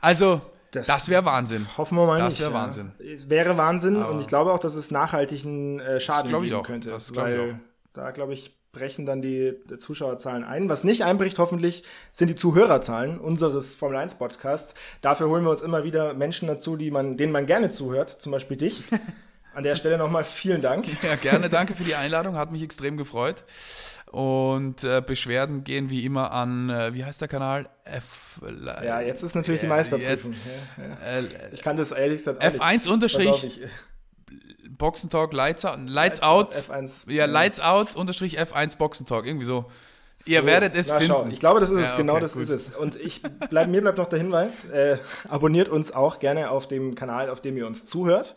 Also, 0.00 0.42
das, 0.70 0.86
das 0.86 1.08
wäre 1.08 1.24
Wahnsinn. 1.24 1.66
Hoffen 1.78 1.96
wir 1.96 2.06
mal 2.06 2.18
das 2.18 2.34
nicht. 2.34 2.42
Das 2.42 2.50
wäre 2.50 2.54
Wahnsinn. 2.54 2.92
Es 2.98 3.28
wäre 3.28 3.56
Wahnsinn 3.56 3.96
Aber 3.96 4.12
und 4.12 4.20
ich 4.20 4.26
glaube 4.26 4.52
auch, 4.52 4.58
dass 4.58 4.76
es 4.76 4.90
nachhaltigen 4.90 5.80
äh, 5.80 5.98
Schaden 5.98 6.30
geben 6.42 6.62
könnte. 6.62 6.90
Das 6.90 7.16
weil 7.16 7.34
ich 7.34 7.54
auch. 7.54 7.58
da, 7.94 8.10
glaube 8.10 8.34
ich, 8.34 8.54
brechen 8.70 9.06
dann 9.06 9.22
die, 9.22 9.54
die, 9.68 9.78
Zuschauerzahlen 9.78 10.44
ein. 10.44 10.68
Was 10.68 10.84
nicht 10.84 11.04
einbricht, 11.04 11.38
hoffentlich, 11.38 11.84
sind 12.12 12.28
die 12.28 12.36
Zuhörerzahlen 12.36 13.18
unseres 13.18 13.74
Formel 13.74 13.96
1 13.96 14.16
Podcasts. 14.16 14.74
Dafür 15.00 15.30
holen 15.30 15.44
wir 15.44 15.50
uns 15.50 15.62
immer 15.62 15.84
wieder 15.84 16.12
Menschen 16.12 16.48
dazu, 16.48 16.76
die 16.76 16.90
man, 16.90 17.16
denen 17.16 17.32
man 17.32 17.46
gerne 17.46 17.70
zuhört, 17.70 18.10
zum 18.10 18.30
Beispiel 18.30 18.58
dich. 18.58 18.84
An 19.58 19.64
der 19.64 19.74
Stelle 19.74 19.98
nochmal 19.98 20.22
vielen 20.22 20.62
Dank. 20.62 20.86
Ja, 21.02 21.16
gerne, 21.16 21.50
danke 21.50 21.74
für 21.74 21.82
die 21.82 21.96
Einladung, 21.96 22.36
hat 22.36 22.52
mich 22.52 22.62
extrem 22.62 22.96
gefreut. 22.96 23.42
Und 24.06 24.84
äh, 24.84 25.02
Beschwerden 25.04 25.64
gehen 25.64 25.90
wie 25.90 26.04
immer 26.04 26.30
an, 26.30 26.70
äh, 26.70 26.94
wie 26.94 27.04
heißt 27.04 27.20
der 27.20 27.26
Kanal? 27.26 27.68
F. 27.82 28.40
Ja, 28.84 29.00
jetzt 29.00 29.24
ist 29.24 29.34
natürlich 29.34 29.62
die 29.62 29.66
Meisterprüfung. 29.66 30.36
Ja, 30.76 30.84
ja. 30.84 31.18
Äh, 31.18 31.24
ich 31.50 31.62
kann 31.62 31.76
das 31.76 31.90
ehrlich 31.90 32.18
gesagt 32.18 32.40
F1 32.40 32.88
unterstrich 32.88 33.62
Boxentalk 34.70 35.32
Lights 35.32 35.64
Out, 35.64 35.90
Lights, 35.90 36.22
Out, 36.22 36.54
F1, 36.54 37.10
ja, 37.10 37.24
Lights 37.24 37.58
Out 37.58 37.96
unterstrich 37.96 38.40
F1 38.40 38.78
Boxentalk, 38.78 39.26
irgendwie 39.26 39.46
so. 39.46 39.64
So, 40.14 40.30
Ihr 40.30 40.46
werdet 40.46 40.76
es 40.76 40.90
finden. 40.90 41.06
Schauen. 41.06 41.30
Ich 41.32 41.40
glaube, 41.40 41.58
das 41.58 41.70
ist 41.70 41.80
ja, 41.80 41.86
es, 41.86 41.96
genau 41.96 42.14
okay, 42.14 42.22
das 42.22 42.34
gut. 42.34 42.42
ist 42.42 42.50
es. 42.50 42.76
Und 42.76 42.94
ich 42.94 43.22
bleib, 43.50 43.68
mir 43.68 43.80
bleibt 43.80 43.98
noch 43.98 44.08
der 44.08 44.20
Hinweis, 44.20 44.66
äh, 44.66 44.98
abonniert 45.28 45.68
uns 45.68 45.92
auch 45.92 46.20
gerne 46.20 46.50
auf 46.50 46.68
dem 46.68 46.94
Kanal, 46.94 47.28
auf 47.28 47.40
dem 47.40 47.56
ihr 47.56 47.66
uns 47.66 47.86
zuhört. 47.86 48.36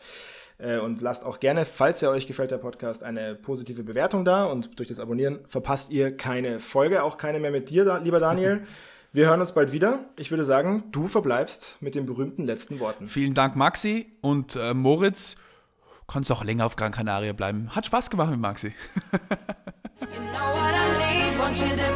Äh, 0.62 0.80
und 0.80 1.02
lasst 1.02 1.26
auch 1.26 1.40
gerne, 1.40 1.66
falls 1.66 2.02
ihr 2.02 2.10
euch 2.10 2.28
gefällt, 2.28 2.52
der 2.52 2.58
Podcast, 2.58 3.04
eine 3.04 3.36
positive 3.36 3.84
Bewertung 3.84 4.26
da. 4.26 4.46
Und 4.46 4.80
durch 4.80 4.88
das 4.88 5.00
Abonnieren 5.00 5.40
verpasst 5.48 5.92
ihr 5.92 6.16
keine 6.16 6.60
Folge, 6.60 7.04
auch 7.04 7.18
keine 7.18 7.40
mehr 7.40 7.52
mit 7.52 7.70
dir, 7.70 8.00
lieber 8.04 8.20
Daniel. 8.20 8.66
Wir 9.14 9.28
hören 9.28 9.42
uns 9.42 9.52
bald 9.52 9.74
wieder. 9.74 10.06
Ich 10.16 10.32
würde 10.32 10.46
sagen, 10.46 10.86
du 10.94 11.06
verbleibst 11.06 11.82
mit 11.82 11.96
den 11.96 12.06
berühmten 12.06 12.46
letzten 12.46 12.80
Worten. 12.80 13.08
Vielen 13.08 13.34
Dank, 13.34 13.58
Maxi 13.58 14.06
und 14.22 14.56
äh, 14.56 14.74
Moritz. 14.74 15.36
Kannst 16.08 16.32
auch 16.32 16.46
länger 16.46 16.66
auf 16.66 16.78
Gran 16.78 16.94
Canaria 16.94 17.34
bleiben. 17.34 17.76
Hat 17.76 17.86
Spaß 17.86 18.10
gemacht 18.10 18.32
mit 18.32 18.40
Maxi. 18.40 18.74
you 21.58 21.76
know 21.76 21.92